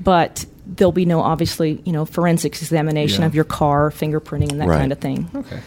but 0.01 0.45
there'll 0.67 0.93
be 0.93 1.05
no 1.07 1.21
obviously 1.21 1.81
you 1.85 1.93
know 1.93 2.05
forensics 2.05 2.61
examination 2.63 3.23
Yeah. 3.23 3.27
of 3.27 3.35
your 3.35 3.45
car, 3.45 3.91
fingerprinting, 3.91 4.51
and 4.53 4.61
that 4.61 4.69
Right. 4.69 4.79
kind 4.79 4.93
of 4.93 4.99
thing. 4.99 5.31
Okay. 5.35 5.61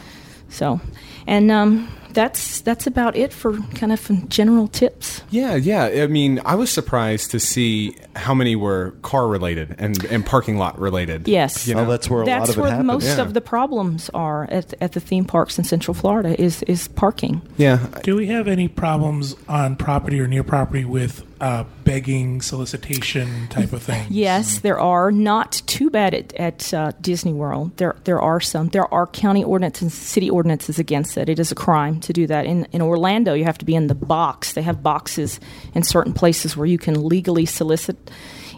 So, 0.49 0.80
and 1.28 1.52
um, 1.52 1.88
that's 2.13 2.62
that's 2.62 2.88
about 2.88 3.15
it 3.15 3.32
for 3.32 3.58
kind 3.76 3.91
of 3.91 4.00
some 4.00 4.28
general 4.30 4.67
tips. 4.67 5.22
Yeah, 5.30 5.56
yeah. 5.56 5.86
I 6.04 6.08
mean, 6.08 6.39
I 6.45 6.56
was 6.56 6.72
surprised 6.72 7.32
to 7.32 7.39
see 7.39 7.95
how 8.15 8.34
many 8.34 8.56
were 8.56 8.91
car 9.02 9.28
related 9.28 9.76
and, 9.78 10.04
and 10.06 10.26
parking 10.26 10.58
lot 10.58 10.80
related. 10.80 11.28
Yes. 11.28 11.67
You 11.67 11.76
Well, 11.76 11.84
know? 11.86 11.89
Oh, 11.89 11.91
that's 11.91 12.10
where 12.10 12.22
a 12.24 12.26
That's 12.26 12.39
lot 12.41 12.50
of 12.50 12.58
it 12.58 12.62
where 12.62 12.72
happens. 12.72 12.88
most 12.88 13.06
Yeah. 13.17 13.22
of 13.22 13.34
the 13.34 13.41
problems 13.41 14.10
are 14.13 14.45
at, 14.52 14.74
at 14.82 14.93
the 14.93 15.00
theme 15.00 15.26
parks 15.26 15.58
in 15.58 15.63
Central 15.63 15.93
Florida 15.93 16.39
is 16.41 16.63
is 16.63 16.88
parking. 16.89 17.41
yeah. 17.58 17.86
Do 18.04 18.15
we 18.15 18.28
have 18.28 18.48
any 18.48 18.67
problems 18.67 19.36
on 19.48 19.76
property 19.76 20.19
or 20.19 20.28
near 20.28 20.43
property 20.43 20.86
with 20.86 21.24
uh, 21.41 21.63
begging, 21.84 22.41
solicitation 22.41 23.47
type 23.49 23.73
of 23.73 23.82
thing? 23.82 24.08
Yes, 24.10 24.60
there 24.60 24.80
are 24.80 25.12
not 25.12 25.62
too 25.65 25.89
bad 25.89 26.13
at, 26.13 26.34
at 26.34 26.73
uh, 26.73 26.91
Disney 27.02 27.34
World. 27.34 27.75
There 27.78 27.95
there 28.04 28.21
are 28.21 28.39
some. 28.39 28.69
There 28.69 28.91
are 28.93 29.08
county 29.08 29.43
ordinances 29.43 29.93
city 29.93 30.30
ordinances 30.30 30.80
against 30.80 31.17
it. 31.17 31.30
It 31.30 31.39
is 31.39 31.52
a 31.52 31.56
crime 31.56 31.99
to 32.02 32.13
do 32.13 32.28
that. 32.28 32.45
In 32.45 32.65
in 32.71 32.82
Orlando, 32.82 33.34
you 33.34 33.45
have 33.45 33.58
to 33.60 33.65
be 33.65 33.75
in 33.75 33.88
the 33.88 33.95
box. 33.95 34.54
They 34.54 34.62
have 34.62 34.84
boxes 34.84 35.39
in 35.73 35.84
certain 35.84 36.13
places 36.13 36.58
where 36.58 36.67
you 36.67 36.78
can 36.78 37.08
legally 37.08 37.45
solicit. 37.45 38.12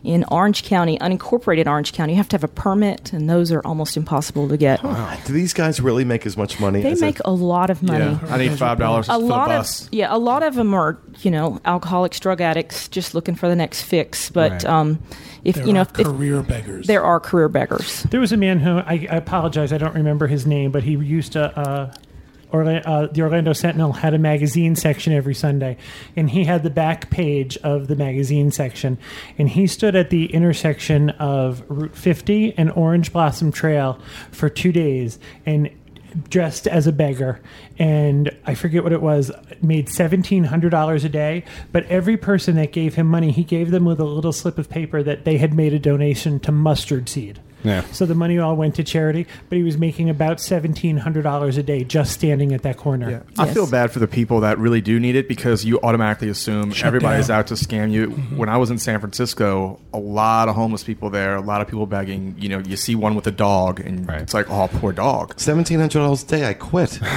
In 0.04 0.26
Orange 0.32 0.64
County, 0.64 0.98
unincorporated 0.98 1.68
Orange 1.68 1.94
County, 1.94 2.14
you 2.14 2.18
have 2.18 2.28
to 2.30 2.34
have 2.36 2.44
a 2.44 2.48
permit, 2.48 3.14
and 3.14 3.30
those 3.30 3.52
are 3.52 3.62
almost 3.62 3.96
impossible 3.96 4.50
to 4.50 4.58
get. 4.58 4.82
Do 4.82 5.32
these 5.34 5.54
guys 5.54 5.80
really 5.80 6.04
make 6.04 6.26
as 6.26 6.36
much 6.36 6.60
money? 6.60 6.82
They 6.82 6.94
as 6.94 7.02
make 7.02 7.20
a 7.24 7.30
lot 7.32 7.70
of 7.70 7.84
money. 7.84 8.06
Yeah, 8.06 8.20
I 8.28 8.38
need 8.40 8.58
five 8.58 8.80
dollars 8.80 9.08
a 9.08 9.14
for 9.14 9.20
the 9.20 9.26
lot 9.26 9.50
bus. 9.50 9.86
of 9.88 9.94
yeah, 9.94 10.08
a 10.10 10.18
lot 10.18 10.42
of 10.42 10.56
them 10.56 10.74
are 10.74 10.98
you 11.20 11.30
know 11.30 11.62
alcoholics, 11.66 12.20
drug 12.20 12.42
addicts, 12.42 12.88
just 12.88 13.14
looking 13.14 13.36
for 13.36 13.48
the 13.48 13.56
next 13.56 13.84
fix. 13.84 14.32
But 14.32 14.52
Right. 14.52 14.66
um, 14.66 15.00
if 15.44 15.56
There 15.56 15.68
you 15.68 15.74
know 15.74 15.82
are 15.82 15.88
if, 15.94 16.00
if 16.00 16.08
career 16.08 16.42
beggars. 16.42 16.88
there 16.88 17.04
are 17.04 17.20
career 17.20 17.48
beggars. 17.48 18.02
There 18.10 18.20
was 18.20 18.32
a 18.32 18.38
man 18.38 18.60
who 18.60 18.78
I, 18.80 19.08
I 19.12 19.18
apologize, 19.18 19.72
I 19.72 19.78
don't 19.78 19.94
remember 19.94 20.26
his 20.26 20.48
name, 20.48 20.72
but 20.72 20.82
he 20.82 20.94
used 20.94 21.34
to. 21.34 21.56
Uh, 21.60 21.94
Orla- 22.52 22.82
uh, 22.86 23.08
the 23.08 23.22
Orlando 23.22 23.54
Sentinel 23.54 23.94
had 23.94 24.14
a 24.14 24.20
magazine 24.20 24.76
section 24.76 25.14
every 25.14 25.36
Sunday, 25.36 25.78
and 26.16 26.30
he 26.30 26.44
had 26.44 26.64
the 26.64 26.70
back 26.70 27.10
page 27.10 27.58
of 27.58 27.88
the 27.88 27.96
magazine 27.96 28.52
section, 28.52 28.98
and 29.38 29.50
he 29.50 29.68
stood 29.68 29.96
at 29.96 30.10
the 30.10 30.26
intersection 30.34 31.10
of 31.12 31.64
Route 31.70 31.96
50 31.96 32.58
and 32.58 32.72
Orange 32.72 33.12
Blossom 33.14 33.52
Trail 33.52 34.00
for 34.32 34.50
two 34.50 34.72
days, 34.72 35.20
and 35.46 35.70
dressed 36.30 36.68
as 36.68 36.88
a 36.88 36.92
beggar, 36.92 37.40
and 37.80 38.36
I 38.46 38.54
forget 38.56 38.84
what 38.84 38.92
it 38.92 39.02
was, 39.02 39.32
made 39.62 39.88
seventeen 39.90 40.44
hundred 40.46 40.70
dollars 40.70 41.04
a 41.06 41.10
day. 41.10 41.46
But 41.72 41.86
every 41.86 42.18
person 42.18 42.56
that 42.56 42.72
gave 42.74 42.96
him 42.96 43.08
money, 43.08 43.32
he 43.32 43.44
gave 43.44 43.72
them 43.72 43.86
with 43.86 44.00
a 44.00 44.06
little 44.06 44.34
slip 44.34 44.58
of 44.58 44.70
paper 44.70 45.02
that 45.04 45.24
they 45.24 45.38
had 45.38 45.54
made 45.54 45.74
a 45.74 45.80
donation 45.80 46.40
to 46.42 46.52
mustard 46.52 47.08
seed. 47.08 47.40
Yeah. 47.64 47.84
So 47.92 48.06
the 48.06 48.16
money 48.16 48.40
all 48.40 48.56
went 48.56 48.76
to 48.76 48.84
charity, 48.84 49.28
but 49.50 49.58
he 49.58 49.64
was 49.64 49.78
making 49.78 50.10
about 50.10 50.40
seventeen 50.40 50.98
hundred 50.98 51.24
dollars 51.24 51.58
a 51.58 51.64
day 51.64 51.84
just 51.84 52.12
standing 52.14 52.54
at 52.54 52.62
that 52.64 52.78
corner. 52.78 53.10
Yeah. 53.10 53.22
I 53.38 53.54
feel 53.54 53.70
bad 53.70 53.92
for 53.92 54.00
the 54.00 54.08
people 54.08 54.40
that 54.42 54.58
really 54.58 54.82
do 54.82 55.00
need 55.00 55.16
it 55.16 55.28
because 55.28 55.64
you 55.66 55.80
automatically 55.82 56.30
assume 56.30 56.72
Shut 56.72 56.88
everybody's 56.88 57.28
down. 57.28 57.40
out 57.40 57.48
to 57.48 57.54
scam 57.56 57.92
you. 57.92 58.08
Mm-hmm. 58.12 58.38
When 58.38 58.50
I 58.50 58.58
was 58.58 58.70
in 58.72 58.78
San 58.78 59.00
Francisco, 59.00 59.80
a 59.94 60.00
lot 60.00 60.50
of 60.50 60.56
homeless 60.56 60.84
people 60.84 61.10
there, 61.10 61.36
a 61.36 61.42
lot 61.42 61.62
of 61.62 61.68
people 61.68 61.86
begging. 61.86 62.36
You 62.40 62.50
know, 62.50 62.60
you 62.60 62.76
see 62.78 62.96
one 62.96 63.16
with 63.16 63.28
a 63.28 63.32
dog, 63.32 63.80
and 63.80 64.08
Right. 64.08 64.22
it's 64.22 64.34
like, 64.34 64.50
oh, 64.50 64.68
poor 64.74 64.92
dog. 64.92 65.40
Seventeen 65.40 65.80
hundred 65.80 66.00
dollars 66.00 66.24
a 66.24 66.28
day. 66.28 66.48
I 66.50 66.54
quit. 66.54 67.00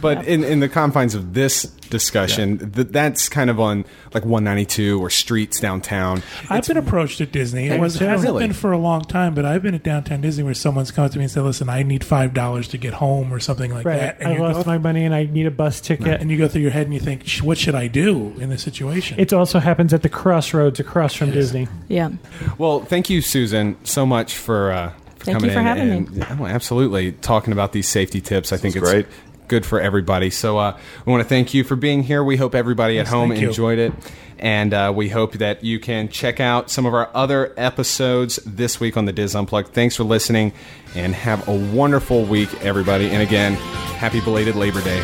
But 0.00 0.26
in, 0.26 0.44
in 0.44 0.60
the 0.60 0.68
confines 0.68 1.14
of 1.14 1.32
this 1.34 1.64
discussion, 1.90 2.70
th- 2.72 2.88
that's 2.90 3.28
kind 3.28 3.50
of 3.50 3.58
on 3.60 3.84
like 4.14 4.24
192 4.24 5.00
or 5.00 5.10
streets 5.10 5.60
downtown. 5.60 6.22
I've 6.50 6.66
been 6.66 6.76
approached 6.76 7.20
at 7.20 7.32
Disney. 7.32 7.68
It 7.68 7.80
was, 7.80 7.96
hasn't 7.96 8.22
Really? 8.32 8.44
been 8.46 8.52
for 8.54 8.72
a 8.72 8.78
long 8.78 9.02
time, 9.02 9.34
but 9.34 9.44
I've 9.44 9.62
been 9.62 9.74
at 9.74 9.82
downtown 9.82 10.20
Disney 10.20 10.44
where 10.44 10.54
someone's 10.54 10.90
come 10.90 11.04
up 11.04 11.12
to 11.12 11.18
me 11.18 11.24
and 11.24 11.30
said, 11.30 11.42
"Listen, 11.42 11.68
I 11.68 11.82
need 11.82 12.04
five 12.04 12.34
dollars 12.34 12.68
to 12.68 12.78
get 12.78 12.94
home 12.94 13.32
or 13.32 13.40
something 13.40 13.72
like 13.72 13.84
Right. 13.84 13.98
that." 13.98 14.16
And 14.20 14.34
I 14.34 14.38
lost 14.38 14.64
go, 14.64 14.70
my 14.70 14.78
money 14.78 15.04
and 15.04 15.14
I 15.14 15.24
need 15.24 15.46
a 15.46 15.50
bus 15.50 15.80
ticket. 15.80 16.20
and 16.20 16.30
you 16.30 16.36
go 16.38 16.48
through 16.48 16.62
your 16.62 16.70
head 16.70 16.86
and 16.86 16.94
you 16.94 17.00
think, 17.00 17.26
"Sh- 17.26 17.42
"What 17.42 17.58
should 17.58 17.74
I 17.74 17.86
do 17.86 18.34
in 18.40 18.50
this 18.50 18.62
situation?" 18.62 19.18
It 19.20 19.32
also 19.32 19.58
happens 19.58 19.92
at 19.94 20.02
the 20.02 20.08
crossroads 20.08 20.80
across 20.80 21.14
from 21.14 21.30
Disney. 21.30 21.68
Yeah. 21.88 22.10
Well, 22.58 22.80
thank 22.80 23.10
you, 23.10 23.20
Susan, 23.22 23.76
so 23.84 24.06
much 24.06 24.34
for, 24.36 24.72
uh, 24.72 24.90
Thank 25.20 25.38
coming 25.38 25.50
you 25.50 25.54
for 25.54 25.60
in 25.60 25.66
having 25.66 25.90
and, 25.90 26.26
Oh, 26.40 26.46
absolutely, 26.46 27.12
talking 27.12 27.52
about 27.52 27.72
these 27.72 27.88
safety 27.88 28.20
tips. 28.20 28.52
I 28.52 28.56
think 28.56 28.76
it's 28.76 28.84
great. 28.88 29.06
Good 29.48 29.64
for 29.66 29.80
everybody. 29.80 30.30
So 30.30 30.58
uh, 30.58 30.78
we 31.04 31.10
want 31.12 31.22
to 31.22 31.28
thank 31.28 31.54
you 31.54 31.64
for 31.64 31.76
being 31.76 32.02
here. 32.02 32.22
We 32.24 32.36
hope 32.36 32.54
everybody 32.54 32.98
at 32.98 33.02
Yes, 33.06 33.08
home 33.10 33.30
thank 33.30 33.40
you. 33.42 33.48
enjoyed 33.48 33.78
it. 33.78 33.92
And 34.38 34.74
uh, 34.74 34.92
we 34.94 35.08
hope 35.08 35.32
that 35.34 35.64
you 35.64 35.80
can 35.80 36.08
check 36.08 36.40
out 36.40 36.70
some 36.70 36.84
of 36.84 36.92
our 36.92 37.08
other 37.14 37.54
episodes 37.56 38.36
this 38.44 38.78
week 38.78 38.96
on 38.96 39.06
the 39.06 39.12
DIS 39.12 39.34
Unplugged. 39.34 39.68
Thanks 39.72 39.96
for 39.96 40.04
listening 40.04 40.52
and 40.94 41.14
have 41.14 41.48
a 41.48 41.54
wonderful 41.72 42.24
week, 42.24 42.52
everybody. 42.62 43.08
And 43.08 43.22
again, 43.22 43.54
happy 43.54 44.20
belated 44.20 44.54
Labor 44.54 44.82
Day. 44.82 45.02